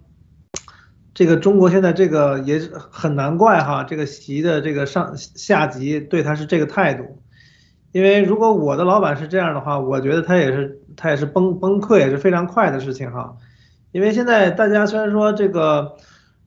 [1.21, 7.21] 这个中国现在这个也很难怪哈，这个习的这个上下级对他是这个态度，
[7.93, 13.37] 因为如果我的老板是这样的话，我觉得他也是他也是崩崩溃也是非常快的事情哈，
[13.93, 15.97] 因为现在大家虽然说这个。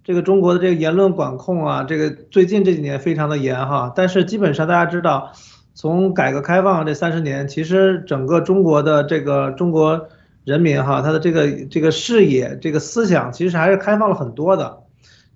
[0.05, 5.31] 这个中国的这个言论管控啊，这个最近这几年非常的严哈，但是基本上大家知道，
[5.73, 10.09] 从改革开放这三十年，其实整个中国的这个中国
[10.43, 14.79] 人民哈，他的这个这个视野、这个思想，其实还是开放了很多的。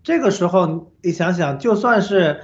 [0.04, 2.40] 这个时候你想想，就算是，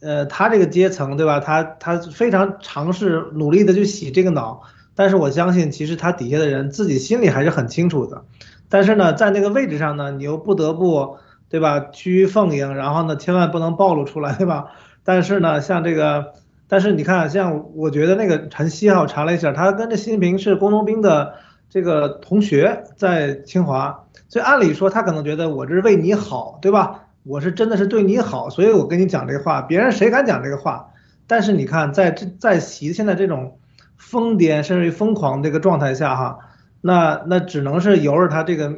[0.00, 1.40] 呃，他这个阶层对吧？
[1.40, 4.62] 他他非常尝试努力的去洗这个脑，
[4.94, 8.24] 但是我相信，其实他底下的人自己心里还是很清楚的。
[8.68, 11.16] 但是呢，在那个位置上呢，你又不得不。
[11.50, 11.80] 对吧？
[11.90, 14.66] 趋于奉迎，然后呢，千万不能暴露出来，对吧？
[15.02, 16.34] 但是呢，像这个，
[16.68, 21.34] 但是你看，像我觉得那个陈曦哈，我查了一下，他跟这习近平是工农兵的
[21.70, 27.06] 这个同学，在清华，所以按理说他可能觉得我这是为你好，对吧？
[27.22, 30.90] 我是真的是对你好，所以我跟你讲这个话，别人谁敢讲这个话？
[31.26, 33.58] 但是你看，在这在习现在这种
[33.96, 36.38] 疯癫甚至于疯狂这个状态下哈，
[36.82, 38.74] 那那只能是由着他这个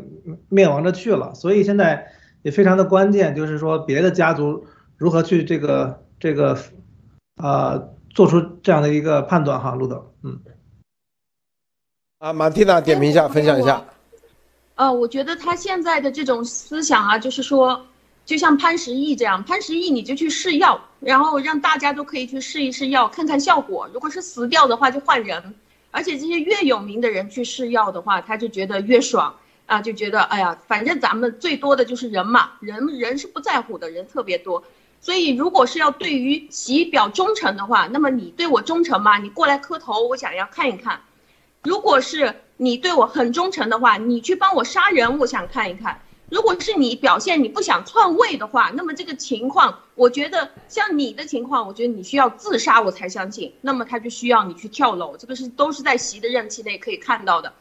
[0.49, 2.07] 灭亡着去了，所以现在。
[2.45, 4.65] 也非常的关键，就是说别的家族
[4.97, 6.59] 如何去这个这个，
[7.37, 10.41] 呃，做出这样的一个判断哈，路德，嗯，
[12.23, 13.85] 啊，马蒂娜点评一下，分享一下。
[14.77, 17.85] 呃，我觉得他现在的这种思想啊，就是说，
[18.25, 23.91] 就像潘石屹这样，潘石屹你就去试药，然后让大家都可以去试一试药，看看效果。
[23.93, 25.53] 如果是死掉的话，就换人。
[25.91, 29.35] 而且这些越有名的人去试药的话，他就觉得越爽。
[29.67, 34.63] 啊，就觉得哎呀，反正咱们最多的就是人嘛，人人是不在乎的，人特别多，
[35.01, 39.19] 所以如果是要对于习表忠诚的话，那么你对我忠诚吗？
[39.19, 41.01] 你过来磕头，我想要看一看。
[41.63, 46.01] 如果是你对我很忠诚的话，你去帮我杀人，我想看一看。
[46.29, 53.55] 如果是你表现你不想篡位的话，那么这个情况，我觉得像你的情况，我觉得你需要自杀，我才相信。
[53.61, 57.53] 那么他就需要你去跳楼，这个是都是在习的任期内可以看到的，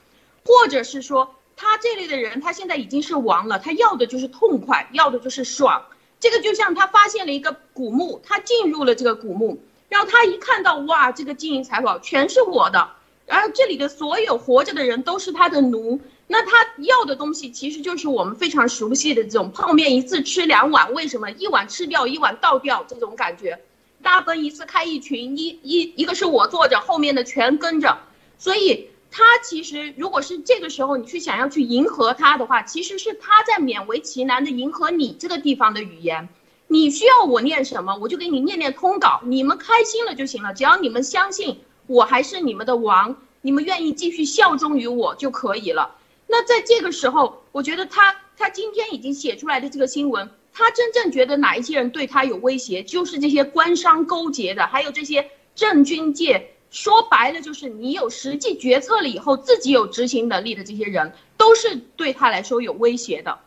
[0.45, 1.35] 或者是说。
[1.63, 5.85] 他这类的人，他现在已经是王了，他要的就是痛快，要的就是爽。
[6.19, 12.89] 这个就像他发现了一个古墓，他进入了这个古墓，然后他一看到哇，这个金银财宝全是我的，
[13.25, 23.59] 然后这里的所有活着的人都是他的奴，那他要的东西其实就是我们非常熟悉的这种泡面一次吃两碗，为什么一碗吃掉一碗倒掉这种感觉？
[24.01, 27.97] 大奔一次开一群，一一一个是我坐着，后面的全跟着，
[28.37, 28.87] 所以。
[29.13, 36.29] 他其实，如果是这个时候你去想要去迎合他的话，其实是他在勉为其难的迎合你这个地方的语言。
[36.67, 40.53] 你需要我念什么，我就给你念念通稿，你们开心了就行了。
[40.53, 41.59] 只要你们相信
[41.91, 45.97] 我还是你们的王，你们愿意继续效忠于我就可以了。
[46.25, 56.47] 那在这个时候，我觉得他他今天已经写出来的这个新闻，他真正觉得哪一些人对他有威胁，就是这些官商勾结的，还有这些政军界。
[56.69, 63.37] 说白了就是你有实际决策了以后，自己有执行能力的这些人，都是对他来说有威胁的。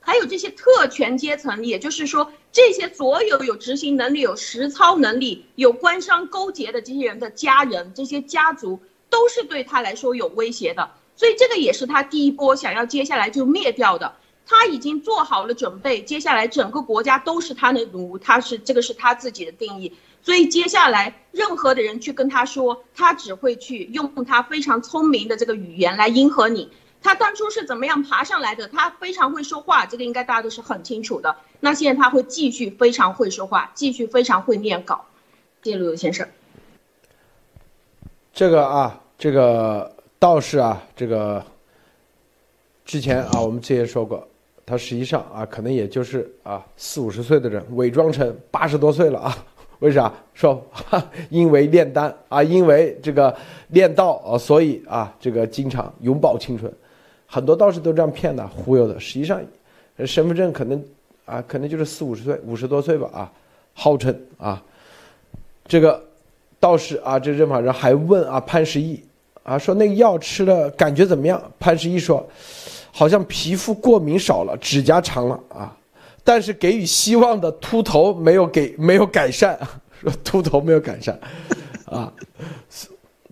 [0.00, 10.90] 还有这些特权阶层，也就是说这些所有有执行能力、有实操能力、有官商勾结的这些人的家人、这些家族，都是对他来说有威胁的。
[11.16, 14.14] 所以这个也是他第一波想要接下来就灭掉的。
[14.46, 19.92] 他已经做好了准备，接下来整个国家都是他的奴，他是这个是他自己的定义。
[20.22, 26.68] 所以接下来任何的人去跟他说，他只会去用他非常聪明的这个语言来迎合你。
[27.02, 28.68] 他当初是怎么样爬上来的？
[28.68, 31.34] 他非常会说话，这个应该大家都是很清楚的。
[31.60, 35.04] 那现在他会继续非常会说话，继续非常会念稿。
[35.62, 36.26] 谢陆游先生，
[38.32, 41.44] 这个啊，这个道士啊，这个
[42.84, 44.26] 之前啊，我们之前说过。
[44.66, 49.36] 他实际上啊，可能也就是啊四五十岁的人，伪装成八十多岁了啊？
[49.80, 50.12] 为啥？
[50.32, 50.64] 说
[51.28, 53.36] 因为炼丹啊，因为这个
[53.70, 56.72] 炼道啊，所以啊，这个经常永葆青春。
[57.30, 58.98] 很多道士都这样骗的、忽悠的。
[58.98, 59.40] 实际上，
[60.04, 60.84] 身份证可能
[61.24, 63.32] 啊，可能就是四五十岁、五十多岁吧啊，
[63.72, 64.60] 号称啊，
[65.68, 66.02] 这个
[66.58, 69.00] 道士啊，这任法人还问啊潘石屹
[69.44, 71.40] 啊，说那个药吃了感觉怎么样？
[71.60, 72.28] 潘石屹说。
[72.92, 75.74] 好像皮肤过敏少了，指甲长了啊，
[76.24, 79.56] 但是给予希望的秃头没有给没有改善，
[80.02, 81.16] 说秃头没有改善，
[81.84, 82.12] 啊，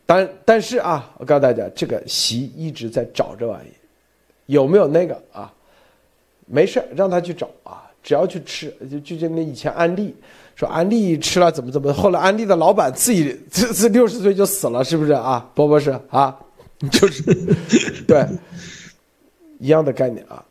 [0.06, 3.68] 但但是啊，我告诉大家，这个习一直在找这玩意，
[4.48, 5.50] 有没有那个啊？
[6.44, 10.14] 没事，让他去找啊，只要去吃，就就就那以前安利
[10.56, 15.48] 说安利吃了怎么怎么，后来安利的老板自己这这六十岁就死了，是不是啊？
[15.54, 16.38] 波波是啊，
[16.90, 17.22] 就是
[18.06, 18.26] 对。
[19.60, 20.44] 一样的概念啊，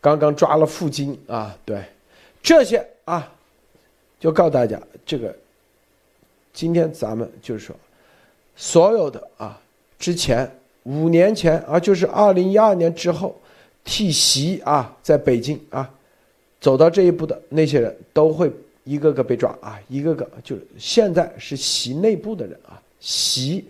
[0.00, 1.84] 刚刚抓了负金啊，对，
[2.40, 3.28] 这些啊，
[4.20, 5.36] 就告诉大家，这个
[6.52, 7.74] 今天咱们就是说，
[8.54, 9.60] 所有的啊，
[9.98, 10.48] 之前
[10.86, 13.34] 五年前啊，就是二零一二年之后，
[13.84, 15.90] 替习啊，在北京啊，
[16.60, 18.50] 走到这一步的那些人都会
[18.84, 23.64] 一个个被抓啊，一个个就是现在是习内部的人啊，习。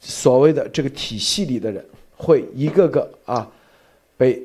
[0.00, 1.84] 所谓的这个体系里的人，
[2.16, 3.50] 会一个个啊，
[4.16, 4.40] 被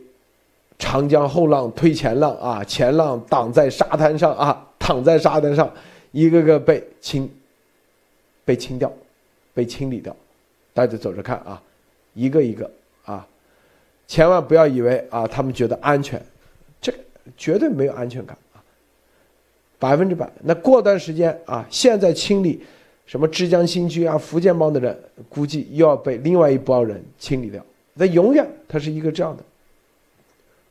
[0.79, 5.71] 长江后浪推前浪啊，前浪挡在沙滩上啊，躺在沙滩上，
[6.11, 7.29] 一个个被清，
[8.43, 8.91] 被清掉，
[9.53, 10.15] 被清理掉，
[10.73, 11.61] 大家走着看啊，
[12.13, 12.69] 一个一个
[13.05, 13.27] 啊，
[14.07, 16.21] 千万不要以为啊，他们觉得安全，
[16.81, 16.97] 这个
[17.37, 18.63] 绝对没有安全感啊，
[19.79, 20.31] 百分之百。
[20.41, 22.63] 那过段时间啊，现在清理。
[23.05, 27.63] 什么浙江新区啊、福建帮的人，估计又要被另外一帮人清理掉。
[27.95, 29.43] 那永远它是一个这样的，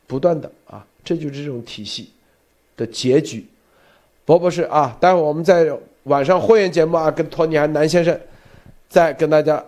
[0.07, 2.11] 不断的啊，这就是这种体系
[2.75, 3.47] 的结局。
[4.25, 5.71] 博博士啊，待会儿我们在
[6.05, 8.19] 晚上会员节目啊，跟托尼还南先生
[8.89, 9.63] 再跟大家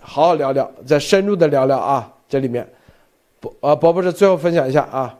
[0.00, 2.66] 好好聊聊，再深入的聊聊啊，这里面，
[3.40, 5.18] 博啊博博士最后分享一下啊。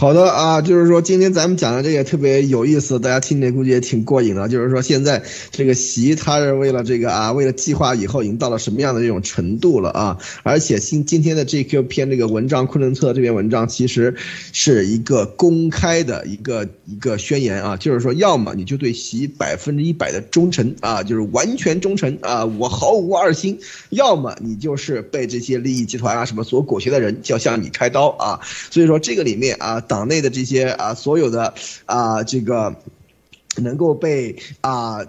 [0.00, 4.48] 好的啊，就是说今天咱们讲的这个特别有意思，大家听着估计也挺过瘾的。
[4.48, 10.16] 就是说现在这个习他是为了这个啊，为了计划以后已经到了什么样的这种程度了啊？
[10.42, 14.14] 而且今今天的这 Q 篇这个文章，昆仑策这篇文章其实
[14.54, 23.54] 是一个公开的一个一个宣言啊，就是说要么你就对习百分之一百的忠诚啊，就是完全忠诚啊，我毫无二心；
[23.90, 28.40] 要么你就是被这些利益集团啊什么所裹挟的人，就要向你开刀啊。
[28.70, 29.84] 所以说这个里面啊。
[29.90, 31.52] 党内的这些啊，所有的
[31.84, 32.76] 啊，这个
[33.56, 35.04] 能够被啊。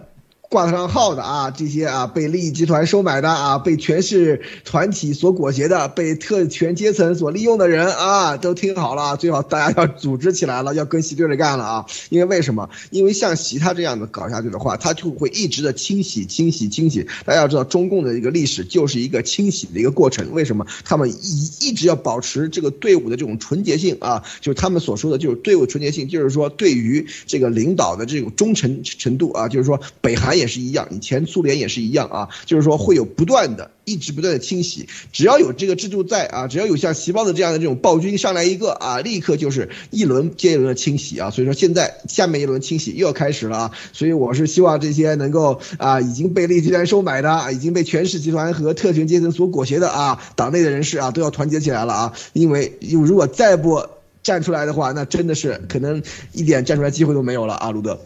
[0.52, 11.86] 挂得上号的啊，这些啊被利益集团收买的啊，被权势团体所裹挟的，被特权阶层所利用的人啊，都听好了，最好大家要组织起来了，要跟习对着干了啊！
[12.10, 12.70] 因为为什么？
[12.90, 17.08] 因为像习他这样的搞下去的话，他就会一直的清洗、清洗、清洗。
[17.26, 20.34] 大家要知道，中共的一个历史就是一个清洗的一个过程。
[20.34, 20.68] 为什么？
[20.84, 30.41] 他们一一直要保持这个队伍的这种纯洁性啊，就是他们所说的，就是队伍纯洁性，就是说对于这个领导的这种忠诚程度啊，就是说北韩。
[30.42, 53.86] 也是一样，以前苏联也是一样啊，就是说会有不断的、一直不断的清洗，只要有这个制度在啊，只要有像习包子这样的这种暴君上来一个啊，立刻就是一轮接一轮的清洗啊，所以说现在下面一轮清洗又要开始了啊，所以我是希望这些能够啊已经被利益集团收买的啊，已经被权势集团和特权阶层所裹挟的啊，党内的人士啊都要团结起来了啊，因为如果再不
[54.24, 56.02] 站出来的话，那真的是可能
[56.32, 58.00] 一点站出来机会都没有了啊，卢德，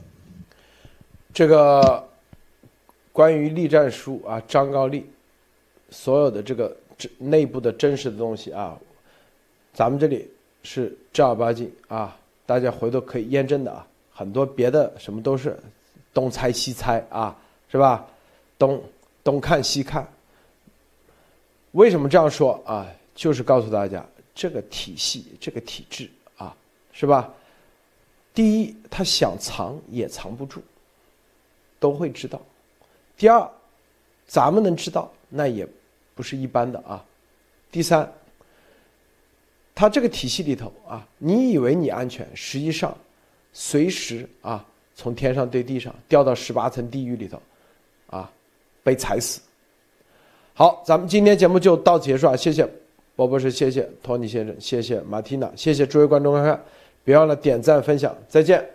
[1.34, 2.06] 这个。
[3.16, 5.10] 关于栗战书啊，张高丽
[5.90, 8.78] 所有的这个这内部的真实的东西啊，
[9.74, 10.30] 咱们这里
[10.64, 12.14] 是正儿八经啊，
[12.46, 13.88] 大家回头可以验证的啊。
[14.12, 15.58] 很多别的什么都是
[16.14, 17.34] 东猜西猜啊，
[17.72, 18.06] 是吧？
[18.58, 18.84] 东
[19.24, 20.06] 东看西看。
[21.72, 22.86] 为什么这样说啊？
[23.16, 26.54] 就是告诉大家，这个体系、这个体制啊，
[26.92, 27.34] 是吧？
[28.34, 30.62] 第一，他想藏也藏不住，
[31.80, 32.42] 都会知道。
[33.18, 33.50] 第二，
[34.28, 35.68] 咱们能知道，那也
[36.14, 37.04] 不是一般的啊。
[37.72, 38.12] 第三，
[39.74, 42.98] 他这个体系里头啊，你以为你安全，实际上
[43.54, 44.66] 随时啊，
[44.96, 47.42] 从天上对地上掉到十八层地狱里头，
[48.08, 48.32] 啊，
[48.84, 49.42] 被踩死。
[50.54, 52.36] 好，咱们今天节目就到结束啊！
[52.36, 52.66] 谢谢
[53.16, 56.64] 波博士，谢谢托尼先生，谢谢马蒂娜，谢谢诸位观众观看，
[57.04, 58.75] 别忘了点赞分享，再见。